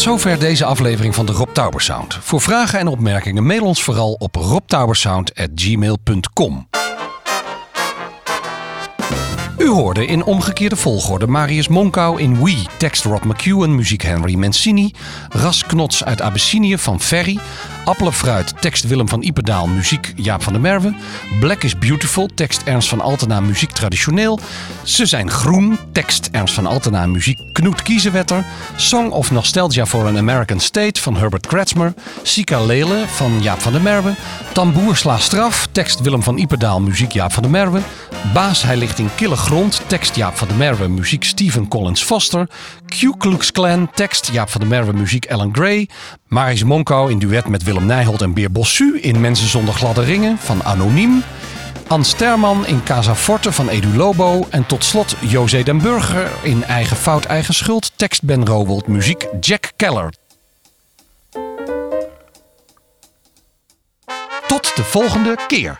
Zover 0.00 0.38
deze 0.38 0.64
aflevering 0.64 1.14
van 1.14 1.26
de 1.26 1.32
Rob 1.32 1.48
Tauber 1.52 1.80
Sound. 1.80 2.18
Voor 2.20 2.40
vragen 2.40 2.78
en 2.78 2.86
opmerkingen 2.86 3.46
mail 3.46 3.64
ons 3.64 3.82
vooral 3.82 4.12
op 4.12 4.36
robtaubersound.gmail.com. 4.36 6.68
U 9.58 9.68
hoorde 9.68 10.06
in 10.06 10.24
omgekeerde 10.24 10.76
volgorde 10.76 11.26
Marius 11.26 11.68
Monkau 11.68 12.20
in 12.20 12.44
We, 12.44 12.64
tekst 12.78 13.04
Rob 13.04 13.24
McEwen, 13.24 13.74
muziek 13.74 14.02
Henry 14.02 14.34
Mancini, 14.34 14.94
Ras 15.28 15.66
Knots 15.66 16.04
uit 16.04 16.22
Abyssinië 16.22 16.78
van 16.78 17.00
Ferry, 17.00 17.38
Appelen 17.84 18.12
Fruit, 18.12 18.54
tekst 18.60 18.88
Willem 18.88 19.08
van 19.08 19.22
Iperdaal, 19.22 19.66
muziek 19.66 20.12
Jaap 20.16 20.42
van 20.42 20.52
der 20.52 20.62
Merwe, 20.62 20.94
Black 21.40 21.62
is 21.62 21.78
Beautiful, 21.78 22.28
tekst 22.34 22.62
Ernst 22.62 22.88
van 22.88 23.00
Altena, 23.00 23.40
muziek 23.40 23.70
traditioneel, 23.70 24.38
Ze 24.82 25.06
zijn 25.06 25.30
groen, 25.30 25.78
tekst 25.92 26.28
Ernst 26.32 26.54
van 26.54 26.66
Altena, 26.66 27.06
muziek 27.06 27.38
Knoet 27.52 27.82
Kiezenwetter, 27.82 28.44
Song 28.76 29.10
of 29.10 29.30
Nostalgia 29.30 29.86
for 29.86 30.06
an 30.06 30.18
American 30.18 30.60
State 30.60 31.00
van 31.00 31.16
Herbert 31.16 31.46
Kretzmer, 31.46 31.94
Sika 32.22 32.64
Lele 32.64 33.04
van 33.06 33.42
Jaap 33.42 33.60
van 33.60 33.72
der 33.72 33.82
Merwe, 33.82 34.14
Tamboer 34.52 34.96
sla 34.96 35.18
straf, 35.18 35.68
tekst 35.72 36.00
Willem 36.00 36.22
van 36.22 36.38
Iperdaal, 36.38 36.80
muziek 36.80 37.12
Jaap 37.12 37.32
van 37.32 37.42
der 37.42 37.52
Merwe, 37.52 37.80
Baas 38.34 38.62
hij 38.62 38.76
ligt 38.76 38.98
in 38.98 39.10
kille 39.14 39.36
grond, 39.36 39.80
tekst 39.86 40.16
Jaap 40.16 40.36
van 40.36 40.48
der 40.48 40.56
Merwe, 40.56 40.88
muziek 40.88 41.24
Stephen 41.24 41.68
Collins 41.68 42.02
Foster, 42.02 42.48
Q 42.86 43.16
Klux 43.18 43.52
Klan, 43.52 43.90
tekst 43.94 44.28
Jaap 44.32 44.50
van 44.50 44.60
der 44.60 44.70
Merwe, 44.70 44.92
muziek 44.92 45.30
Alan 45.30 45.50
Gray, 45.52 45.88
Maris 46.30 46.64
Monkau 46.64 47.08
in 47.08 47.18
duet 47.18 47.48
met 47.48 47.62
Willem 47.62 47.86
Nijholt 47.86 48.22
en 48.22 48.34
Beer 48.34 48.52
Bossu 48.52 48.98
in 49.00 49.20
Mensen 49.20 49.48
zonder 49.48 49.74
gladde 49.74 50.02
ringen 50.02 50.38
van 50.38 50.64
Anoniem, 50.64 51.22
Ans 51.86 52.08
Sterman 52.08 52.66
in 52.66 52.82
Casa 52.82 53.14
Forte 53.14 53.52
van 53.52 53.68
Edu 53.68 53.96
Lobo. 53.96 54.46
En 54.50 54.66
tot 54.66 54.84
slot 54.84 55.16
José 55.20 55.62
den 55.62 55.78
Burger 55.78 56.30
in 56.42 56.64
Eigen 56.64 56.96
Fout 56.96 57.24
Eigen 57.24 57.54
Schuld. 57.54 57.92
Tekst 57.96 58.22
Ben 58.22 58.46
Rowold, 58.46 58.86
muziek 58.86 59.26
Jack 59.40 59.72
Keller. 59.76 60.12
Tot 64.46 64.76
de 64.76 64.84
volgende 64.84 65.38
keer. 65.46 65.78